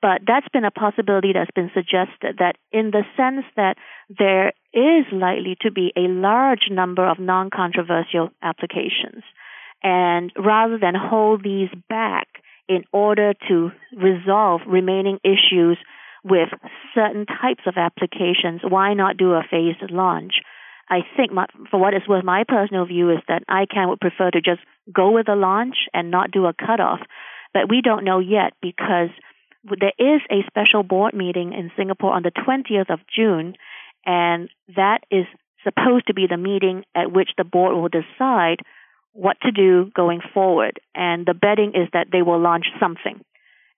but 0.00 0.20
that's 0.24 0.48
been 0.52 0.64
a 0.64 0.70
possibility 0.70 1.32
that's 1.34 1.50
been 1.50 1.70
suggested 1.74 2.36
that 2.38 2.56
in 2.70 2.92
the 2.92 3.02
sense 3.16 3.44
that 3.56 3.74
there 4.08 4.52
is 4.72 5.04
likely 5.10 5.56
to 5.62 5.72
be 5.72 5.92
a 5.96 6.06
large 6.06 6.68
number 6.70 7.04
of 7.04 7.18
non-controversial 7.18 8.30
applications. 8.40 9.24
And 9.82 10.30
rather 10.36 10.78
than 10.78 10.94
hold 10.94 11.42
these 11.42 11.70
back 11.88 12.28
in 12.68 12.84
order 12.92 13.34
to 13.48 13.72
resolve 13.96 14.60
remaining 14.64 15.18
issues 15.24 15.76
with 16.22 16.50
certain 16.94 17.26
types 17.26 17.62
of 17.66 17.74
applications, 17.76 18.60
why 18.62 18.94
not 18.94 19.16
do 19.16 19.32
a 19.32 19.42
phased 19.50 19.90
launch? 19.90 20.34
I 20.90 21.00
think, 21.16 21.32
my, 21.32 21.46
for 21.70 21.78
what 21.78 21.94
it's 21.94 22.08
worth, 22.08 22.24
my 22.24 22.44
personal 22.46 22.84
view 22.84 23.10
is 23.10 23.18
that 23.28 23.44
ICANN 23.48 23.88
would 23.88 24.00
prefer 24.00 24.30
to 24.30 24.40
just 24.40 24.60
go 24.92 25.12
with 25.12 25.28
a 25.28 25.36
launch 25.36 25.76
and 25.94 26.10
not 26.10 26.32
do 26.32 26.46
a 26.46 26.52
cutoff. 26.52 26.98
But 27.54 27.70
we 27.70 27.80
don't 27.80 28.04
know 28.04 28.18
yet 28.18 28.54
because 28.60 29.10
there 29.64 29.92
is 29.98 30.20
a 30.30 30.44
special 30.46 30.82
board 30.82 31.14
meeting 31.14 31.52
in 31.52 31.70
Singapore 31.76 32.12
on 32.12 32.22
the 32.22 32.32
20th 32.32 32.92
of 32.92 33.00
June, 33.14 33.54
and 34.04 34.48
that 34.74 34.98
is 35.10 35.26
supposed 35.62 36.06
to 36.08 36.14
be 36.14 36.26
the 36.28 36.36
meeting 36.36 36.84
at 36.94 37.12
which 37.12 37.30
the 37.36 37.44
board 37.44 37.76
will 37.76 37.88
decide 37.88 38.58
what 39.12 39.36
to 39.42 39.52
do 39.52 39.90
going 39.94 40.20
forward. 40.32 40.80
And 40.94 41.26
the 41.26 41.34
betting 41.34 41.72
is 41.74 41.88
that 41.92 42.08
they 42.10 42.22
will 42.22 42.40
launch 42.40 42.66
something. 42.80 43.20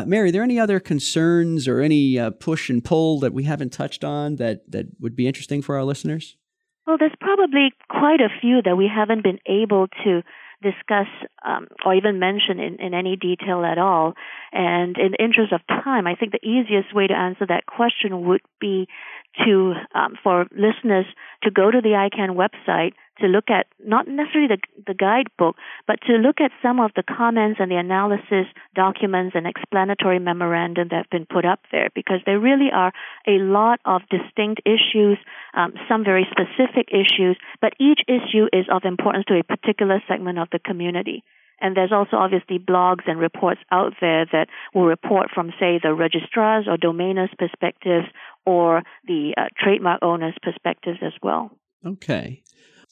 Mary, 0.05 0.29
are 0.29 0.31
there 0.31 0.43
any 0.43 0.59
other 0.59 0.79
concerns 0.79 1.67
or 1.67 1.79
any 1.79 2.19
push 2.39 2.69
and 2.69 2.83
pull 2.83 3.19
that 3.19 3.33
we 3.33 3.43
haven't 3.43 3.71
touched 3.71 4.03
on 4.03 4.35
that 4.37 4.69
that 4.71 4.87
would 4.99 5.15
be 5.15 5.27
interesting 5.27 5.61
for 5.61 5.75
our 5.75 5.83
listeners? 5.83 6.37
Well, 6.85 6.97
there's 6.99 7.15
probably 7.19 7.73
quite 7.89 8.19
a 8.19 8.29
few 8.41 8.61
that 8.61 8.75
we 8.75 8.89
haven't 8.93 9.23
been 9.23 9.39
able 9.47 9.87
to 10.03 10.21
discuss 10.61 11.07
um, 11.45 11.67
or 11.85 11.93
even 11.93 12.19
mention 12.19 12.59
in, 12.59 12.79
in 12.79 12.93
any 12.93 13.15
detail 13.15 13.63
at 13.63 13.77
all. 13.77 14.13
And 14.51 14.97
in 14.97 15.11
the 15.11 15.23
interest 15.23 15.51
of 15.53 15.61
time, 15.67 16.07
I 16.07 16.15
think 16.15 16.31
the 16.31 16.47
easiest 16.47 16.93
way 16.93 17.07
to 17.07 17.13
answer 17.13 17.45
that 17.47 17.65
question 17.65 18.25
would 18.25 18.41
be 18.59 18.87
to 19.45 19.73
um, 19.93 20.15
for 20.23 20.45
listeners 20.51 21.05
to 21.43 21.51
go 21.51 21.69
to 21.69 21.81
the 21.81 21.89
ICANN 21.89 22.35
website 22.35 22.93
to 23.19 23.27
look 23.27 23.49
at 23.49 23.67
not 23.83 24.07
necessarily 24.07 24.47
the, 24.47 24.83
the 24.87 24.93
guidebook, 24.93 25.55
but 25.87 25.99
to 26.07 26.13
look 26.13 26.41
at 26.41 26.51
some 26.61 26.79
of 26.79 26.91
the 26.95 27.03
comments 27.03 27.59
and 27.59 27.69
the 27.69 27.75
analysis 27.75 28.47
documents 28.75 29.35
and 29.35 29.45
explanatory 29.47 30.19
memorandum 30.19 30.87
that 30.89 30.97
have 30.97 31.09
been 31.09 31.25
put 31.25 31.45
up 31.45 31.59
there, 31.71 31.89
because 31.93 32.19
there 32.25 32.39
really 32.39 32.69
are 32.73 32.91
a 33.27 33.37
lot 33.39 33.79
of 33.85 34.01
distinct 34.09 34.61
issues, 34.65 35.17
um, 35.53 35.73
some 35.87 36.03
very 36.03 36.27
specific 36.31 36.89
issues, 36.91 37.37
but 37.61 37.73
each 37.79 38.01
issue 38.07 38.47
is 38.51 38.65
of 38.71 38.83
importance 38.83 39.25
to 39.27 39.39
a 39.39 39.43
particular 39.43 40.01
segment 40.07 40.39
of 40.39 40.47
the 40.51 40.59
community. 40.59 41.23
And 41.59 41.77
there's 41.77 41.93
also 41.93 42.17
obviously 42.17 42.59
blogs 42.59 43.07
and 43.07 43.17
reports 43.19 43.61
out 43.71 43.93
there 44.01 44.25
that 44.33 44.47
will 44.73 44.85
report 44.85 45.29
from, 45.33 45.53
say, 45.59 45.79
the 45.81 45.93
registrars 45.93 46.67
or 46.67 46.77
domainers' 46.77 47.37
perspectives 47.37 48.07
or 48.45 48.83
the 49.07 49.33
uh, 49.37 49.45
trademark 49.57 49.99
owners' 50.01 50.35
perspectives 50.41 50.99
as 51.01 51.13
well. 51.21 51.51
Okay. 51.85 52.41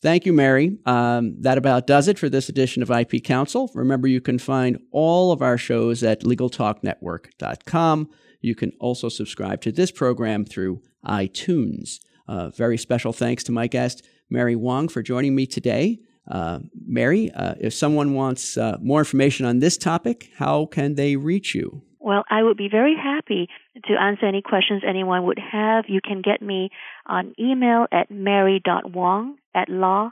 Thank 0.01 0.25
you, 0.25 0.33
Mary. 0.33 0.79
Um, 0.87 1.35
that 1.41 1.59
about 1.59 1.85
does 1.85 2.07
it 2.07 2.17
for 2.17 2.27
this 2.27 2.49
edition 2.49 2.81
of 2.81 2.89
IP 2.89 3.23
Counsel. 3.23 3.69
Remember, 3.75 4.07
you 4.07 4.19
can 4.19 4.39
find 4.39 4.79
all 4.91 5.31
of 5.31 5.43
our 5.43 5.59
shows 5.59 6.01
at 6.03 6.21
LegalTalkNetwork.com. 6.21 8.09
You 8.41 8.55
can 8.55 8.71
also 8.79 9.09
subscribe 9.09 9.61
to 9.61 9.71
this 9.71 9.91
program 9.91 10.43
through 10.43 10.81
iTunes. 11.05 11.99
Uh, 12.27 12.49
very 12.49 12.79
special 12.79 13.13
thanks 13.13 13.43
to 13.43 13.51
my 13.51 13.67
guest, 13.67 14.03
Mary 14.27 14.55
Wong, 14.55 14.87
for 14.87 15.03
joining 15.03 15.35
me 15.35 15.45
today. 15.45 15.99
Uh, 16.27 16.59
Mary, 16.83 17.29
uh, 17.31 17.53
if 17.59 17.73
someone 17.73 18.15
wants 18.15 18.57
uh, 18.57 18.77
more 18.81 18.99
information 18.99 19.45
on 19.45 19.59
this 19.59 19.77
topic, 19.77 20.29
how 20.37 20.65
can 20.65 20.95
they 20.95 21.15
reach 21.15 21.53
you? 21.53 21.83
Well, 21.99 22.23
I 22.27 22.41
would 22.41 22.57
be 22.57 22.69
very 22.69 22.95
happy 22.95 23.47
to 23.85 23.93
answer 24.01 24.25
any 24.25 24.41
questions 24.41 24.81
anyone 24.87 25.25
would 25.25 25.37
have. 25.37 25.85
You 25.87 25.99
can 26.03 26.23
get 26.23 26.41
me 26.41 26.69
on 27.05 27.35
email 27.39 27.85
at 27.91 28.09
mary.wong 28.09 29.37
at 29.55 29.69
law.unh.edu 29.69 30.11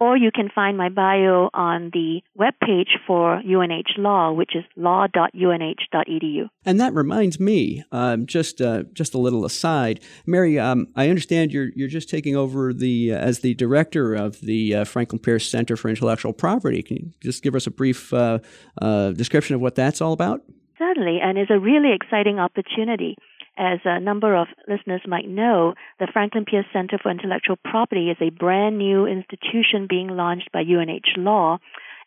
or 0.00 0.16
you 0.16 0.30
can 0.32 0.48
find 0.54 0.76
my 0.76 0.88
bio 0.88 1.50
on 1.52 1.90
the 1.92 2.20
webpage 2.38 2.90
for 3.06 3.36
UNH 3.38 3.98
Law, 3.98 4.32
which 4.32 4.54
is 4.54 4.64
law.unh.edu. 4.76 6.48
And 6.64 6.80
that 6.80 6.94
reminds 6.94 7.40
me, 7.40 7.84
um, 7.90 8.26
just 8.26 8.60
uh, 8.60 8.84
just 8.92 9.14
a 9.14 9.18
little 9.18 9.44
aside, 9.44 10.00
Mary. 10.26 10.58
Um, 10.58 10.88
I 10.94 11.08
understand 11.08 11.52
you're 11.52 11.70
you're 11.74 11.88
just 11.88 12.08
taking 12.08 12.36
over 12.36 12.72
the 12.72 13.12
uh, 13.12 13.18
as 13.18 13.40
the 13.40 13.54
director 13.54 14.14
of 14.14 14.40
the 14.40 14.76
uh, 14.76 14.84
Franklin 14.84 15.18
Pierce 15.18 15.50
Center 15.50 15.76
for 15.76 15.88
Intellectual 15.88 16.32
Property. 16.32 16.82
Can 16.82 16.96
you 16.96 17.10
just 17.20 17.42
give 17.42 17.54
us 17.54 17.66
a 17.66 17.70
brief 17.70 18.12
uh, 18.12 18.38
uh, 18.80 19.12
description 19.12 19.56
of 19.56 19.60
what 19.60 19.74
that's 19.74 20.00
all 20.00 20.12
about? 20.12 20.42
Certainly, 20.78 21.18
and 21.20 21.36
it's 21.38 21.50
a 21.50 21.58
really 21.58 21.92
exciting 21.92 22.38
opportunity. 22.38 23.16
As 23.58 23.80
a 23.84 23.98
number 23.98 24.36
of 24.36 24.46
listeners 24.68 25.02
might 25.04 25.28
know, 25.28 25.74
the 25.98 26.06
Franklin 26.12 26.44
Pierce 26.44 26.66
Center 26.72 26.96
for 26.96 27.10
Intellectual 27.10 27.56
Property 27.56 28.08
is 28.08 28.16
a 28.20 28.30
brand 28.30 28.78
new 28.78 29.04
institution 29.04 29.88
being 29.88 30.06
launched 30.06 30.52
by 30.52 30.60
UNH 30.60 31.16
Law 31.16 31.58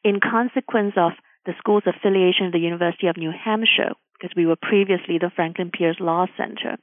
in 0.02 0.22
consequence 0.22 0.94
of 0.96 1.12
the 1.46 1.52
school's 1.58 1.84
affiliation 1.86 2.46
with 2.46 2.54
the 2.54 2.60
University 2.60 3.08
of 3.08 3.18
New 3.18 3.32
Hampshire, 3.32 3.92
because 4.14 4.34
we 4.34 4.46
were 4.46 4.56
previously 4.56 5.18
the 5.18 5.30
Franklin 5.36 5.72
Pierce 5.72 5.98
Law 6.00 6.26
Center. 6.38 6.78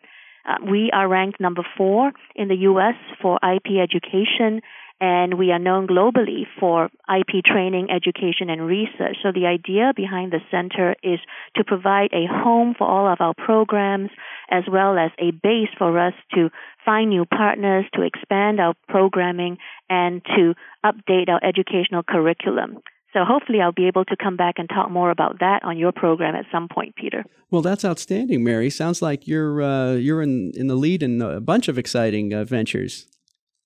Uh, 0.46 0.56
we 0.70 0.90
are 0.92 1.08
ranked 1.08 1.40
number 1.40 1.62
four 1.78 2.12
in 2.36 2.48
the 2.48 2.56
U.S. 2.56 2.94
for 3.22 3.38
IP 3.42 3.80
education, 3.82 4.60
and 5.00 5.38
we 5.38 5.52
are 5.52 5.58
known 5.58 5.86
globally 5.86 6.46
for 6.58 6.90
IP 7.08 7.44
training, 7.44 7.88
education, 7.90 8.50
and 8.50 8.66
research. 8.66 9.16
So 9.22 9.30
the 9.32 9.46
idea 9.46 9.92
behind 9.94 10.32
the 10.32 10.40
center 10.50 10.96
is 11.02 11.20
to 11.56 11.64
provide 11.64 12.10
a 12.12 12.26
home 12.26 12.74
for 12.76 12.86
all 12.86 13.10
of 13.10 13.20
our 13.20 13.34
programs, 13.34 14.10
as 14.50 14.64
well 14.70 14.98
as 14.98 15.10
a 15.18 15.30
base 15.30 15.70
for 15.78 15.98
us 15.98 16.14
to 16.34 16.50
find 16.84 17.10
new 17.10 17.24
partners, 17.24 17.84
to 17.94 18.02
expand 18.02 18.60
our 18.60 18.74
programming, 18.88 19.58
and 19.88 20.22
to 20.36 20.54
update 20.84 21.28
our 21.28 21.40
educational 21.44 22.02
curriculum. 22.02 22.78
So 23.12 23.20
hopefully 23.24 23.60
I'll 23.60 23.72
be 23.72 23.86
able 23.86 24.04
to 24.04 24.16
come 24.16 24.36
back 24.36 24.56
and 24.58 24.68
talk 24.68 24.90
more 24.90 25.10
about 25.10 25.38
that 25.40 25.62
on 25.64 25.78
your 25.78 25.92
program 25.92 26.34
at 26.34 26.44
some 26.52 26.68
point, 26.68 26.94
Peter. 26.94 27.24
Well, 27.50 27.62
that's 27.62 27.84
outstanding, 27.84 28.44
Mary. 28.44 28.68
Sounds 28.68 29.00
like 29.00 29.26
you're 29.26 29.62
uh, 29.62 29.94
you're 29.94 30.22
in 30.22 30.52
in 30.54 30.66
the 30.66 30.74
lead 30.74 31.02
in 31.02 31.22
a 31.22 31.40
bunch 31.40 31.68
of 31.68 31.78
exciting 31.78 32.34
uh, 32.34 32.44
ventures. 32.44 33.06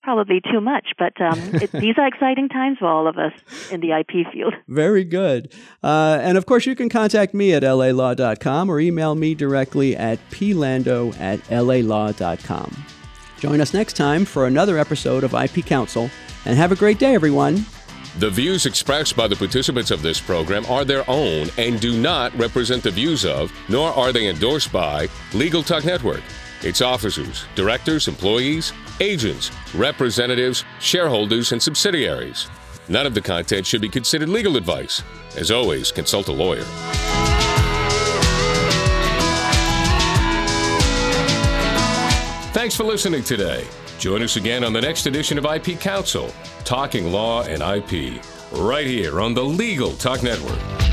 Probably 0.03 0.41
too 0.41 0.59
much, 0.59 0.89
but 0.99 1.19
um, 1.21 1.39
it, 1.55 1.71
these 1.71 1.95
are 1.97 2.05
exciting 2.05 2.49
times 2.49 2.77
for 2.77 2.87
all 2.87 3.07
of 3.07 3.17
us 3.17 3.31
in 3.71 3.79
the 3.79 3.91
IP 3.91 4.27
field. 4.31 4.53
Very 4.67 5.05
good. 5.05 5.53
Uh, 5.81 6.19
and 6.21 6.37
of 6.37 6.45
course, 6.45 6.65
you 6.65 6.75
can 6.75 6.89
contact 6.89 7.33
me 7.33 7.53
at 7.53 7.63
lalaw.com 7.63 8.69
or 8.69 8.79
email 8.81 9.15
me 9.15 9.33
directly 9.33 9.95
at 9.95 10.19
plando 10.29 11.13
at 11.13 11.39
lalaw.com. 11.43 12.85
Join 13.39 13.61
us 13.61 13.73
next 13.73 13.93
time 13.93 14.25
for 14.25 14.45
another 14.45 14.77
episode 14.77 15.23
of 15.23 15.33
IP 15.33 15.65
Counsel, 15.65 16.09
and 16.45 16.57
have 16.57 16.71
a 16.71 16.75
great 16.75 16.99
day, 16.99 17.15
everyone. 17.15 17.65
The 18.19 18.29
views 18.29 18.65
expressed 18.65 19.15
by 19.15 19.27
the 19.27 19.35
participants 19.35 19.89
of 19.89 20.01
this 20.01 20.21
program 20.21 20.65
are 20.67 20.85
their 20.85 21.03
own 21.09 21.47
and 21.57 21.79
do 21.79 21.99
not 21.99 22.37
represent 22.37 22.83
the 22.83 22.91
views 22.91 23.25
of, 23.25 23.51
nor 23.69 23.89
are 23.89 24.11
they 24.11 24.27
endorsed 24.27 24.71
by, 24.71 25.09
Legal 25.33 25.63
Talk 25.63 25.83
Network, 25.83 26.21
its 26.63 26.81
officers, 26.81 27.45
directors, 27.55 28.07
employees, 28.07 28.73
agents, 28.99 29.51
representatives, 29.73 30.63
shareholders, 30.79 31.51
and 31.51 31.61
subsidiaries. 31.61 32.47
None 32.89 33.05
of 33.05 33.13
the 33.13 33.21
content 33.21 33.65
should 33.65 33.81
be 33.81 33.89
considered 33.89 34.29
legal 34.29 34.57
advice. 34.57 35.03
As 35.37 35.51
always, 35.51 35.91
consult 35.91 36.27
a 36.27 36.31
lawyer. 36.31 36.65
Thanks 42.53 42.75
for 42.75 42.83
listening 42.83 43.23
today. 43.23 43.65
Join 43.99 44.21
us 44.21 44.35
again 44.35 44.63
on 44.63 44.73
the 44.73 44.81
next 44.81 45.05
edition 45.05 45.37
of 45.37 45.45
IP 45.45 45.79
Counsel, 45.79 46.31
talking 46.65 47.11
law 47.11 47.43
and 47.43 47.61
IP, 47.61 48.21
right 48.51 48.85
here 48.85 49.21
on 49.21 49.33
the 49.33 49.43
Legal 49.43 49.91
Talk 49.93 50.21
Network. 50.23 50.92